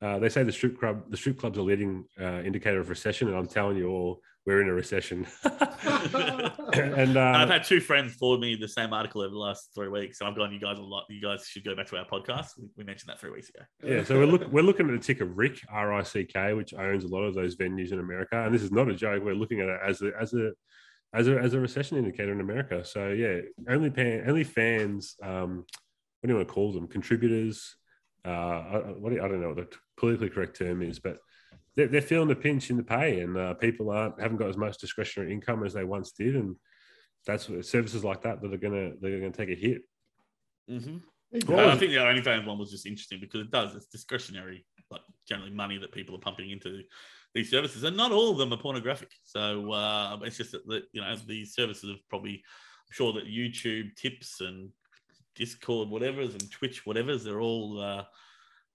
uh, 0.00 0.18
"They 0.18 0.30
say 0.30 0.44
the 0.44 0.52
strip 0.52 0.80
club, 0.80 1.10
the 1.10 1.16
strip 1.18 1.38
club's 1.38 1.58
a 1.58 1.62
leading 1.62 2.06
uh, 2.18 2.40
indicator 2.42 2.80
of 2.80 2.88
recession, 2.88 3.28
and 3.28 3.36
I'm 3.36 3.46
telling 3.46 3.76
you 3.76 3.90
all, 3.90 4.22
we're 4.46 4.60
in 4.62 4.68
a 4.68 4.72
recession." 4.74 5.26
and 5.44 7.16
uh, 7.16 7.32
I've 7.36 7.48
had 7.48 7.64
two 7.64 7.80
friends 7.80 8.14
forward 8.14 8.40
me 8.40 8.56
the 8.56 8.68
same 8.68 8.92
article 8.92 9.22
over 9.22 9.30
the 9.30 9.38
last 9.38 9.70
three 9.74 9.88
weeks, 9.88 10.20
and 10.20 10.28
I've 10.28 10.36
gone, 10.36 10.52
"You 10.52 10.60
guys, 10.60 10.78
are 10.78 10.82
lot. 10.82 11.04
You 11.08 11.20
guys 11.20 11.46
should 11.46 11.64
go 11.64 11.74
back 11.74 11.86
to 11.88 11.96
our 11.96 12.04
podcast." 12.06 12.50
We, 12.58 12.68
we 12.78 12.84
mentioned 12.84 13.08
that 13.08 13.20
three 13.20 13.30
weeks 13.30 13.48
ago. 13.48 13.60
yeah, 13.82 14.04
so 14.04 14.18
we're 14.18 14.26
looking 14.26 14.50
we're 14.50 14.62
looking 14.62 14.88
at 14.88 14.92
the 14.92 15.04
ticker 15.04 15.24
Rick 15.24 15.60
R 15.70 15.92
I 15.92 16.02
C 16.02 16.24
K, 16.24 16.52
which 16.54 16.74
owns 16.74 17.04
a 17.04 17.08
lot 17.08 17.22
of 17.22 17.34
those 17.34 17.56
venues 17.56 17.92
in 17.92 18.00
America, 18.00 18.44
and 18.44 18.54
this 18.54 18.62
is 18.62 18.72
not 18.72 18.88
a 18.88 18.94
joke. 18.94 19.22
We're 19.24 19.34
looking 19.34 19.60
at 19.60 19.68
it 19.68 19.80
as 19.86 20.02
a 20.02 20.10
as 20.20 20.34
a 20.34 20.50
as 21.12 21.28
a, 21.28 21.38
as 21.38 21.54
a 21.54 21.60
recession 21.60 21.96
indicator 21.96 22.32
in 22.32 22.40
America. 22.40 22.84
So 22.84 23.08
yeah, 23.08 23.40
only 23.68 23.90
pan, 23.90 24.24
only 24.28 24.44
fans. 24.44 25.14
Um, 25.22 25.64
what 26.20 26.28
do 26.28 26.32
you 26.32 26.36
want 26.36 26.48
to 26.48 26.54
call 26.54 26.72
them? 26.72 26.88
Contributors. 26.88 27.76
Uh, 28.26 28.30
I, 28.30 28.76
I- 28.78 28.92
what 28.98 29.10
do 29.10 29.16
you- 29.16 29.22
I 29.22 29.28
don't 29.28 29.40
know 29.40 29.48
what 29.48 29.56
the 29.58 29.68
politically 29.98 30.30
correct 30.30 30.58
term 30.58 30.82
is, 30.82 30.98
but 30.98 31.18
they're, 31.76 31.88
they're 31.88 32.02
feeling 32.02 32.28
the 32.28 32.36
pinch 32.36 32.70
in 32.70 32.76
the 32.76 32.82
pay, 32.82 33.20
and 33.20 33.36
uh, 33.36 33.54
people 33.54 33.90
aren't 33.90 34.20
haven't 34.20 34.38
got 34.38 34.48
as 34.48 34.56
much 34.56 34.78
discretionary 34.78 35.32
income 35.32 35.64
as 35.64 35.72
they 35.72 35.84
once 35.84 36.12
did, 36.12 36.36
and 36.36 36.56
that's 37.26 37.48
what 37.48 37.64
services 37.64 38.04
like 38.04 38.22
that 38.22 38.40
that 38.40 38.52
are 38.52 38.58
gonna 38.58 38.92
they're 39.00 39.18
gonna 39.18 39.32
take 39.32 39.50
a 39.50 39.54
hit. 39.54 39.82
Mm-hmm. 40.70 40.98
Well, 41.48 41.68
I 41.68 41.76
think 41.76 41.90
the 41.90 41.98
OnlyFans 41.98 42.46
one 42.46 42.58
was 42.58 42.70
just 42.70 42.86
interesting 42.86 43.18
because 43.20 43.40
it 43.40 43.50
does. 43.50 43.74
It's 43.74 43.86
discretionary, 43.86 44.64
like 44.90 45.00
generally 45.28 45.50
money 45.50 45.78
that 45.78 45.92
people 45.92 46.14
are 46.14 46.20
pumping 46.20 46.50
into 46.50 46.82
these 47.34 47.50
services, 47.50 47.82
and 47.82 47.96
not 47.96 48.12
all 48.12 48.30
of 48.30 48.38
them 48.38 48.52
are 48.52 48.56
pornographic. 48.56 49.10
So 49.24 49.72
uh, 49.72 50.18
it's 50.22 50.36
just 50.36 50.52
that, 50.52 50.66
that 50.68 50.84
you 50.92 51.00
know 51.00 51.16
these 51.26 51.54
services 51.54 51.90
have 51.90 52.08
probably, 52.08 52.34
I'm 52.34 52.92
sure 52.92 53.12
that 53.14 53.26
YouTube 53.26 53.96
tips 53.96 54.40
and 54.40 54.70
Discord 55.34 55.88
whatever's 55.88 56.34
and 56.34 56.50
Twitch 56.52 56.86
whatever's, 56.86 57.24
they're 57.24 57.40
all 57.40 57.80
uh, 57.80 58.04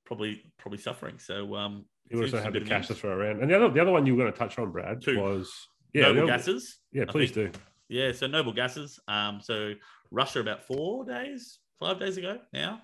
probably 0.06 0.44
probably 0.58 0.80
suffering. 0.80 1.18
So 1.18 1.56
um, 1.56 1.86
you 2.10 2.22
also 2.22 2.42
have 2.42 2.54
the 2.54 2.62
cash 2.62 2.88
to 2.88 2.96
throw 2.96 3.12
around. 3.12 3.42
And 3.42 3.50
the 3.50 3.56
other 3.56 3.70
the 3.70 3.82
other 3.82 3.92
one 3.92 4.06
you 4.06 4.16
were 4.16 4.24
going 4.24 4.34
to 4.34 4.38
touch 4.38 4.58
on, 4.60 4.72
Brad, 4.72 5.02
Two. 5.02 5.20
was 5.20 5.52
yeah, 5.94 6.12
noble 6.12 6.28
gases. 6.28 6.80
Yeah, 6.92 7.06
please 7.06 7.32
do. 7.32 7.52
Yeah, 7.88 8.12
so 8.12 8.28
noble 8.28 8.54
gases. 8.54 9.00
Um, 9.08 9.40
so 9.42 9.74
Russia 10.12 10.40
about 10.40 10.66
four 10.66 11.06
days, 11.06 11.60
five 11.80 12.00
days 12.00 12.18
ago 12.18 12.40
now, 12.54 12.82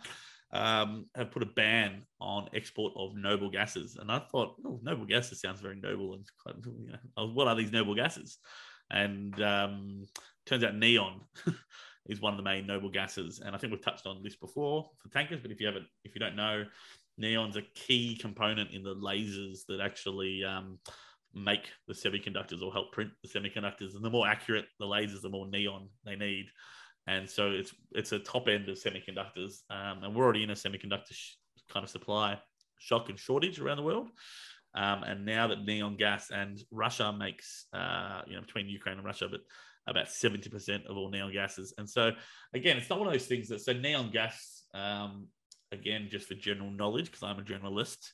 um, 0.51 1.05
have 1.15 1.31
put 1.31 1.43
a 1.43 1.47
ban 1.47 2.03
on 2.19 2.49
export 2.53 2.93
of 2.95 3.15
noble 3.15 3.49
gases. 3.49 3.97
And 3.99 4.11
I 4.11 4.19
thought, 4.19 4.55
oh, 4.65 4.79
noble 4.81 5.05
gases 5.05 5.41
sounds 5.41 5.61
very 5.61 5.75
noble 5.75 6.13
and 6.13 6.25
quite, 6.41 6.55
you 6.65 6.91
know, 6.91 6.97
oh, 7.17 7.27
what 7.27 7.47
are 7.47 7.55
these 7.55 7.71
noble 7.71 7.93
gases? 7.93 8.37
And 8.89 9.39
um, 9.41 10.05
turns 10.45 10.63
out 10.63 10.75
neon 10.75 11.21
is 12.07 12.21
one 12.21 12.33
of 12.33 12.37
the 12.37 12.43
main 12.43 12.65
noble 12.65 12.89
gases. 12.89 13.41
And 13.43 13.55
I 13.55 13.59
think 13.59 13.71
we've 13.71 13.81
touched 13.81 14.07
on 14.07 14.21
this 14.23 14.35
before 14.35 14.89
for 14.97 15.09
tankers, 15.09 15.41
but 15.41 15.51
if 15.51 15.59
you 15.59 15.67
haven't, 15.67 15.87
if 16.03 16.15
you 16.15 16.19
don't 16.19 16.35
know, 16.35 16.65
neon's 17.17 17.55
a 17.55 17.63
key 17.75 18.17
component 18.17 18.71
in 18.71 18.83
the 18.83 18.95
lasers 18.95 19.59
that 19.67 19.79
actually 19.81 20.43
um, 20.43 20.79
make 21.33 21.69
the 21.87 21.93
semiconductors 21.93 22.61
or 22.61 22.71
help 22.71 22.91
print 22.91 23.11
the 23.23 23.29
semiconductors. 23.29 23.95
And 23.95 24.03
the 24.03 24.09
more 24.09 24.27
accurate 24.27 24.65
the 24.79 24.85
lasers, 24.85 25.21
the 25.21 25.29
more 25.29 25.47
neon 25.47 25.89
they 26.05 26.15
need. 26.15 26.45
And 27.07 27.29
so 27.29 27.51
it's 27.51 27.73
it's 27.91 28.11
a 28.13 28.19
top 28.19 28.47
end 28.47 28.67
of 28.67 28.77
semiconductors, 28.77 29.61
um, 29.69 30.03
and 30.03 30.15
we're 30.15 30.23
already 30.23 30.43
in 30.43 30.49
a 30.49 30.53
semiconductor 30.53 31.11
sh- 31.11 31.35
kind 31.71 31.83
of 31.83 31.89
supply 31.89 32.39
shock 32.79 33.09
and 33.09 33.19
shortage 33.19 33.59
around 33.59 33.77
the 33.77 33.83
world. 33.83 34.09
Um, 34.75 35.03
and 35.03 35.25
now 35.25 35.47
that 35.47 35.63
neon 35.63 35.95
gas 35.95 36.31
and 36.31 36.59
Russia 36.71 37.13
makes, 37.13 37.67
uh, 37.73 38.21
you 38.27 38.35
know, 38.35 38.41
between 38.41 38.67
Ukraine 38.67 38.97
and 38.97 39.05
Russia, 39.05 39.27
but 39.29 39.41
about 39.87 40.07
70% 40.07 40.85
of 40.87 40.97
all 40.97 41.09
neon 41.09 41.31
gases. 41.31 41.73
And 41.77 41.89
so, 41.89 42.11
again, 42.53 42.77
it's 42.77 42.89
not 42.89 42.99
one 42.99 43.07
of 43.07 43.13
those 43.13 43.27
things 43.27 43.47
that, 43.49 43.61
so 43.61 43.71
neon 43.71 44.11
gas, 44.11 44.63
um, 44.73 45.27
again, 45.75 46.07
just 46.09 46.27
for 46.27 46.33
general 46.33 46.71
knowledge, 46.71 47.05
because 47.05 47.23
I'm 47.23 47.39
a 47.39 47.43
journalist, 47.43 48.13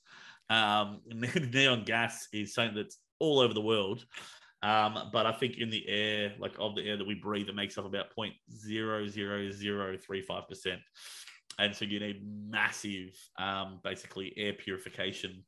um, 0.50 1.00
neon 1.54 1.86
gas 1.86 2.28
is 2.34 2.54
something 2.54 2.76
that's 2.76 2.98
all 3.20 3.40
over 3.40 3.54
the 3.54 3.62
world. 3.62 4.06
Um, 4.64 5.10
but 5.12 5.26
I 5.26 5.32
think 5.32 5.58
in 5.58 5.72
the 5.72 5.88
air, 5.88 6.34
like 6.38 6.54
of 6.60 6.76
the 6.76 6.88
air 6.88 6.98
that 6.98 7.08
we 7.08 7.16
breathe, 7.16 7.50
it 7.50 7.56
makes 7.56 7.78
up 7.78 7.86
about 7.86 8.16
0.00035%. 8.18 10.78
And 11.58 11.76
so 11.76 11.84
you 11.86 12.00
need 12.00 12.22
massive, 12.26 13.18
um, 13.40 13.80
basically, 13.84 14.34
air 14.38 14.54
purification, 14.54 15.44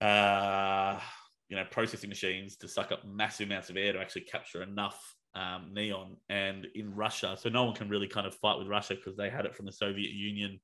uh, 0.00 1.00
you 1.48 1.56
know, 1.56 1.64
processing 1.70 2.08
machines 2.08 2.56
to 2.56 2.68
suck 2.68 2.92
up 2.92 3.04
massive 3.04 3.48
amounts 3.48 3.70
of 3.70 3.76
air 3.76 3.92
to 3.92 3.98
actually 3.98 4.22
capture 4.22 4.62
enough 4.62 5.16
um, 5.34 5.70
neon. 5.72 6.16
And 6.28 6.66
in 6.74 6.94
Russia, 6.94 7.36
so 7.38 7.48
no 7.48 7.64
one 7.64 7.74
can 7.74 7.88
really 7.88 8.08
kind 8.08 8.26
of 8.26 8.34
fight 8.34 8.58
with 8.58 8.68
Russia 8.68 8.94
because 8.94 9.16
they 9.16 9.30
had 9.30 9.46
it 9.46 9.54
from 9.54 9.66
the 9.66 9.72
Soviet 9.72 10.12
Union 10.12 10.60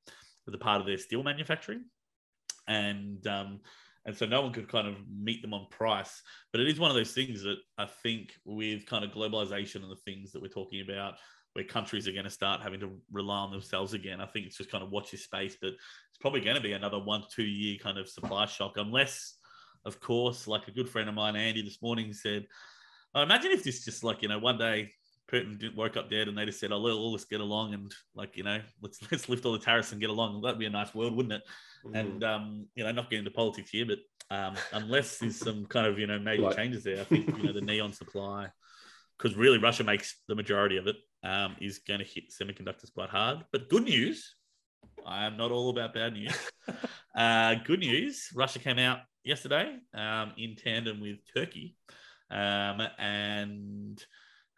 as 0.48 0.54
a 0.54 0.58
part 0.58 0.80
of 0.80 0.86
their 0.86 0.98
steel 0.98 1.22
manufacturing. 1.22 1.84
And 2.68 3.24
um, 3.26 3.60
and 4.04 4.16
so 4.16 4.24
no 4.24 4.40
one 4.40 4.52
could 4.52 4.68
kind 4.68 4.86
of 4.86 4.94
meet 5.10 5.42
them 5.42 5.52
on 5.52 5.66
price. 5.70 6.22
But 6.52 6.60
it 6.60 6.68
is 6.68 6.78
one 6.78 6.90
of 6.90 6.96
those 6.96 7.12
things 7.12 7.42
that 7.42 7.56
I 7.76 7.86
think 7.86 8.34
with 8.44 8.86
kind 8.86 9.04
of 9.04 9.10
globalization 9.10 9.82
and 9.82 9.90
the 9.90 10.00
things 10.04 10.32
that 10.32 10.40
we're 10.40 10.48
talking 10.48 10.80
about, 10.80 11.14
where 11.54 11.64
countries 11.64 12.06
are 12.06 12.12
going 12.12 12.24
to 12.24 12.30
start 12.30 12.60
having 12.62 12.80
to 12.80 12.92
rely 13.10 13.38
on 13.38 13.50
themselves 13.50 13.94
again. 13.94 14.20
I 14.20 14.26
think 14.26 14.46
it's 14.46 14.58
just 14.58 14.70
kind 14.70 14.84
of 14.84 14.90
watch 14.90 15.12
your 15.12 15.18
space, 15.18 15.56
but 15.60 15.70
it's 15.70 16.18
probably 16.20 16.40
going 16.40 16.56
to 16.56 16.62
be 16.62 16.72
another 16.72 16.98
one 16.98 17.22
to 17.22 17.28
two 17.34 17.44
year 17.44 17.78
kind 17.78 17.98
of 17.98 18.08
supply 18.08 18.46
shock, 18.46 18.74
unless, 18.76 19.34
of 19.84 19.98
course, 19.98 20.46
like 20.46 20.68
a 20.68 20.72
good 20.72 20.88
friend 20.88 21.08
of 21.08 21.14
mine, 21.14 21.34
Andy, 21.34 21.62
this 21.62 21.82
morning 21.82 22.12
said, 22.12 22.46
oh, 23.16 23.22
imagine 23.22 23.50
if 23.50 23.64
this 23.64 23.84
just 23.84 24.04
like, 24.04 24.22
you 24.22 24.28
know, 24.28 24.38
one 24.38 24.58
day 24.58 24.92
Putin 25.30 25.58
didn't 25.58 25.76
woke 25.76 25.96
up 25.96 26.10
dead 26.10 26.28
and 26.28 26.38
they 26.38 26.44
just 26.44 26.60
said, 26.60 26.70
oh, 26.70 26.78
let, 26.78 26.94
let's 26.94 27.24
get 27.24 27.40
along 27.40 27.74
and 27.74 27.92
like, 28.14 28.36
you 28.36 28.44
know, 28.44 28.60
let's 28.82 29.00
let's 29.10 29.28
lift 29.28 29.44
all 29.44 29.52
the 29.52 29.58
tariffs 29.58 29.92
and 29.92 30.00
get 30.00 30.10
along. 30.10 30.42
That'd 30.42 30.58
be 30.58 30.66
a 30.66 30.70
nice 30.70 30.94
world, 30.94 31.16
wouldn't 31.16 31.32
it? 31.32 31.42
And 31.94 32.22
um, 32.22 32.66
you 32.74 32.84
know, 32.84 32.92
not 32.92 33.10
getting 33.10 33.26
into 33.26 33.36
politics 33.36 33.70
here, 33.70 33.86
but 33.86 33.98
um, 34.30 34.54
unless 34.72 35.18
there's 35.18 35.36
some 35.36 35.66
kind 35.68 35.86
of 35.86 35.98
you 35.98 36.06
know 36.06 36.18
major 36.18 36.42
Like- 36.42 36.56
changes 36.56 36.84
there, 36.84 37.00
I 37.00 37.04
think 37.04 37.26
you 37.36 37.44
know 37.44 37.52
the 37.52 37.60
neon 37.60 37.92
supply, 37.92 38.48
because 39.16 39.36
really 39.36 39.58
Russia 39.58 39.84
makes 39.84 40.22
the 40.28 40.34
majority 40.34 40.76
of 40.76 40.86
it, 40.86 40.96
um, 41.24 41.56
is 41.60 41.78
going 41.78 42.00
to 42.00 42.06
hit 42.06 42.24
semiconductors 42.30 42.92
quite 42.92 43.08
hard. 43.08 43.44
But 43.52 43.68
good 43.68 43.84
news, 43.84 44.34
I 45.06 45.26
am 45.26 45.36
not 45.36 45.52
all 45.52 45.70
about 45.70 45.94
bad 45.94 46.12
news. 46.12 46.36
uh, 47.16 47.54
good 47.64 47.80
news, 47.80 48.28
Russia 48.34 48.58
came 48.58 48.78
out 48.78 48.98
yesterday 49.24 49.76
um, 49.94 50.32
in 50.36 50.56
tandem 50.56 51.00
with 51.00 51.18
Turkey, 51.34 51.76
um, 52.30 52.82
and 52.98 54.02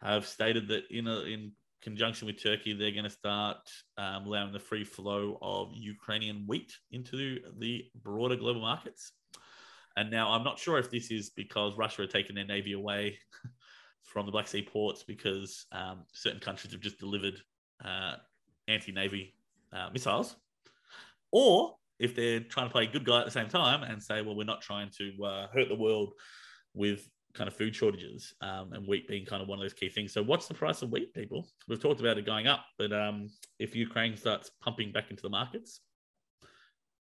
have 0.00 0.26
stated 0.26 0.68
that 0.68 0.84
in 0.90 1.06
a, 1.06 1.20
in 1.20 1.52
conjunction 1.82 2.26
with 2.26 2.42
Turkey, 2.42 2.72
they're 2.72 2.92
going 2.92 3.04
to 3.04 3.10
start 3.10 3.58
um, 3.96 4.26
allowing 4.26 4.52
the 4.52 4.58
free 4.58 4.84
flow 4.84 5.38
of 5.42 5.70
Ukrainian 5.74 6.44
wheat 6.46 6.72
into 6.92 7.38
the 7.58 7.84
broader 8.02 8.36
global 8.36 8.60
markets. 8.60 9.12
And 9.96 10.10
now 10.10 10.30
I'm 10.30 10.44
not 10.44 10.58
sure 10.58 10.78
if 10.78 10.90
this 10.90 11.10
is 11.10 11.30
because 11.30 11.76
Russia 11.76 12.02
had 12.02 12.10
taken 12.10 12.36
their 12.36 12.46
navy 12.46 12.72
away 12.72 13.18
from 14.04 14.26
the 14.26 14.32
Black 14.32 14.46
Sea 14.46 14.62
ports 14.62 15.02
because 15.02 15.66
um, 15.72 16.04
certain 16.12 16.40
countries 16.40 16.72
have 16.72 16.80
just 16.80 16.98
delivered 16.98 17.34
uh, 17.84 18.14
anti-navy 18.68 19.34
uh, 19.72 19.88
missiles, 19.92 20.36
or 21.32 21.74
if 21.98 22.14
they're 22.14 22.40
trying 22.40 22.66
to 22.66 22.72
play 22.72 22.86
good 22.86 23.04
guy 23.04 23.20
at 23.20 23.24
the 23.24 23.30
same 23.30 23.48
time 23.48 23.82
and 23.82 24.02
say, 24.02 24.22
well, 24.22 24.36
we're 24.36 24.44
not 24.44 24.62
trying 24.62 24.90
to 24.98 25.24
uh, 25.24 25.46
hurt 25.52 25.68
the 25.68 25.74
world 25.74 26.12
with 26.74 27.08
kind 27.34 27.46
of 27.48 27.54
food 27.54 27.74
shortages 27.74 28.34
um, 28.40 28.72
and 28.72 28.86
wheat 28.86 29.06
being 29.08 29.24
kind 29.24 29.42
of 29.42 29.48
one 29.48 29.58
of 29.58 29.62
those 29.62 29.72
key 29.74 29.88
things. 29.88 30.12
So, 30.12 30.22
what's 30.22 30.48
the 30.48 30.54
price 30.54 30.82
of 30.82 30.90
wheat, 30.90 31.12
people? 31.14 31.48
We've 31.68 31.80
talked 31.80 32.00
about 32.00 32.18
it 32.18 32.26
going 32.26 32.46
up, 32.46 32.64
but 32.78 32.92
um, 32.92 33.28
if 33.58 33.74
Ukraine 33.76 34.16
starts 34.16 34.50
pumping 34.62 34.92
back 34.92 35.10
into 35.10 35.22
the 35.22 35.28
markets, 35.30 35.80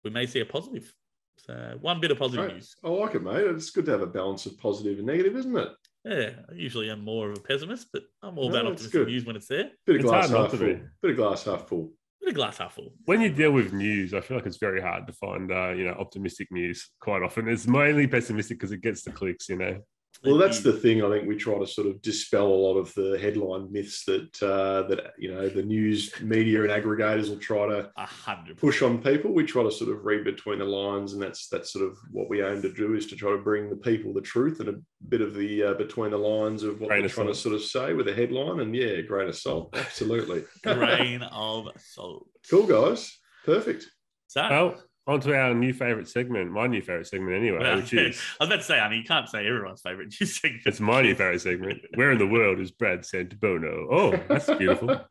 we 0.03 0.09
may 0.11 0.25
see 0.25 0.39
a 0.39 0.45
positive. 0.45 0.93
So, 1.37 1.77
one 1.81 1.99
bit 1.99 2.11
of 2.11 2.19
positive 2.19 2.45
Right. 2.45 2.55
news. 2.55 2.75
I 2.83 2.89
like 2.89 3.15
it, 3.15 3.23
mate. 3.23 3.45
It's 3.45 3.71
good 3.71 3.85
to 3.85 3.91
have 3.91 4.01
a 4.01 4.07
balance 4.07 4.45
of 4.45 4.57
positive 4.59 4.97
and 4.99 5.07
negative, 5.07 5.35
isn't 5.37 5.57
it? 5.57 5.69
Yeah, 6.03 6.31
I 6.49 6.53
usually 6.53 6.89
am 6.89 7.03
more 7.03 7.29
of 7.31 7.37
a 7.37 7.41
pessimist, 7.41 7.87
but 7.93 8.03
I'm 8.23 8.37
all 8.37 8.49
No, 8.49 8.55
about 8.59 8.71
it's 8.73 8.81
optimistic 8.85 8.91
good. 8.91 9.07
news 9.07 9.25
when 9.25 9.35
it's 9.35 9.47
there. 9.47 9.71
Bit 9.85 9.95
of 9.97 10.01
It's 10.01 10.09
glass 10.09 10.29
half 10.29 10.51
to 10.51 10.57
full. 10.57 10.67
be. 10.67 10.81
Bit 11.01 11.11
of 11.11 11.17
glass 11.17 11.43
half 11.45 11.67
full. 11.67 11.93
Bit 12.19 12.29
of 12.29 12.35
glass 12.35 12.57
half 12.57 12.73
full. 12.75 12.93
When 13.05 13.21
you 13.21 13.29
deal 13.31 13.51
with 13.51 13.71
news, 13.73 14.13
I 14.13 14.21
feel 14.21 14.37
like 14.37 14.45
it's 14.45 14.57
very 14.57 14.81
hard 14.81 15.07
to 15.07 15.13
find, 15.13 15.51
uh, 15.51 15.69
you 15.71 15.85
know, 15.85 15.93
optimistic 15.93 16.51
news. 16.51 16.89
Quite 16.99 17.23
often, 17.23 17.47
it's 17.47 17.67
mainly 17.67 18.07
pessimistic 18.07 18.57
because 18.59 18.71
it 18.71 18.81
gets 18.81 19.03
the 19.03 19.11
clicks. 19.11 19.49
You 19.49 19.57
know, 19.57 19.81
Well, 20.23 20.37
that's 20.37 20.59
the 20.59 20.73
thing. 20.73 21.03
I 21.03 21.09
think 21.09 21.27
we 21.27 21.35
try 21.35 21.57
to 21.57 21.65
sort 21.65 21.87
of 21.87 22.01
dispel 22.01 22.45
a 22.45 22.49
lot 22.49 22.75
of 22.77 22.93
the 22.93 23.17
headline 23.19 23.71
myths 23.71 24.05
that 24.05 24.43
uh, 24.43 24.87
that 24.87 25.13
you 25.17 25.33
know 25.33 25.49
the 25.49 25.63
news 25.63 26.13
media 26.21 26.61
and 26.61 26.69
aggregators 26.69 27.29
will 27.29 27.37
try 27.37 27.67
to 27.67 27.89
a 27.97 28.05
hundred. 28.05 28.57
push 28.57 28.83
on 28.83 29.01
people. 29.01 29.33
We 29.33 29.45
try 29.45 29.63
to 29.63 29.71
sort 29.71 29.89
of 29.89 30.05
read 30.05 30.23
between 30.23 30.59
the 30.59 30.65
lines, 30.65 31.13
and 31.13 31.21
that's 31.21 31.47
that's 31.47 31.73
sort 31.73 31.85
of 31.85 31.97
what 32.11 32.29
we 32.29 32.43
aim 32.43 32.61
to 32.61 32.71
do 32.71 32.93
is 32.93 33.07
to 33.07 33.15
try 33.15 33.31
to 33.31 33.37
bring 33.37 33.69
the 33.69 33.75
people 33.75 34.13
the 34.13 34.21
truth 34.21 34.59
and 34.59 34.69
a 34.69 34.75
bit 35.09 35.21
of 35.21 35.33
the 35.33 35.63
uh, 35.63 35.73
between 35.73 36.11
the 36.11 36.17
lines 36.17 36.61
of 36.61 36.79
what 36.79 36.89
Grain 36.89 36.99
they're 36.99 37.07
of 37.07 37.13
trying 37.13 37.27
to 37.27 37.35
sort 37.35 37.55
of 37.55 37.63
say 37.63 37.93
with 37.93 38.07
a 38.07 38.13
headline. 38.13 38.59
And 38.59 38.75
yeah, 38.75 39.01
grain 39.01 39.27
of 39.27 39.35
salt, 39.35 39.75
absolutely. 39.75 40.43
grain 40.63 41.23
of 41.23 41.67
salt. 41.79 42.27
cool 42.49 42.67
guys, 42.67 43.17
perfect. 43.43 43.87
So, 44.27 44.47
well, 44.49 44.83
on 45.11 45.19
to 45.21 45.35
our 45.35 45.53
new 45.53 45.73
favorite 45.73 46.07
segment. 46.07 46.51
My 46.51 46.67
new 46.67 46.81
favorite 46.81 47.07
segment, 47.07 47.35
anyway, 47.35 47.59
well, 47.59 47.75
which 47.77 47.93
is 47.93 48.19
I 48.39 48.43
was 48.43 48.49
about 48.49 48.57
to 48.57 48.63
say, 48.63 48.79
I 48.79 48.89
mean, 48.89 48.99
you 48.99 49.05
can't 49.05 49.29
say 49.29 49.45
everyone's 49.47 49.81
favorite 49.81 50.13
news 50.19 50.35
segment. 50.41 50.63
it's 50.65 50.79
my 50.79 51.01
new 51.01 51.13
favorite 51.15 51.41
segment. 51.41 51.81
Where 51.95 52.11
in 52.11 52.17
the 52.17 52.27
world 52.27 52.59
is 52.59 52.71
Brad 52.71 53.01
Santabono? 53.01 53.87
Oh, 53.91 54.11
that's 54.27 54.51
beautiful. 54.53 54.87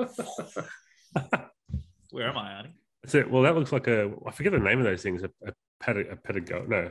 Where 2.10 2.28
am 2.28 2.38
I, 2.38 2.50
Arnie? 2.62 2.72
That's 3.02 3.14
it. 3.14 3.30
Well, 3.30 3.42
that 3.42 3.54
looks 3.54 3.72
like 3.72 3.86
a 3.86 4.10
I 4.26 4.30
forget 4.32 4.52
the 4.52 4.58
name 4.58 4.78
of 4.78 4.84
those 4.84 5.02
things. 5.02 5.22
A, 5.22 5.30
a, 5.46 5.52
ped- 5.80 5.96
a 6.10 6.16
pedago. 6.16 6.66
No, 6.68 6.90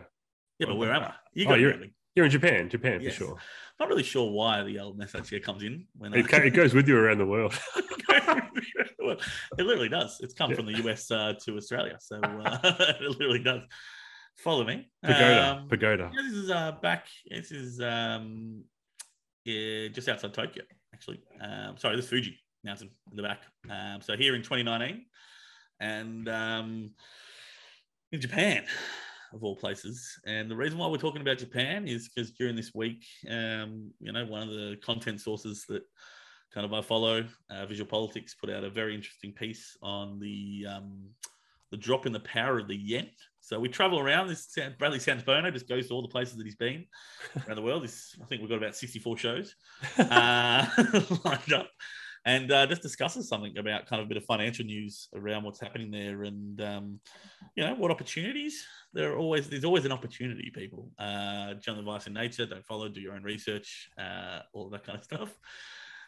Yeah, 0.59 0.67
but 0.67 0.75
where 0.75 0.93
am 0.93 1.03
I? 1.03 1.13
You 1.33 1.45
Oh, 1.45 1.49
got 1.49 1.59
you're- 1.59 1.91
you're 2.15 2.25
in 2.25 2.31
Japan. 2.31 2.69
Japan 2.69 3.01
Yes. 3.01 3.13
for 3.15 3.17
sure. 3.23 3.37
Not 3.79 3.87
really 3.89 4.03
sure 4.03 4.29
why 4.31 4.61
the 4.63 4.79
old 4.79 4.97
message 4.97 5.29
here 5.29 5.39
comes 5.39 5.63
in 5.63 5.85
when 5.97 6.13
It, 6.13 6.27
ca- 6.27 6.37
it 6.43 6.51
goes 6.51 6.73
with 6.73 6.87
you 6.87 6.97
around 6.97 7.17
the 7.19 7.25
world. 7.25 7.57
It 9.57 9.65
literally 9.65 9.89
does. 9.89 10.19
It's 10.21 10.33
come 10.33 10.51
Yeah. 10.51 10.55
from 10.57 10.65
the 10.67 10.77
US 10.89 11.09
uh, 11.11 11.33
to 11.45 11.55
Australia, 11.57 11.97
so 11.99 12.19
uh, 12.21 12.59
it 12.63 13.09
literally 13.09 13.43
does. 13.43 13.61
Follow 14.37 14.63
me. 14.63 14.89
Pagoda. 15.03 15.57
Um, 15.61 15.67
Pagoda. 15.67 16.11
yeah, 16.13 16.21
this 16.21 16.33
is 16.33 16.49
uh, 16.51 16.71
back. 16.81 17.07
This 17.29 17.51
is 17.51 17.81
um, 17.81 18.63
yeah, 19.45 19.87
just 19.89 20.07
outside 20.07 20.33
Tokyo, 20.33 20.63
actually. 20.93 21.21
Um, 21.41 21.77
sorry, 21.77 21.95
this 21.95 22.05
is 22.05 22.09
Fuji 22.11 22.37
Mountain 22.63 22.89
in 23.11 23.17
the 23.17 23.23
back. 23.23 23.43
Um, 23.69 24.01
so 24.01 24.15
here 24.15 24.35
in 24.35 24.41
2019, 24.43 25.05
and 25.81 26.29
um, 26.29 26.91
in 28.11 28.21
Japan, 28.21 28.63
of 29.33 29.43
all 29.43 29.55
places. 29.55 30.19
And 30.25 30.49
the 30.49 30.55
reason 30.55 30.77
why 30.77 30.87
we're 30.87 30.97
talking 30.97 31.21
about 31.21 31.37
Japan 31.37 31.87
is 31.87 32.09
because 32.09 32.31
during 32.31 32.55
this 32.55 32.73
week, 32.73 33.05
um, 33.29 33.91
you 33.99 34.11
know, 34.11 34.25
one 34.25 34.43
of 34.43 34.49
the 34.49 34.77
content 34.83 35.21
sources 35.21 35.65
that 35.69 35.83
kind 36.53 36.65
of 36.65 36.73
I 36.73 36.81
follow. 36.81 37.25
Uh, 37.49 37.65
VisualPolitik 37.65 38.29
put 38.39 38.49
out 38.49 38.63
a 38.63 38.69
very 38.69 38.95
interesting 38.95 39.31
piece 39.31 39.77
on 39.81 40.19
the 40.19 40.65
um, 40.69 41.09
the 41.71 41.77
drop 41.77 42.05
in 42.05 42.13
the 42.13 42.19
power 42.21 42.59
of 42.59 42.67
the 42.67 42.75
yen. 42.75 43.09
So 43.41 43.59
we 43.59 43.69
travel 43.69 43.99
around. 43.99 44.27
This 44.27 44.55
Bradley 44.77 44.99
Santabono 44.99 45.51
just 45.53 45.67
goes 45.67 45.87
to 45.87 45.93
all 45.93 46.01
the 46.01 46.07
places 46.07 46.37
that 46.37 46.45
he's 46.45 46.55
been 46.55 46.85
around 47.47 47.55
the 47.55 47.61
world. 47.61 47.83
This, 47.83 48.15
I 48.21 48.25
think 48.25 48.41
we've 48.41 48.49
got 48.49 48.57
about 48.57 48.75
64 48.75 49.17
shows 49.17 49.55
uh, 49.97 50.65
lined 51.25 51.53
up 51.53 51.69
and 52.25 52.51
uh, 52.51 52.65
just 52.67 52.81
discusses 52.81 53.27
something 53.27 53.57
about 53.57 53.85
kind 53.87 54.01
of 54.01 54.05
a 54.05 54.09
bit 54.09 54.17
of 54.17 54.25
financial 54.25 54.65
news 54.65 55.07
around 55.15 55.43
what's 55.43 55.59
happening 55.59 55.91
there 55.91 56.23
and 56.23 56.61
um, 56.61 56.99
you 57.55 57.63
know 57.63 57.75
what 57.75 57.91
opportunities 57.91 58.65
there 58.93 59.13
are 59.13 59.17
always 59.17 59.49
there's 59.49 59.65
always 59.65 59.85
an 59.85 59.91
opportunity 59.91 60.51
people. 60.53 60.91
Uh 60.97 61.53
general 61.55 61.81
advice 61.81 62.07
in 62.07 62.13
nature 62.13 62.45
don't 62.45 62.65
follow 62.65 62.89
do 62.89 63.01
your 63.01 63.13
own 63.13 63.23
research 63.23 63.89
uh 63.97 64.39
all 64.53 64.69
that 64.69 64.83
kind 64.83 64.97
of 64.97 65.03
stuff. 65.03 65.37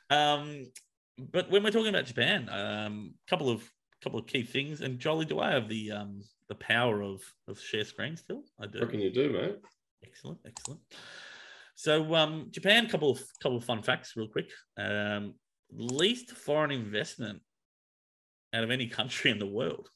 Um 0.10 0.72
but 1.18 1.50
when 1.52 1.64
we're 1.64 1.72
talking 1.72 1.90
about 1.90 2.06
japan 2.06 2.50
um 2.50 3.14
couple 3.30 3.50
of 3.50 3.70
couple 4.04 4.20
of 4.20 4.26
key 4.26 4.44
things. 4.44 4.82
And 4.82 5.00
jolly 5.00 5.26
do 5.26 5.40
i 5.40 5.52
have 5.52 5.70
the 5.70 5.92
um 5.92 6.22
the 6.50 6.56
power 6.56 7.02
of 7.02 7.22
of 7.48 7.60
share 7.60 7.86
screen 7.86 8.18
still? 8.18 8.44
I 8.60 8.68
do. 8.68 8.80
What 8.80 8.90
can 8.90 9.00
you 9.00 9.12
do 9.12 9.32
mate. 9.32 9.60
Excellent 10.04 10.40
excellent. 10.46 10.82
So 11.76 12.16
um 12.16 12.48
japan 12.52 12.88
couple 12.90 13.12
of 13.12 13.22
couple 13.42 13.58
of 13.58 13.64
fun 13.64 13.84
facts 13.84 14.14
real 14.16 14.28
quick. 14.28 14.50
Um 14.78 15.36
least 15.72 16.32
foreign 16.32 16.72
investment 16.72 17.42
out 18.54 18.64
of 18.64 18.72
any 18.72 18.88
country 18.88 19.32
in 19.32 19.40
the 19.40 19.46
world. 19.46 19.90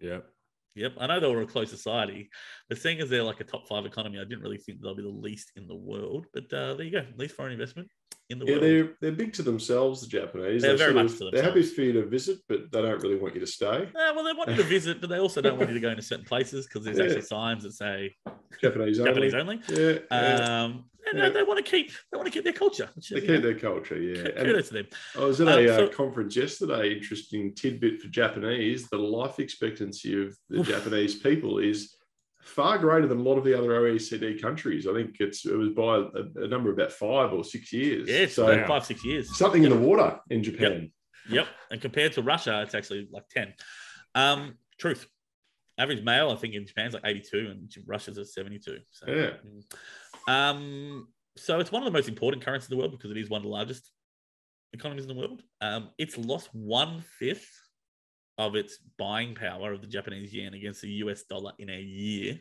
Yep. 0.00 0.26
Yep. 0.74 0.92
I 0.98 1.06
know 1.06 1.20
they 1.20 1.26
were 1.28 1.42
a 1.42 1.46
close 1.46 1.70
society, 1.70 2.30
but 2.68 2.78
seeing 2.78 3.00
as 3.00 3.10
they're 3.10 3.22
like 3.22 3.40
a 3.40 3.44
top 3.44 3.66
five 3.66 3.84
economy, 3.84 4.18
I 4.18 4.24
didn't 4.24 4.42
really 4.42 4.58
think 4.58 4.80
they'll 4.80 4.94
be 4.94 5.02
the 5.02 5.08
least 5.08 5.52
in 5.56 5.66
the 5.66 5.74
world. 5.74 6.26
But 6.32 6.52
uh, 6.52 6.74
there 6.74 6.86
you 6.86 6.92
go, 6.92 7.04
least 7.16 7.34
foreign 7.34 7.52
investment 7.52 7.88
in 8.30 8.38
the 8.38 8.44
yeah, 8.44 8.52
world. 8.52 8.62
they're 8.62 8.90
they're 9.00 9.12
big 9.12 9.32
to 9.34 9.42
themselves, 9.42 10.00
the 10.02 10.06
Japanese. 10.06 10.60
They're 10.62 10.76
very 10.76 10.92
much 10.92 11.06
of- 11.12 11.18
to 11.18 11.30
They're 11.32 11.42
happy 11.42 11.62
for 11.62 11.80
you 11.82 11.92
to 11.94 12.04
visit, 12.04 12.38
but 12.48 12.70
they 12.70 12.82
don't 12.82 13.02
really 13.02 13.16
want 13.16 13.34
you 13.34 13.40
to 13.40 13.46
stay. 13.46 13.66
Uh, 13.66 14.12
well, 14.14 14.24
they 14.24 14.32
want 14.34 14.50
you 14.50 14.56
to 14.56 14.62
visit, 14.64 15.00
but 15.00 15.08
they 15.08 15.18
also 15.18 15.40
don't 15.40 15.56
want 15.56 15.70
you 15.70 15.74
to 15.74 15.80
go 15.80 15.88
into 15.90 16.02
certain 16.02 16.26
places 16.26 16.66
because 16.66 16.84
there's 16.84 16.98
Yeah. 16.98 17.04
actually 17.04 17.22
signs 17.22 17.62
that 17.62 17.72
say 17.72 18.14
Japanese 18.60 19.00
only. 19.00 19.10
Japanese 19.30 19.34
only. 19.34 19.60
Yeah, 19.70 19.98
yeah. 20.10 20.62
Um, 20.64 20.84
and 21.08 21.18
Yeah. 21.18 21.28
they, 21.28 21.34
they 21.36 21.42
want 21.42 21.64
to 21.64 21.70
keep 21.70 21.90
they 22.12 22.16
want 22.18 22.26
to 22.26 22.30
keep 22.30 22.44
their 22.44 22.52
culture. 22.52 22.90
Which 22.94 23.08
they 23.08 23.20
keep 23.20 23.30
know, 23.30 23.40
their 23.40 23.58
culture. 23.58 23.98
Yeah, 23.98 24.28
kudos 24.42 24.68
to 24.68 24.74
them. 24.74 24.86
I 25.18 25.24
was 25.24 25.40
at 25.40 25.48
Um, 25.48 25.58
a 25.64 25.84
uh, 25.84 25.88
conference 25.88 26.36
yesterday. 26.36 26.92
Interesting 26.92 27.54
tidbit 27.54 28.02
for 28.02 28.08
Japanese: 28.08 28.88
the 28.90 28.98
life 28.98 29.38
expectancy 29.38 30.22
of 30.22 30.36
the 30.50 30.62
Japanese 30.62 31.14
people 31.14 31.60
is 31.60 31.94
far 32.48 32.78
greater 32.78 33.06
than 33.06 33.18
a 33.18 33.22
lot 33.22 33.36
of 33.36 33.44
the 33.44 33.56
other 33.56 33.68
OECD 33.68 34.40
countries. 34.40 34.86
I 34.86 34.94
think 34.94 35.16
it's 35.20 35.44
it 35.44 35.56
was 35.56 35.70
by 35.70 35.96
a, 35.96 36.44
a 36.44 36.48
number 36.48 36.70
of 36.70 36.78
about 36.78 36.92
five 36.92 37.32
or 37.32 37.44
six 37.44 37.72
years. 37.72 38.08
Yeah, 38.08 38.26
so 38.26 38.50
about 38.50 38.66
five 38.68 38.84
six 38.86 39.04
years. 39.04 39.36
something 39.36 39.64
in 39.64 39.70
the 39.70 39.78
water 39.78 40.18
in 40.30 40.42
Japan. 40.42 40.90
Yep. 41.30 41.46
And 41.70 41.80
compared 41.80 42.12
to 42.14 42.22
Russia, 42.22 42.62
it's 42.62 42.74
actually 42.74 43.08
like 43.12 43.28
10. 43.28 43.52
Um, 44.14 44.56
truth. 44.78 45.06
Average 45.78 46.02
male, 46.02 46.30
I 46.30 46.36
think 46.36 46.54
in 46.54 46.66
Japan's 46.66 46.94
like 46.94 47.04
82 47.04 47.48
and 47.50 47.72
Russia's 47.86 48.18
at 48.18 48.26
72. 48.26 48.78
So, 48.90 49.06
Yeah. 49.06 49.30
Um, 50.26 51.08
so 51.36 51.60
it's 51.60 51.70
one 51.70 51.82
of 51.82 51.86
the 51.86 51.96
most 51.96 52.08
important 52.08 52.44
currencies 52.44 52.70
in 52.70 52.76
the 52.76 52.80
world 52.80 52.92
because 52.92 53.10
it 53.10 53.16
is 53.16 53.30
one 53.30 53.38
of 53.38 53.44
the 53.44 53.50
largest 53.50 53.90
economies 54.72 55.04
in 55.04 55.08
the 55.08 55.14
world. 55.14 55.42
Um, 55.60 55.90
it's 55.98 56.18
lost 56.18 56.48
one 56.52 57.04
fifth 57.18 57.48
of 58.38 58.54
its 58.54 58.78
buying 58.96 59.34
power 59.34 59.72
of 59.72 59.80
the 59.80 59.86
Japanese 59.86 60.32
yen 60.32 60.54
against 60.54 60.80
the 60.80 60.90
US 61.04 61.24
dollar 61.24 61.52
in 61.58 61.68
a 61.68 61.80
year. 61.80 62.38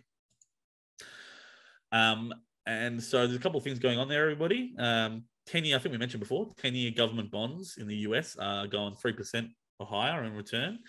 Um, 1.92 2.34
and 2.66 3.02
so 3.02 3.26
there's 3.26 3.36
a 3.38 3.42
couple 3.42 3.58
of 3.58 3.64
things 3.64 3.80
going 3.80 3.98
on 3.98 4.08
there, 4.08 4.24
everybody. 4.24 4.76
Um, 4.78 5.24
10 5.48 5.66
year, 5.66 5.76
I 5.76 5.80
think 5.80 5.94
we 5.94 5.98
mentioned 5.98 6.22
before, 6.22 6.50
10 6.58 6.76
year 6.76 6.92
government 6.92 7.32
bonds 7.32 7.78
in 7.78 7.88
the 7.88 7.96
US 7.98 8.36
are 8.38 8.68
going 8.68 8.94
3% 8.94 9.50
or 9.80 9.88
higher 9.88 10.24
in 10.24 10.34
return, 10.34 10.80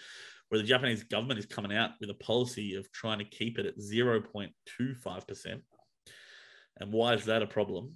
where 0.49 0.61
the 0.61 0.67
Japanese 0.67 1.05
government 1.05 1.39
is 1.39 1.47
coming 1.47 1.77
out 1.77 1.93
with 2.01 2.11
a 2.11 2.15
policy 2.15 2.75
of 2.75 2.91
trying 2.93 3.19
to 3.19 3.25
keep 3.25 3.59
it 3.59 3.67
at 3.67 3.79
0.25%. 3.79 5.61
And 6.81 6.93
why 6.93 7.15
is 7.15 7.25
that 7.25 7.43
a 7.43 7.47
problem? 7.47 7.95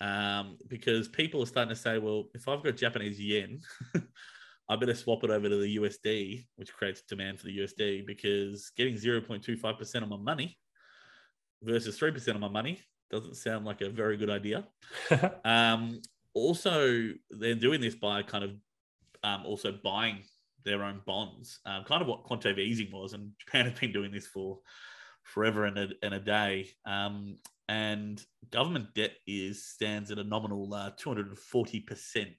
Um, 0.00 0.58
because 0.68 1.08
people 1.08 1.42
are 1.42 1.46
starting 1.46 1.74
to 1.74 1.80
say, 1.80 1.98
well, 1.98 2.24
if 2.34 2.46
I've 2.46 2.62
got 2.62 2.76
Japanese 2.76 3.18
yen, 3.18 3.60
I 4.68 4.76
better 4.76 4.94
swap 4.94 5.24
it 5.24 5.30
over 5.30 5.48
to 5.48 5.56
the 5.56 5.76
USD, 5.76 6.46
which 6.56 6.72
creates 6.72 7.02
demand 7.02 7.38
for 7.38 7.46
the 7.46 7.58
USD 7.58 8.06
because 8.06 8.70
getting 8.76 8.94
0.25% 8.94 10.02
of 10.02 10.08
my 10.08 10.16
money 10.16 10.58
versus 11.62 11.98
3% 11.98 12.28
of 12.28 12.40
my 12.40 12.48
money 12.48 12.80
doesn't 13.10 13.36
sound 13.36 13.64
like 13.64 13.80
a 13.80 13.90
very 13.90 14.16
good 14.16 14.30
idea. 14.30 14.66
Um, 15.44 16.00
also, 16.32 17.10
they're 17.30 17.54
doing 17.54 17.80
this 17.80 17.94
by 17.94 18.22
kind 18.22 18.42
of 18.42 18.50
um, 19.22 19.46
also 19.46 19.78
buying 19.84 20.24
their 20.64 20.82
own 20.82 21.00
bonds, 21.06 21.60
um, 21.64 21.84
kind 21.84 22.02
of 22.02 22.08
what 22.08 22.24
quantitative 22.24 22.58
easing 22.58 22.90
was, 22.90 23.12
and 23.12 23.30
Japan 23.38 23.66
has 23.70 23.78
been 23.78 23.92
doing 23.92 24.10
this 24.10 24.26
for 24.26 24.58
forever 25.22 25.64
and 25.66 25.78
a, 25.78 25.88
and 26.02 26.14
a 26.14 26.20
day. 26.20 26.70
Um, 26.86 27.36
and 27.68 28.22
government 28.50 28.92
debt 28.94 29.12
is 29.26 29.64
stands 29.64 30.10
at 30.10 30.18
a 30.18 30.24
nominal 30.24 30.72
uh, 30.74 30.90
240 30.96 31.80
percent. 31.80 32.36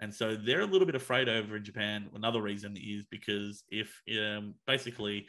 And 0.00 0.14
so 0.14 0.34
they're 0.34 0.62
a 0.62 0.66
little 0.66 0.86
bit 0.86 0.94
afraid 0.94 1.28
over 1.28 1.56
in 1.56 1.64
Japan. 1.64 2.08
Another 2.14 2.40
reason 2.40 2.76
is 2.76 3.04
because 3.10 3.64
if 3.68 4.00
um, 4.18 4.54
basically 4.66 5.26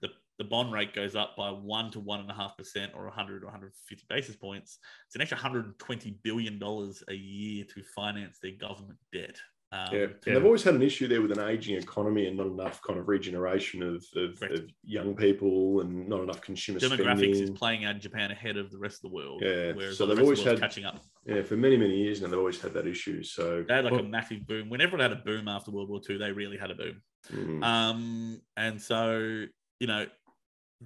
the, 0.00 0.08
the 0.38 0.44
bond 0.44 0.72
rate 0.72 0.94
goes 0.94 1.16
up 1.16 1.36
by 1.36 1.50
one 1.50 1.90
to 1.90 2.00
one 2.00 2.20
and 2.20 2.30
a 2.30 2.34
half 2.34 2.56
percent 2.56 2.92
or 2.94 3.04
100 3.04 3.42
or 3.42 3.46
150 3.46 4.06
basis 4.08 4.36
points, 4.36 4.78
it's 5.06 5.16
an 5.16 5.20
extra 5.20 5.36
120 5.36 6.18
billion 6.22 6.58
dollars 6.58 7.02
a 7.08 7.14
year 7.14 7.64
to 7.74 7.82
finance 7.96 8.38
their 8.40 8.52
government 8.52 8.98
debt. 9.12 9.36
Um, 9.72 9.88
Yeah, 9.90 10.00
and 10.02 10.14
yeah. 10.26 10.34
they've 10.34 10.44
always 10.44 10.62
had 10.62 10.74
an 10.74 10.82
issue 10.82 11.08
there 11.08 11.22
with 11.22 11.32
an 11.32 11.40
aging 11.48 11.76
economy 11.76 12.26
and 12.26 12.36
not 12.36 12.46
enough 12.46 12.80
kind 12.82 12.98
of 12.98 13.08
regeneration 13.08 13.82
of, 13.82 14.04
of, 14.14 14.40
of 14.42 14.64
young 14.84 15.16
people 15.16 15.80
and 15.80 16.06
not 16.08 16.20
enough 16.20 16.42
consumer 16.42 16.78
demographics 16.78 17.18
spending. 17.36 17.42
is 17.42 17.50
playing 17.50 17.84
out 17.86 17.94
in 17.94 18.00
Japan 18.00 18.30
ahead 18.30 18.58
of 18.58 18.70
the 18.70 18.78
rest 18.78 18.96
of 19.02 19.10
the 19.10 19.14
world. 19.16 19.40
Yeah, 19.42 19.72
whereas 19.72 19.96
so 19.96 20.04
they've 20.06 20.16
the 20.16 20.22
always 20.22 20.38
world's 20.44 20.60
had- 20.60 20.68
catching 20.68 20.84
up. 20.84 21.00
Yeah, 21.24 21.42
for 21.42 21.56
many 21.56 21.76
many 21.76 21.96
years 21.96 22.20
now, 22.20 22.28
they've 22.28 22.38
always 22.38 22.60
had 22.60 22.74
that 22.74 22.86
issue. 22.86 23.22
So 23.22 23.64
They 23.66 23.74
had 23.74 23.84
like 23.84 23.98
a 24.00 24.02
massive 24.02 24.46
boom. 24.46 24.68
When 24.68 24.80
everyone 24.80 25.00
had 25.08 25.12
a 25.12 25.22
boom 25.22 25.48
after 25.48 25.70
World 25.70 25.88
War 25.88 26.00
II, 26.08 26.18
they 26.18 26.32
really 26.32 26.58
had 26.58 26.70
a 26.70 26.74
boom. 26.74 27.00
mm, 27.32 27.64
Um, 27.64 28.40
and 28.56 28.80
so, 28.82 29.44
you 29.80 29.86
know, 29.86 30.06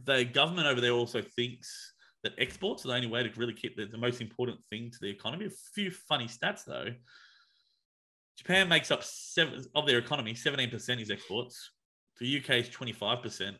the 0.04 0.24
government 0.24 0.66
over 0.68 0.80
there 0.80 0.92
also 0.92 1.22
thinks 1.22 1.94
that 2.22 2.34
exports 2.38 2.84
are 2.84 2.88
the 2.88 2.94
only 2.94 3.06
way 3.08 3.22
to 3.22 3.30
really 3.40 3.54
keep 3.54 3.76
the, 3.76 3.86
the 3.86 3.96
most 3.98 4.20
important 4.20 4.62
thing 4.68 4.90
to 4.90 4.98
the 5.00 5.08
economy. 5.08 5.46
A 5.46 5.50
few 5.74 5.90
funny 5.90 6.26
stats 6.26 6.64
though. 6.66 6.88
Japan 8.36 8.68
makes 8.68 8.90
up 8.90 9.02
seven 9.02 9.64
of 9.74 9.86
their 9.86 9.98
economy, 9.98 10.34
17% 10.34 11.00
is 11.00 11.10
exports. 11.10 11.70
The 12.20 12.38
UK 12.38 12.50
is 12.50 12.68
25%, 12.68 13.54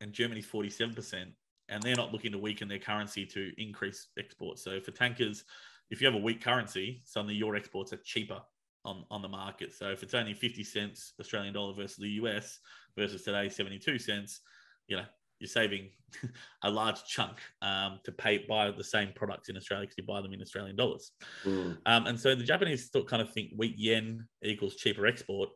and 0.00 0.12
Germany's 0.12 0.46
47%. 0.46 1.26
And 1.68 1.82
they're 1.82 1.96
not 1.96 2.12
looking 2.12 2.32
to 2.32 2.38
weaken 2.38 2.68
their 2.68 2.78
currency 2.78 3.24
to 3.26 3.52
increase 3.56 4.08
exports. 4.18 4.62
So 4.64 4.80
for 4.80 4.90
tankers, 4.90 5.44
if 5.90 6.00
you 6.00 6.06
have 6.06 6.14
a 6.14 6.22
weak 6.22 6.42
currency, 6.42 7.02
suddenly 7.04 7.34
your 7.34 7.56
exports 7.56 7.92
are 7.92 8.00
cheaper 8.04 8.40
on, 8.84 9.04
on 9.10 9.22
the 9.22 9.28
market. 9.28 9.72
So 9.72 9.90
if 9.90 10.02
it's 10.02 10.14
only 10.14 10.34
50 10.34 10.64
cents 10.64 11.12
Australian 11.20 11.54
dollar 11.54 11.74
versus 11.74 11.96
the 11.96 12.10
US 12.10 12.58
versus 12.96 13.22
today 13.22 13.48
72 13.48 13.98
cents, 13.98 14.40
you 14.88 14.96
know, 14.96 15.04
you're 15.42 15.48
saving 15.48 15.90
a 16.62 16.70
large 16.70 17.04
chunk 17.04 17.38
um, 17.60 17.98
to 18.04 18.12
pay 18.12 18.44
buy 18.48 18.70
the 18.70 18.84
same 18.84 19.10
products 19.14 19.48
in 19.48 19.56
Australia 19.56 19.84
because 19.84 19.98
you 19.98 20.04
buy 20.04 20.20
them 20.22 20.32
in 20.32 20.40
Australian 20.40 20.76
dollars. 20.76 21.10
mm. 21.44 21.76
Um, 21.84 22.06
and 22.06 22.18
so 22.18 22.34
the 22.34 22.44
Japanese 22.44 22.86
still 22.86 23.04
kind 23.04 23.20
of 23.20 23.32
think 23.32 23.50
weak 23.56 23.74
yen 23.76 24.26
equals 24.42 24.76
cheaper 24.76 25.06
export. 25.06 25.50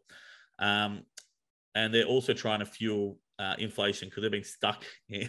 Um, 0.58 1.04
and 1.76 1.94
they're 1.94 2.04
also 2.04 2.32
trying 2.32 2.58
to 2.58 2.66
fuel 2.66 3.18
uh, 3.38 3.54
inflation 3.58 4.08
because 4.08 4.22
they've 4.22 4.30
been 4.30 4.42
stuck, 4.42 4.84
in, 5.08 5.28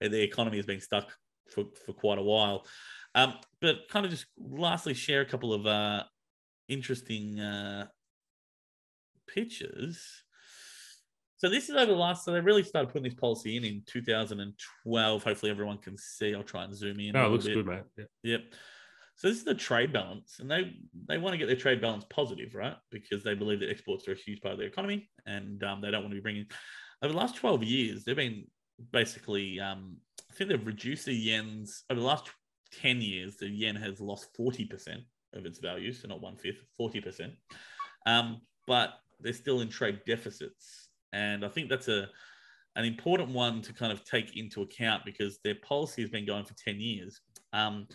the 0.00 0.22
economy 0.22 0.58
has 0.58 0.66
been 0.66 0.80
stuck 0.80 1.10
for, 1.50 1.64
for 1.86 1.92
quite 1.92 2.18
a 2.18 2.22
while. 2.22 2.66
Um, 3.14 3.34
but 3.60 3.88
kind 3.88 4.04
of 4.04 4.10
just 4.10 4.26
lastly, 4.38 4.92
share 4.92 5.20
a 5.22 5.26
couple 5.26 5.54
of 5.54 5.66
uh, 5.66 6.02
interesting 6.68 7.40
uh, 7.40 7.86
pictures. 9.28 10.23
So 11.36 11.48
this 11.48 11.68
is 11.68 11.76
over 11.76 11.92
the 11.92 11.98
last. 11.98 12.24
So 12.24 12.32
they 12.32 12.40
really 12.40 12.62
started 12.62 12.88
putting 12.88 13.04
this 13.04 13.18
policy 13.18 13.56
in 13.56 13.64
in 13.64 13.82
2012. 13.86 15.24
Hopefully, 15.24 15.50
everyone 15.50 15.78
can 15.78 15.98
see. 15.98 16.34
I'll 16.34 16.42
try 16.42 16.64
and 16.64 16.74
zoom 16.74 17.00
in. 17.00 17.12
No, 17.12 17.26
it 17.26 17.30
looks 17.30 17.44
bit. 17.44 17.54
good, 17.54 17.66
mate. 17.66 17.82
Yeah. 17.96 18.04
Yep. 18.22 18.42
So 19.16 19.28
this 19.28 19.38
is 19.38 19.44
the 19.44 19.54
trade 19.54 19.92
balance, 19.92 20.38
and 20.40 20.50
they 20.50 20.76
they 21.08 21.18
want 21.18 21.34
to 21.34 21.38
get 21.38 21.46
their 21.46 21.56
trade 21.56 21.80
balance 21.80 22.04
positive, 22.10 22.54
right? 22.54 22.76
Because 22.90 23.22
they 23.22 23.34
believe 23.34 23.60
that 23.60 23.70
exports 23.70 24.08
are 24.08 24.12
a 24.12 24.16
huge 24.16 24.40
part 24.40 24.52
of 24.52 24.58
their 24.58 24.68
economy, 24.68 25.08
and 25.26 25.62
um, 25.62 25.80
they 25.80 25.90
don't 25.90 26.02
want 26.02 26.12
to 26.12 26.16
be 26.16 26.22
bringing. 26.22 26.46
Over 27.02 27.12
the 27.12 27.18
last 27.18 27.36
twelve 27.36 27.62
years, 27.62 28.04
they've 28.04 28.16
been 28.16 28.44
basically. 28.92 29.60
Um, 29.60 29.98
I 30.30 30.36
think 30.36 30.50
they've 30.50 30.66
reduced 30.66 31.06
the 31.06 31.14
yen's 31.14 31.84
over 31.90 32.00
the 32.00 32.06
last 32.06 32.28
ten 32.80 33.00
years. 33.00 33.36
The 33.36 33.48
yen 33.48 33.76
has 33.76 34.00
lost 34.00 34.28
forty 34.36 34.64
percent 34.64 35.02
of 35.32 35.46
its 35.46 35.58
value, 35.58 35.92
so 35.92 36.08
not 36.08 36.20
one 36.20 36.36
fifth, 36.36 36.64
forty 36.76 37.00
percent. 37.00 37.34
Um, 38.06 38.40
but 38.66 38.94
they're 39.20 39.32
still 39.32 39.60
in 39.60 39.68
trade 39.68 40.00
deficits, 40.06 40.83
and 41.14 41.44
I 41.44 41.48
think 41.48 41.70
that's 41.70 41.88
a 41.88 42.08
an 42.76 42.84
important 42.84 43.30
one 43.30 43.62
to 43.62 43.72
kind 43.72 43.92
of 43.92 44.04
take 44.04 44.36
into 44.36 44.62
account 44.62 45.04
because 45.04 45.38
their 45.44 45.54
policy 45.54 46.02
has 46.02 46.10
been 46.10 46.26
going 46.26 46.44
for 46.44 46.54
ten 46.54 46.80
years. 46.80 47.20
Um, 47.52 47.86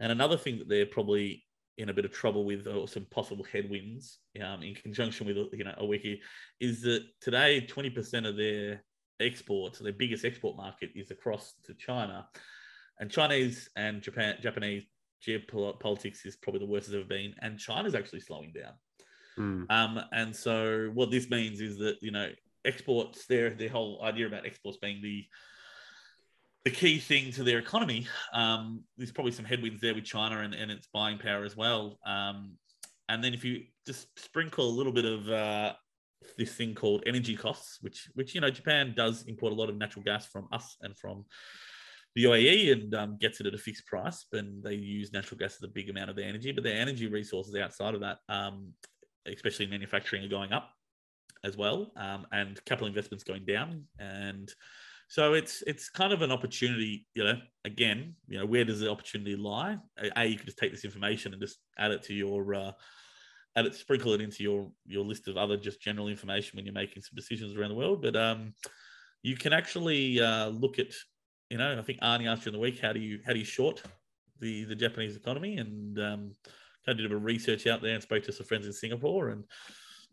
and 0.00 0.10
another 0.10 0.38
thing 0.38 0.58
that 0.58 0.68
they're 0.68 0.86
probably 0.86 1.44
in 1.78 1.88
a 1.88 1.94
bit 1.94 2.04
of 2.04 2.12
trouble 2.12 2.44
with 2.44 2.66
or 2.66 2.88
some 2.88 3.06
possible 3.10 3.44
headwinds 3.50 4.18
um, 4.44 4.62
in 4.62 4.74
conjunction 4.74 5.26
with 5.26 5.36
you 5.52 5.64
know 5.64 5.74
a 5.78 5.84
wiki 5.84 6.20
is 6.60 6.82
that 6.82 7.02
today 7.20 7.66
20% 7.66 8.28
of 8.28 8.36
their 8.36 8.82
exports 9.20 9.78
their 9.78 9.92
biggest 9.92 10.24
export 10.24 10.56
market 10.56 10.90
is 10.94 11.10
across 11.10 11.54
to 11.64 11.72
china 11.74 12.26
and 13.00 13.10
chinese 13.10 13.70
and 13.76 14.02
japan 14.02 14.36
japanese 14.42 14.82
geopolitics 15.26 16.26
is 16.26 16.36
probably 16.36 16.60
the 16.60 16.70
worst 16.70 16.88
it's 16.88 16.94
ever 16.94 17.04
been 17.04 17.34
and 17.40 17.58
china's 17.58 17.94
actually 17.94 18.20
slowing 18.20 18.52
down 18.52 18.74
Mm. 19.38 19.64
um, 19.70 19.98
and 20.12 20.36
so 20.36 20.90
what 20.92 21.10
this 21.10 21.30
means 21.30 21.62
is 21.62 21.78
that 21.78 21.96
you 22.02 22.10
know 22.10 22.28
exports 22.64 23.26
their 23.26 23.50
the 23.50 23.68
whole 23.68 24.00
idea 24.02 24.26
about 24.26 24.46
exports 24.46 24.78
being 24.80 25.02
the 25.02 25.24
the 26.64 26.70
key 26.70 26.98
thing 26.98 27.32
to 27.32 27.42
their 27.42 27.58
economy. 27.58 28.06
Um, 28.32 28.84
there's 28.96 29.10
probably 29.10 29.32
some 29.32 29.44
headwinds 29.44 29.80
there 29.80 29.94
with 29.94 30.04
China 30.04 30.40
and, 30.40 30.54
and 30.54 30.70
its 30.70 30.86
buying 30.92 31.18
power 31.18 31.44
as 31.44 31.56
well. 31.56 31.98
Um, 32.06 32.56
and 33.08 33.22
then 33.22 33.34
if 33.34 33.44
you 33.44 33.64
just 33.84 34.06
sprinkle 34.16 34.68
a 34.68 34.70
little 34.70 34.92
bit 34.92 35.04
of 35.04 35.28
uh, 35.28 35.72
this 36.38 36.54
thing 36.54 36.74
called 36.74 37.02
energy 37.06 37.36
costs, 37.36 37.78
which 37.80 38.08
which 38.14 38.34
you 38.34 38.40
know 38.40 38.50
Japan 38.50 38.94
does 38.96 39.24
import 39.24 39.52
a 39.52 39.56
lot 39.56 39.68
of 39.68 39.76
natural 39.76 40.04
gas 40.04 40.26
from 40.26 40.48
us 40.52 40.76
and 40.82 40.96
from 40.96 41.24
the 42.14 42.24
UAE 42.24 42.72
and 42.72 42.94
um, 42.94 43.18
gets 43.18 43.40
it 43.40 43.46
at 43.46 43.54
a 43.54 43.58
fixed 43.58 43.86
price, 43.86 44.26
and 44.32 44.62
they 44.62 44.74
use 44.74 45.12
natural 45.12 45.38
gas 45.38 45.56
as 45.56 45.62
a 45.62 45.68
big 45.68 45.90
amount 45.90 46.10
of 46.10 46.16
their 46.16 46.28
energy. 46.28 46.52
But 46.52 46.62
their 46.62 46.80
energy 46.80 47.08
resources 47.08 47.56
outside 47.56 47.94
of 47.94 48.00
that, 48.02 48.18
um, 48.28 48.72
especially 49.26 49.66
manufacturing, 49.66 50.24
are 50.24 50.28
going 50.28 50.52
up 50.52 50.70
as 51.44 51.56
well, 51.56 51.92
um, 51.96 52.26
and 52.32 52.64
capital 52.64 52.86
investments 52.86 53.24
going 53.24 53.44
down. 53.44 53.84
And 53.98 54.52
so 55.08 55.34
it's 55.34 55.62
it's 55.66 55.90
kind 55.90 56.12
of 56.12 56.22
an 56.22 56.32
opportunity, 56.32 57.06
you 57.14 57.24
know. 57.24 57.38
Again, 57.64 58.14
you 58.28 58.38
know, 58.38 58.46
where 58.46 58.64
does 58.64 58.80
the 58.80 58.90
opportunity 58.90 59.36
lie? 59.36 59.76
A, 60.16 60.24
you 60.24 60.36
could 60.36 60.46
just 60.46 60.58
take 60.58 60.72
this 60.72 60.84
information 60.84 61.32
and 61.32 61.42
just 61.42 61.58
add 61.78 61.90
it 61.90 62.02
to 62.04 62.14
your, 62.14 62.54
uh, 62.54 62.72
add 63.56 63.66
it, 63.66 63.74
sprinkle 63.74 64.14
it 64.14 64.20
into 64.20 64.42
your 64.42 64.70
your 64.86 65.04
list 65.04 65.28
of 65.28 65.36
other 65.36 65.56
just 65.56 65.80
general 65.82 66.08
information 66.08 66.56
when 66.56 66.64
you're 66.64 66.72
making 66.72 67.02
some 67.02 67.14
decisions 67.14 67.54
around 67.54 67.68
the 67.68 67.76
world. 67.76 68.02
But 68.02 68.16
um, 68.16 68.54
you 69.22 69.36
can 69.36 69.52
actually 69.52 70.20
uh, 70.20 70.48
look 70.48 70.78
at, 70.78 70.92
you 71.50 71.58
know, 71.58 71.78
I 71.78 71.82
think 71.82 72.00
Arnie 72.00 72.26
asked 72.26 72.46
you 72.46 72.50
in 72.50 72.54
the 72.54 72.58
week, 72.58 72.80
how 72.80 72.92
do 72.92 73.00
you 73.00 73.20
how 73.26 73.32
do 73.32 73.38
you 73.38 73.44
short 73.44 73.82
the 74.40 74.64
the 74.64 74.74
Japanese 74.74 75.16
economy? 75.16 75.58
And 75.58 75.98
um, 75.98 76.34
kind 76.84 76.94
of 76.94 76.96
did 76.96 77.06
a 77.06 77.08
bit 77.10 77.16
of 77.16 77.24
research 77.24 77.66
out 77.66 77.82
there 77.82 77.94
and 77.94 78.02
spoke 78.02 78.24
to 78.24 78.32
some 78.32 78.46
friends 78.46 78.66
in 78.66 78.72
Singapore 78.72 79.28
and 79.28 79.44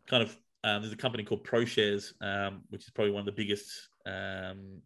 kind 0.07 0.21
of 0.21 0.37
um, 0.63 0.81
there's 0.81 0.93
a 0.93 0.97
company 0.97 1.23
called 1.23 1.45
ProShares, 1.45 2.13
um, 2.21 2.61
which 2.69 2.83
is 2.83 2.89
probably 2.89 3.13
one 3.13 3.21
of 3.21 3.25
the 3.25 3.31
biggest, 3.31 3.71
um, 4.05 4.81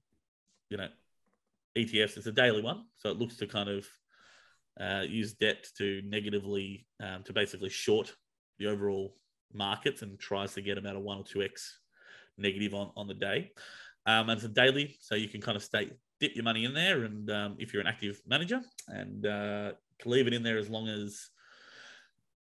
you 0.70 0.78
know, 0.78 0.88
ETFs. 1.78 2.18
It's 2.18 2.28
a 2.28 2.32
daily 2.32 2.62
one, 2.62 2.86
so 2.96 3.10
it 3.10 3.18
looks 3.18 3.38
to 3.38 3.48
kind 3.48 3.70
of 3.70 3.88
uh, 4.80 5.04
use 5.08 5.34
debt 5.34 5.68
to 5.78 6.02
negatively 6.06 6.86
um, 7.02 7.24
to 7.24 7.34
basically 7.34 7.70
short 7.70 8.14
the 8.60 8.68
overall 8.68 9.16
markets 9.54 10.02
and 10.02 10.20
tries 10.20 10.54
to 10.54 10.62
get 10.62 10.78
about 10.78 10.96
a 10.96 11.00
one 11.00 11.18
or 11.18 11.24
two 11.24 11.42
x 11.42 11.80
negative 12.38 12.74
on 12.74 12.92
on 12.96 13.08
the 13.08 13.14
day. 13.14 13.52
Um, 14.06 14.30
and 14.30 14.38
it's 14.38 14.44
a 14.44 14.50
daily, 14.50 14.96
so 15.00 15.16
you 15.16 15.30
can 15.30 15.42
kind 15.42 15.56
of 15.56 15.64
stay 15.64 15.90
dip 16.20 16.36
your 16.36 16.44
money 16.44 16.66
in 16.66 16.74
there, 16.74 17.04
and 17.04 17.30
um, 17.32 17.56
if 17.58 17.74
you're 17.74 17.82
an 17.82 17.88
active 17.88 18.22
manager, 18.28 18.62
and 18.88 19.26
uh, 19.26 19.72
leave 20.06 20.28
it 20.28 20.34
in 20.34 20.44
there 20.44 20.58
as 20.58 20.70
long 20.70 20.88
as 20.88 21.30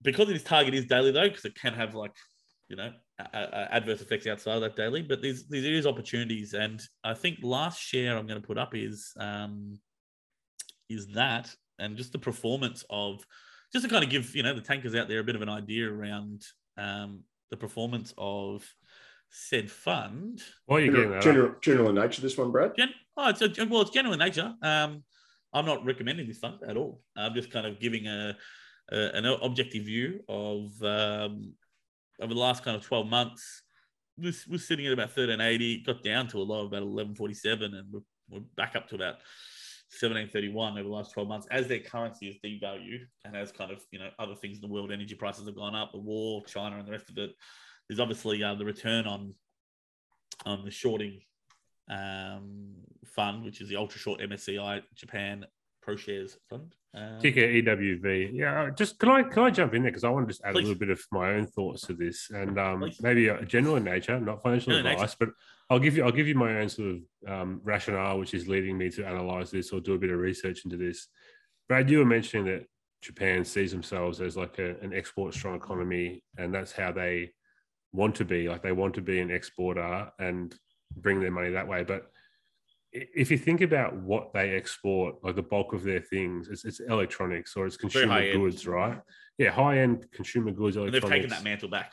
because 0.02 0.28
this 0.28 0.42
target 0.42 0.74
is 0.74 0.86
daily 0.86 1.12
though, 1.12 1.28
because 1.28 1.44
it 1.44 1.54
can 1.54 1.74
have 1.74 1.94
like 1.94 2.14
you 2.70 2.76
know 2.76 2.90
adverse 3.34 4.00
effects 4.00 4.26
outside 4.26 4.54
of 4.54 4.62
that 4.62 4.76
daily. 4.76 5.02
But 5.02 5.20
there's 5.20 5.44
there 5.48 5.74
is 5.74 5.86
opportunities, 5.86 6.54
and 6.54 6.80
I 7.04 7.14
think 7.14 7.38
last 7.42 7.80
share 7.80 8.16
I'm 8.16 8.26
going 8.26 8.40
to 8.40 8.46
put 8.46 8.58
up 8.58 8.74
is 8.74 9.12
um, 9.18 9.78
is 10.88 11.08
that, 11.08 11.54
and 11.78 11.96
just 11.96 12.12
the 12.12 12.18
performance 12.18 12.84
of 12.88 13.26
just 13.72 13.84
to 13.84 13.90
kind 13.90 14.04
of 14.04 14.10
give 14.10 14.34
you 14.34 14.42
know 14.42 14.54
the 14.54 14.60
tankers 14.60 14.94
out 14.94 15.08
there 15.08 15.18
a 15.18 15.24
bit 15.24 15.36
of 15.36 15.42
an 15.42 15.48
idea 15.48 15.92
around 15.92 16.42
um, 16.78 17.24
the 17.50 17.56
performance 17.56 18.14
of 18.16 18.64
said 19.30 19.70
fund. 19.70 20.40
Why 20.66 20.76
are 20.76 20.80
you 20.80 20.92
getting 20.92 21.10
that? 21.10 21.22
General, 21.22 21.54
general 21.60 21.88
in 21.90 21.96
nature, 21.96 22.22
this 22.22 22.38
one, 22.38 22.50
Brad. 22.50 22.76
Gen- 22.76 22.94
oh, 23.16 23.28
it's 23.28 23.42
a, 23.42 23.66
well, 23.66 23.82
it's 23.82 23.90
general 23.90 24.14
in 24.14 24.20
nature. 24.20 24.54
Um, 24.62 25.02
I'm 25.52 25.66
not 25.66 25.84
recommending 25.84 26.28
this 26.28 26.38
fund 26.38 26.58
at 26.66 26.76
all. 26.76 27.00
I'm 27.16 27.34
just 27.34 27.50
kind 27.50 27.66
of 27.66 27.80
giving 27.80 28.06
a, 28.06 28.36
a 28.92 29.10
an 29.14 29.26
objective 29.26 29.84
view 29.84 30.20
of 30.28 30.70
um, 30.82 31.54
over 32.20 32.34
the 32.34 32.40
last 32.40 32.64
kind 32.64 32.76
of 32.76 32.82
12 32.82 33.06
months, 33.06 33.62
was 34.18 34.46
was 34.46 34.66
sitting 34.66 34.86
at 34.86 34.92
about 34.92 35.08
1380, 35.08 35.82
got 35.84 36.02
down 36.02 36.28
to 36.28 36.38
a 36.38 36.42
low 36.42 36.60
of 36.60 36.66
about 36.66 36.82
1147, 36.82 37.74
and 37.74 37.86
we're, 37.90 38.00
we're 38.30 38.44
back 38.56 38.76
up 38.76 38.88
to 38.88 38.94
about 38.94 39.16
1731 39.98 40.74
over 40.74 40.88
the 40.88 40.94
last 40.94 41.12
12 41.12 41.28
months 41.28 41.48
as 41.50 41.66
their 41.66 41.80
currency 41.80 42.28
is 42.28 42.36
devalued 42.44 43.00
and 43.24 43.36
as 43.36 43.50
kind 43.50 43.72
of 43.72 43.82
you 43.90 43.98
know 43.98 44.08
other 44.20 44.36
things 44.36 44.56
in 44.56 44.60
the 44.60 44.72
world 44.72 44.92
energy 44.92 45.16
prices 45.16 45.46
have 45.46 45.56
gone 45.56 45.74
up 45.74 45.90
the 45.90 45.98
war 45.98 46.44
china 46.46 46.78
and 46.78 46.86
the 46.86 46.92
rest 46.92 47.10
of 47.10 47.18
it. 47.18 47.34
There's 47.88 47.98
obviously 47.98 48.42
uh, 48.42 48.54
the 48.54 48.64
return 48.64 49.06
on 49.06 49.34
on 50.46 50.64
the 50.64 50.70
shorting 50.70 51.20
um, 51.90 52.76
fund 53.04 53.44
which 53.44 53.60
is 53.60 53.68
the 53.68 53.76
ultra 53.76 53.98
short 53.98 54.20
msci 54.20 54.82
japan 54.94 55.44
ProShares 55.84 56.36
fund 56.48 56.72
um, 56.94 57.20
Ticker 57.20 57.40
EWV. 57.40 58.30
Yeah, 58.32 58.62
uh, 58.62 58.70
just 58.70 58.98
can 58.98 59.10
I 59.10 59.22
can 59.22 59.44
I 59.44 59.50
jump 59.50 59.74
in 59.74 59.82
there 59.82 59.90
because 59.90 60.04
I 60.04 60.10
want 60.10 60.26
to 60.26 60.32
just 60.32 60.44
add 60.44 60.54
Please. 60.54 60.62
a 60.62 60.66
little 60.68 60.78
bit 60.78 60.90
of 60.90 61.00
my 61.12 61.34
own 61.34 61.46
thoughts 61.46 61.86
to 61.86 61.92
this 61.92 62.30
and 62.30 62.58
um, 62.58 62.80
Please. 62.80 63.00
maybe 63.00 63.28
a 63.28 63.44
general 63.44 63.76
in 63.76 63.84
nature, 63.84 64.18
not 64.18 64.42
financial 64.42 64.74
advice, 64.74 65.14
but 65.14 65.30
I'll 65.68 65.78
give 65.78 65.96
you 65.96 66.04
I'll 66.04 66.12
give 66.12 66.26
you 66.26 66.34
my 66.34 66.58
own 66.58 66.68
sort 66.68 66.96
of 66.96 67.32
um, 67.32 67.60
rationale, 67.62 68.18
which 68.18 68.34
is 68.34 68.48
leading 68.48 68.76
me 68.76 68.90
to 68.90 69.06
analyze 69.06 69.50
this 69.50 69.70
or 69.70 69.80
do 69.80 69.94
a 69.94 69.98
bit 69.98 70.10
of 70.10 70.18
research 70.18 70.64
into 70.64 70.76
this. 70.76 71.06
Brad, 71.68 71.88
you 71.88 71.98
were 71.98 72.04
mentioning 72.04 72.46
that 72.46 72.66
Japan 73.02 73.44
sees 73.44 73.70
themselves 73.70 74.20
as 74.20 74.36
like 74.36 74.58
a, 74.58 74.76
an 74.80 74.92
export 74.92 75.32
strong 75.32 75.54
economy, 75.54 76.24
and 76.38 76.52
that's 76.52 76.72
how 76.72 76.90
they 76.90 77.30
want 77.92 78.16
to 78.16 78.24
be. 78.24 78.48
Like 78.48 78.62
they 78.62 78.72
want 78.72 78.94
to 78.94 79.00
be 79.00 79.20
an 79.20 79.30
exporter 79.30 80.10
and 80.18 80.52
bring 80.96 81.20
their 81.20 81.30
money 81.30 81.50
that 81.50 81.68
way, 81.68 81.84
but 81.84 82.10
if 82.92 83.30
you 83.30 83.38
think 83.38 83.60
about 83.60 83.96
what 83.96 84.32
they 84.32 84.50
export, 84.50 85.16
like 85.22 85.36
the 85.36 85.42
bulk 85.42 85.72
of 85.72 85.84
their 85.84 86.00
things, 86.00 86.48
it's, 86.48 86.64
it's 86.64 86.80
electronics 86.80 87.56
or 87.56 87.66
it's 87.66 87.76
consumer 87.76 88.32
goods, 88.32 88.66
right? 88.66 89.00
Yeah, 89.38 89.50
high 89.50 89.78
end 89.78 90.06
consumer 90.12 90.50
goods, 90.50 90.76
electronics. 90.76 91.04
they've 91.04 91.18
taken 91.18 91.30
that 91.30 91.44
mantle 91.44 91.68
back 91.68 91.92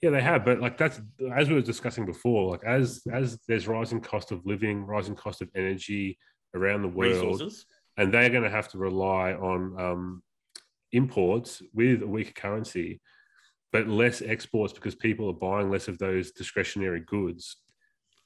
Yeah, 0.00 0.10
they 0.10 0.22
have, 0.22 0.44
but 0.44 0.60
like 0.60 0.78
that's 0.78 1.00
as 1.34 1.48
we 1.48 1.54
were 1.54 1.62
discussing 1.62 2.06
before. 2.06 2.50
Like 2.50 2.64
as 2.64 3.02
as 3.12 3.38
there's 3.48 3.66
rising 3.66 4.00
cost 4.00 4.30
of 4.30 4.46
living, 4.46 4.84
rising 4.84 5.16
cost 5.16 5.42
of 5.42 5.48
energy 5.56 6.18
around 6.54 6.82
the 6.82 6.88
world, 6.88 7.12
resources 7.12 7.66
and 7.98 8.14
they're 8.14 8.30
going 8.30 8.44
to 8.44 8.50
have 8.50 8.68
to 8.68 8.78
rely 8.78 9.32
on 9.32 9.78
um, 9.78 10.22
imports 10.92 11.60
with 11.74 12.02
a 12.02 12.06
weaker 12.06 12.32
currency, 12.32 13.00
but 13.72 13.88
less 13.88 14.22
exports 14.22 14.72
because 14.72 14.94
people 14.94 15.28
are 15.28 15.32
buying 15.32 15.68
less 15.68 15.88
of 15.88 15.98
those 15.98 16.30
discretionary 16.30 17.00
goods. 17.00 17.56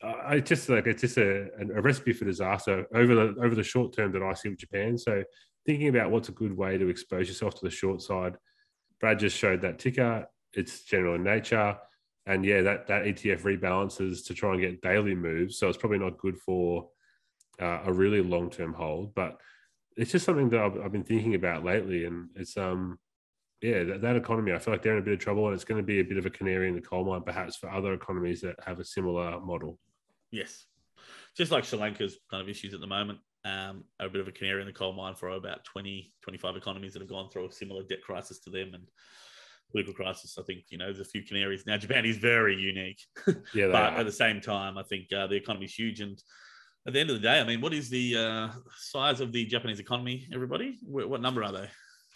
I 0.03 0.41
just 0.41 0.69
like 0.69 0.87
it's 0.87 1.03
just 1.03 1.17
a, 1.17 1.49
a 1.61 1.81
recipe 1.81 2.13
for 2.13 2.25
disaster 2.25 2.87
over 2.95 3.15
the 3.15 3.41
over 3.41 3.55
the 3.55 3.63
short 3.63 3.95
term 3.95 4.13
that 4.13 4.23
I 4.23 4.35
see 4.35 4.49
with 4.49 4.59
Japan. 4.59 4.99
So 4.99 5.23
thinking 5.67 5.89
about 5.89 6.11
what's 6.11 6.29
a 6.29 6.33
good 6.33 6.57
way 6.57 6.77
to 6.79 6.89
expose 6.89 7.29
yourself 7.29 7.55
to 7.55 7.65
the 7.65 7.71
short 7.71 8.03
side. 8.03 8.37
Brad 9.01 9.19
just 9.19 9.37
showed 9.37 9.61
that 9.63 9.79
ticker. 9.79 10.27
It's 10.55 10.83
general 10.83 11.15
in 11.15 11.23
nature. 11.23 11.77
And 12.27 12.45
yeah, 12.45 12.63
that, 12.63 12.87
that 12.87 13.05
ETF 13.05 13.43
rebalances 13.43 14.27
to 14.27 14.35
try 14.35 14.53
and 14.53 14.61
get 14.61 14.83
daily 14.83 15.15
moves. 15.15 15.59
So 15.59 15.69
it's 15.69 15.79
probably 15.79 15.99
not 15.99 16.19
good 16.19 16.39
for 16.39 16.89
uh, 17.61 17.81
a 17.85 17.93
really 17.93 18.23
long 18.23 18.51
term 18.51 18.73
hold. 18.73 19.15
But 19.15 19.41
it's 19.97 20.13
just 20.13 20.25
something 20.25 20.49
that 20.51 20.61
I've, 20.61 20.81
I've 20.81 20.93
been 20.93 21.05
thinking 21.05 21.35
about 21.35 21.65
lately. 21.65 22.05
And 22.05 22.29
it's, 22.37 22.57
um, 22.57 22.99
yeah, 23.61 23.83
that, 23.85 24.03
that 24.03 24.17
economy, 24.17 24.53
I 24.53 24.59
feel 24.59 24.75
like 24.75 24.83
they're 24.83 24.95
in 24.95 25.03
a 25.03 25.05
bit 25.05 25.15
of 25.15 25.21
trouble 25.21 25.47
and 25.47 25.55
it's 25.55 25.65
going 25.65 25.81
to 25.81 25.87
be 25.87 26.01
a 26.01 26.05
bit 26.05 26.19
of 26.19 26.27
a 26.27 26.31
canary 26.31 26.69
in 26.69 26.75
the 26.75 26.81
coal 26.81 27.05
mine, 27.05 27.23
perhaps 27.23 27.57
for 27.57 27.71
other 27.71 27.93
economies 27.93 28.41
that 28.43 28.57
have 28.65 28.79
a 28.79 28.85
similar 28.85 29.41
model. 29.41 29.79
Yes. 30.33 30.65
Just 31.37 31.53
like 31.53 31.65
Sri 31.65 31.79
Lanka's 31.79 32.19
kind 32.31 32.43
of 32.43 32.49
issues 32.49 32.75
at 32.75 32.81
the 32.81 32.87
moment, 32.87 33.19
um, 33.45 33.85
a 34.01 34.09
bit 34.09 34.21
of 34.21 34.29
a 34.29 34.33
canary 34.33 34.61
in 34.61 34.67
the 34.67 34.73
coal 34.73 34.93
mine 34.93 35.15
for 35.15 35.29
about 35.31 35.65
20, 35.65 36.13
25 36.23 36.57
economies 36.57 36.93
that 36.95 37.01
have 37.03 37.09
gone 37.09 37.31
through 37.31 37.49
a 37.49 37.53
similar 37.53 37.83
debt 37.85 38.03
crisis 38.03 38.41
to 38.41 38.51
them 38.51 38.73
and 38.75 38.85
political 39.71 39.95
crisis. 39.95 40.37
I 40.39 40.43
think, 40.43 40.65
you 40.71 40.79
know, 40.79 40.87
there's 40.87 41.01
a 41.01 41.05
few 41.05 41.23
canaries. 41.23 41.65
Now, 41.67 41.77
Japan 41.77 42.05
is 42.05 42.19
very 42.19 42.57
unique, 42.57 43.01
Yeah, 43.55 43.67
they 43.67 43.73
but 43.73 43.93
are. 43.95 43.99
at 44.01 44.07
the 44.07 44.13
same 44.13 44.41
time, 44.41 44.77
I 44.79 44.83
think 44.85 45.13
uh, 45.13 45.27
the 45.27 45.37
economy 45.37 45.65
is 45.67 45.75
huge. 45.75 46.01
And 46.01 46.23
at 46.87 46.93
the 46.93 47.01
end 47.01 47.11
of 47.11 47.17
the 47.17 47.23
day, 47.23 47.41
I 47.41 47.45
mean, 47.45 47.61
what 47.61 47.73
is 47.73 47.89
the 47.89 48.17
uh, 48.17 48.49
size 48.77 49.21
of 49.21 49.33
the 49.33 49.45
Japanese 49.47 49.81
economy, 49.81 50.29
everybody? 50.35 50.79
Wh- 50.83 51.09
What 51.09 51.21
number 51.23 51.43
are 51.43 51.53
they? 51.53 51.69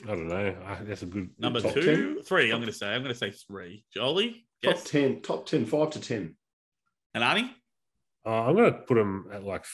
I 0.04 0.08
don't 0.08 0.28
know. 0.28 0.54
That's 0.82 1.02
a 1.02 1.06
good 1.06 1.30
Number 1.38 1.60
Top 1.62 1.72
two, 1.72 2.20
three, 2.26 2.50
I'm 2.52 2.58
going 2.60 2.66
to 2.70 2.72
say. 2.78 2.88
I'm 2.94 3.02
going 3.02 3.14
to 3.14 3.18
say 3.18 3.30
three. 3.30 3.82
Jolie, 3.94 4.46
Top 4.62 4.74
yes. 4.74 4.84
10, 4.90 5.22
top 5.22 5.46
10, 5.46 5.64
5 5.64 5.90
to 5.90 6.00
10. 6.00 6.36
And 7.14 7.24
Arnie? 7.24 7.50
Uh, 8.26 8.44
I'm 8.48 8.56
going 8.56 8.72
to 8.72 8.78
put 8.80 8.96
them 8.96 9.26
at 9.32 9.44
like, 9.44 9.64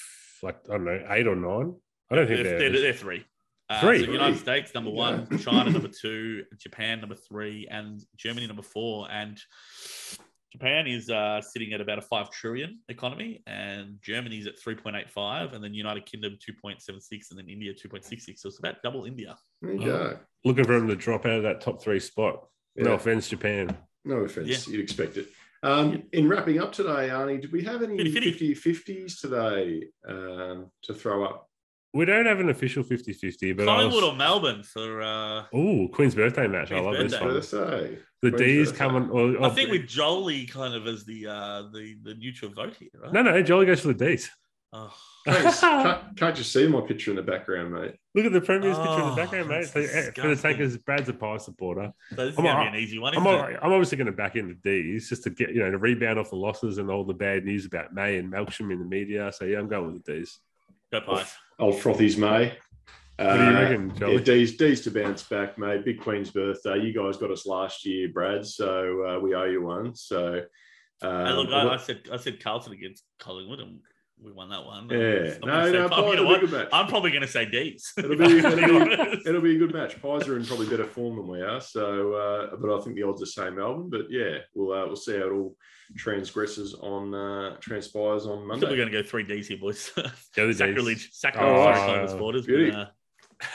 like 0.42 0.56
I 0.68 0.72
don't 0.74 0.84
know, 0.84 1.04
eight 1.10 1.26
or 1.26 1.36
nine. 1.36 1.74
I 2.10 2.16
don't 2.16 2.26
think 2.26 2.42
They're, 2.42 2.58
they're, 2.58 2.70
they're, 2.70 2.80
they're 2.82 2.92
three. 2.92 3.24
Uh, 3.70 3.80
Three? 3.80 4.04
so 4.04 4.10
United 4.12 4.38
States 4.38 4.74
number 4.74 4.90
one, 4.90 5.38
China 5.38 5.70
number 5.70 5.88
two, 5.88 6.44
Japan 6.58 7.00
number 7.00 7.14
three, 7.14 7.66
and 7.70 8.02
Germany 8.16 8.46
number 8.46 8.62
four. 8.62 9.08
And 9.10 9.40
Japan 10.50 10.86
is 10.86 11.08
uh, 11.08 11.40
sitting 11.40 11.72
at 11.72 11.80
about 11.80 11.96
a 11.96 12.02
five 12.02 12.30
trillion 12.30 12.80
economy, 12.90 13.42
and 13.46 13.96
Germany's 14.02 14.46
at 14.46 14.58
three 14.58 14.74
point 14.74 14.96
eight 14.96 15.08
five, 15.08 15.54
and 15.54 15.64
then 15.64 15.72
United 15.72 16.04
Kingdom 16.04 16.36
two 16.44 16.52
point 16.52 16.82
seven 16.82 17.00
six, 17.00 17.30
and 17.30 17.38
then 17.38 17.48
India 17.48 17.72
two 17.72 17.88
point 17.88 18.04
six 18.04 18.26
six. 18.26 18.42
So 18.42 18.48
it's 18.48 18.58
about 18.58 18.82
double 18.82 19.06
India. 19.06 19.38
There 19.62 19.72
you 19.72 19.80
Oh. 19.84 19.86
go. 19.86 20.18
Looking 20.44 20.64
for 20.64 20.74
them 20.78 20.88
to 20.88 20.96
drop 20.96 21.24
out 21.24 21.38
of 21.38 21.42
that 21.44 21.62
top 21.62 21.80
three 21.82 22.00
spot. 22.00 22.46
No 22.76 22.92
offense, 22.94 23.28
Japan. 23.28 23.74
No 24.04 24.16
offense, 24.16 24.48
Yeah. 24.48 24.72
you'd 24.74 24.82
expect 24.82 25.16
it. 25.16 25.28
Um, 25.62 26.02
in 26.12 26.28
wrapping 26.28 26.60
up 26.60 26.72
today, 26.72 27.08
Arnie, 27.10 27.40
did 27.40 27.52
we 27.52 27.62
have 27.64 27.82
any 27.82 27.96
50-50. 27.98 28.56
50 28.56 28.94
50s 28.94 29.20
today 29.20 29.84
um, 30.08 30.70
to 30.82 30.94
throw 30.94 31.24
up? 31.24 31.48
We 31.94 32.04
don't 32.06 32.24
have 32.26 32.40
an 32.40 32.48
official 32.48 32.82
50 32.82 33.12
50, 33.12 33.52
but 33.52 33.68
I 33.68 33.74
Collingwood 33.76 34.02
was. 34.02 34.12
or 34.12 34.16
Melbourne 34.16 34.62
for. 34.62 35.02
Uh, 35.02 35.44
Oh, 35.52 35.88
Queen's 35.92 36.14
birthday 36.14 36.46
match. 36.48 36.72
I 36.72 36.80
Queen's 36.80 36.84
love 36.86 36.96
this 36.96 37.12
birthday. 37.12 37.26
one. 37.26 37.34
Birthday. 37.90 37.98
The 38.22 38.30
Queen's 38.30 38.40
D's 38.40 38.68
birthday. 38.70 38.78
coming. 38.78 39.10
Or, 39.10 39.44
I 39.44 39.48
think 39.50 39.70
with 39.70 39.86
Jolie 39.86 40.46
kind 40.46 40.74
of 40.74 40.86
as 40.86 41.04
the 41.04 41.26
uh, 41.26 41.62
the 41.72 41.96
the 42.02 42.14
neutral 42.14 42.50
vote 42.50 42.74
here, 42.78 42.88
right? 42.98 43.12
No, 43.12 43.20
no, 43.22 43.42
Jolly 43.42 43.66
goes 43.66 43.80
for 43.80 43.88
the 43.88 43.94
D's. 44.06 44.30
Oh, 44.72 44.92
Can't, 45.26 45.54
can't, 45.60 46.16
can't 46.16 46.38
you 46.38 46.42
see 46.44 46.66
my 46.66 46.80
picture 46.80 47.10
in 47.12 47.16
the 47.16 47.22
background, 47.22 47.72
mate? 47.72 47.94
Look 48.14 48.26
at 48.26 48.32
the 48.32 48.40
Premier's 48.40 48.76
picture 48.76 48.92
in 48.94 49.00
Oh, 49.02 49.10
the 49.10 49.16
background, 49.16 49.48
mate. 49.50 49.64
So, 49.66 49.70
For 49.70 49.80
the 49.80 49.86
disgusting. 49.86 50.36
takers, 50.52 50.76
Brad's 50.78 51.08
a 51.08 51.12
pie 51.12 51.36
supporter. 51.36 51.92
so 52.10 52.16
this 52.26 52.32
is 52.32 52.38
I'm 52.38 52.44
going 52.44 52.56
to 52.66 52.72
be 52.72 52.76
an 52.78 52.82
easy 52.82 52.98
one, 52.98 53.16
I'm, 53.16 53.24
isn't 53.26 53.50
it? 53.52 53.58
I'm 53.62 53.72
obviously 53.72 53.98
going 53.98 54.06
to 54.06 54.12
back 54.12 54.34
into 54.34 54.54
D's 54.54 55.08
just 55.08 55.22
to 55.24 55.30
get, 55.30 55.50
you 55.50 55.60
know, 55.60 55.70
to 55.70 55.78
rebound 55.78 56.18
off 56.18 56.30
the 56.30 56.36
losses 56.36 56.78
and 56.78 56.90
all 56.90 57.04
the 57.04 57.14
bad 57.14 57.44
news 57.44 57.66
about 57.66 57.94
May 57.94 58.16
and 58.18 58.32
Melksham 58.32 58.72
in 58.72 58.80
the 58.80 58.84
media. 58.84 59.30
So, 59.32 59.44
yeah, 59.44 59.58
I'm 59.58 59.68
going 59.68 59.92
with 59.92 60.04
the 60.04 60.12
D's. 60.12 60.38
Go 60.90 61.00
Pies. 61.02 61.32
Old 61.60 61.76
Frothy's 61.76 62.16
May. 62.16 62.58
What 63.18 63.34
do 63.36 63.44
you 63.44 63.50
Uh, 63.50 63.52
reckon, 63.62 63.96
Jolly? 63.96 64.14
Yeah, 64.14 64.20
D's, 64.22 64.56
D's 64.56 64.80
to 64.82 64.90
bounce 64.90 65.22
back, 65.22 65.56
mate. 65.56 65.84
Big 65.84 66.00
Queen's 66.00 66.30
birthday. 66.30 66.80
You 66.80 66.92
guys 66.92 67.16
got 67.16 67.30
us 67.30 67.46
last 67.46 67.86
year, 67.86 68.08
Brad, 68.08 68.44
so 68.44 69.04
uh, 69.06 69.20
we 69.20 69.34
owe 69.36 69.44
you 69.44 69.62
one. 69.62 69.94
So, 69.94 70.40
um, 71.02 71.26
Hey, 71.26 71.32
look, 71.32 71.50
I, 71.50 71.74
I 71.74 71.76
said 71.76 72.00
I 72.12 72.16
said 72.16 72.42
Carlton 72.42 72.72
against 72.72 73.04
Collingwood, 73.20 73.60
and 73.60 73.78
we 74.22 74.32
won 74.32 74.50
that 74.50 74.64
one. 74.64 74.88
yeah, 74.88 74.96
I'm 74.96 75.40
no, 75.40 75.46
gonna 75.46 75.66
say 75.66 75.72
no, 75.72 75.88
Pies. 75.88 75.98
Pies 76.00 76.10
You 76.10 76.16
know 76.16 76.22
a 76.22 76.26
what? 76.26 76.40
good 76.40 76.52
match. 76.52 76.68
I'm 76.72 76.86
probably 76.86 77.10
going 77.10 77.22
to 77.28 77.28
say 77.28 77.44
D's. 77.46 77.92
It'll 77.98 78.16
be, 78.16 78.24
it'll, 78.24 78.56
be 78.56 78.96
be, 78.96 79.22
it'll 79.26 79.40
be 79.40 79.56
a 79.56 79.58
good 79.58 79.72
match. 79.74 80.00
Pies 80.00 80.28
are 80.28 80.36
in 80.36 80.44
probably 80.44 80.68
better 80.68 80.86
form 80.86 81.16
than 81.16 81.26
we 81.26 81.40
are, 81.40 81.60
so 81.60 82.12
uh, 82.14 82.56
but 82.56 82.74
I 82.76 82.80
think 82.82 82.96
the 82.96 83.02
odds 83.02 83.22
are 83.22 83.26
same 83.26 83.56
Melbourne. 83.56 83.90
But 83.90 84.02
yeah, 84.10 84.38
we'll 84.54 84.72
uh, 84.72 84.86
we'll 84.86 84.96
see 84.96 85.16
how 85.18 85.26
it 85.26 85.32
all 85.32 85.56
transgresses 85.96 86.74
on 86.74 87.14
uh, 87.14 87.56
transpires 87.60 88.26
on 88.26 88.50
I 88.50 88.54
think 88.58 88.70
we're 88.70 88.76
going 88.76 88.90
to 88.90 89.02
go 89.02 89.02
three 89.02 89.24
D's 89.24 89.48
here, 89.48 89.58
boys. 89.58 89.90
Go 90.36 90.46
the 90.46 90.52
D's. 90.52 90.58
Sacrilege, 90.58 91.10
Oh, 91.12 91.72
sacrilege, 91.72 92.10
for 92.10 92.16
Collingwood 92.18 92.46
beauty. 92.46 92.70
But, 92.70 92.78
uh, 92.78 92.86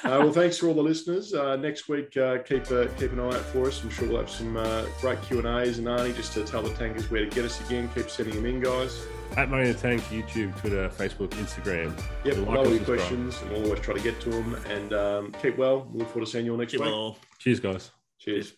Uh, 0.04 0.20
well, 0.20 0.34
thanks 0.34 0.58
for 0.58 0.68
all 0.68 0.74
the 0.74 0.82
listeners. 0.84 1.34
Uh, 1.34 1.56
next 1.56 1.88
week, 1.88 2.16
uh, 2.18 2.40
keep 2.40 2.70
uh, 2.72 2.88
keep 3.00 3.14
an 3.14 3.22
eye 3.22 3.28
out 3.28 3.36
for 3.36 3.68
us. 3.68 3.82
I'm 3.82 3.90
sure 3.90 4.06
we'll 4.08 4.20
have 4.20 4.30
some 4.30 4.58
uh, 4.58 4.84
great 5.00 5.22
Q 5.24 5.40
and 5.40 5.48
A's 5.48 5.78
and 5.80 5.88
Arnie 5.88 6.14
just 6.14 6.34
to 6.34 6.44
tell 6.44 6.62
the 6.62 6.74
tankers 6.74 7.10
where 7.10 7.24
to 7.24 7.30
get 7.34 7.46
us 7.46 7.66
again. 7.66 7.90
Keep 7.96 8.10
sending 8.10 8.36
them 8.36 8.46
in, 8.46 8.60
guys. 8.60 9.06
At 9.36 9.50
Money 9.52 9.68
in 9.68 9.74
the 9.74 9.80
Tank, 9.80 10.02
YouTube, 10.04 10.58
Twitter, 10.60 10.90
Facebook, 10.90 11.30
Instagram. 11.32 11.96
Yep, 12.24 12.38
Like 12.38 12.48
know 12.48 12.62
and 12.64 12.72
your 12.76 12.84
questions, 12.84 13.40
and 13.42 13.52
we'll 13.52 13.66
always 13.66 13.82
try 13.82 13.94
to 13.94 14.02
get 14.02 14.20
to 14.22 14.30
them. 14.30 14.56
And 14.70 14.94
um, 14.94 15.32
keep 15.42 15.58
well. 15.58 15.88
We 15.92 16.00
look 16.00 16.08
forward 16.10 16.26
to 16.26 16.32
seeing 16.32 16.46
you 16.46 16.54
all 16.54 16.58
next 16.58 16.72
keep 16.72 16.82
week. 16.82 16.90
it 16.90 16.94
all. 16.94 17.18
Cheers, 17.38 17.60
guys. 17.60 17.92
Cheers. 18.20 18.54